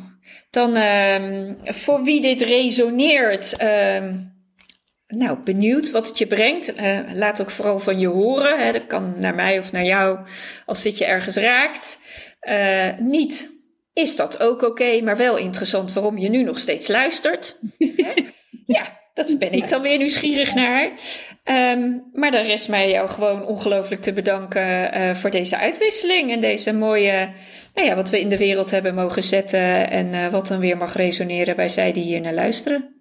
dan 0.51 0.77
um, 0.77 1.57
voor 1.61 2.03
wie 2.03 2.21
dit 2.21 2.41
resoneert, 2.41 3.63
um, 3.63 4.33
nou, 5.07 5.39
benieuwd 5.45 5.91
wat 5.91 6.09
het 6.09 6.19
je 6.19 6.27
brengt. 6.27 6.79
Uh, 6.81 6.99
laat 7.13 7.41
ook 7.41 7.51
vooral 7.51 7.79
van 7.79 7.99
je 7.99 8.09
horen. 8.09 8.59
Hè. 8.59 8.73
Dat 8.73 8.87
kan 8.87 9.15
naar 9.19 9.35
mij 9.35 9.59
of 9.59 9.73
naar 9.73 9.85
jou 9.85 10.19
als 10.67 10.83
dit 10.83 10.99
je 10.99 11.05
ergens 11.05 11.37
raakt. 11.37 11.99
Uh, 12.49 12.99
niet 12.99 13.60
is 14.01 14.17
dat 14.17 14.41
ook 14.41 14.63
oké, 14.63 15.01
maar 15.01 15.17
wel 15.17 15.37
interessant 15.37 15.93
waarom 15.93 16.19
je 16.19 16.29
nu 16.29 16.43
nog 16.43 16.59
steeds 16.59 16.89
luistert. 16.89 17.59
ja, 18.67 19.01
dat 19.15 19.39
ben 19.39 19.53
ik 19.53 19.69
dan 19.69 19.83
weer 19.83 19.99
nieuwsgierig 19.99 20.55
naar. 20.55 20.93
Ehm, 21.45 21.99
maar 22.13 22.31
dan 22.31 22.43
rest 22.43 22.69
mij 22.69 22.91
jou 22.91 23.09
gewoon 23.09 23.47
ongelooflijk 23.47 24.01
te 24.01 24.13
bedanken 24.13 24.99
uh, 24.99 25.15
voor 25.15 25.31
deze 25.31 25.57
uitwisseling 25.57 26.31
en 26.31 26.41
deze 26.41 26.73
mooie, 26.73 27.29
nou 27.75 27.89
ja, 27.89 27.95
wat 27.95 28.11
we 28.11 28.21
in 28.21 28.29
de 28.29 28.39
wereld 28.39 28.71
hebben 28.71 28.95
mogen 28.95 29.23
zetten 29.23 29.91
en 29.91 30.15
uh, 30.15 30.27
wat 30.27 30.47
dan 30.47 30.61
weer 30.61 30.77
mag 30.77 30.95
resoneren 30.95 31.57
bij 31.57 31.69
zij 31.69 31.93
die 31.93 32.05
hier 32.05 32.21
naar 32.21 32.35
luisteren. 32.35 32.95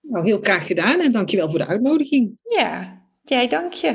Nou, 0.00 0.24
heel 0.24 0.40
graag 0.42 0.66
gedaan 0.66 1.00
en 1.00 1.12
dankjewel 1.12 1.50
voor 1.50 1.58
de 1.58 1.66
uitnodiging. 1.66 2.38
Ja, 2.42 3.02
jij 3.22 3.48
dank 3.48 3.72
je. 3.72 3.94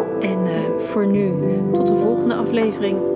En 0.21 0.39
uh, 0.45 0.77
voor 0.77 1.05
nu, 1.05 1.33
tot 1.71 1.87
de 1.87 1.95
volgende 1.95 2.33
aflevering. 2.35 3.10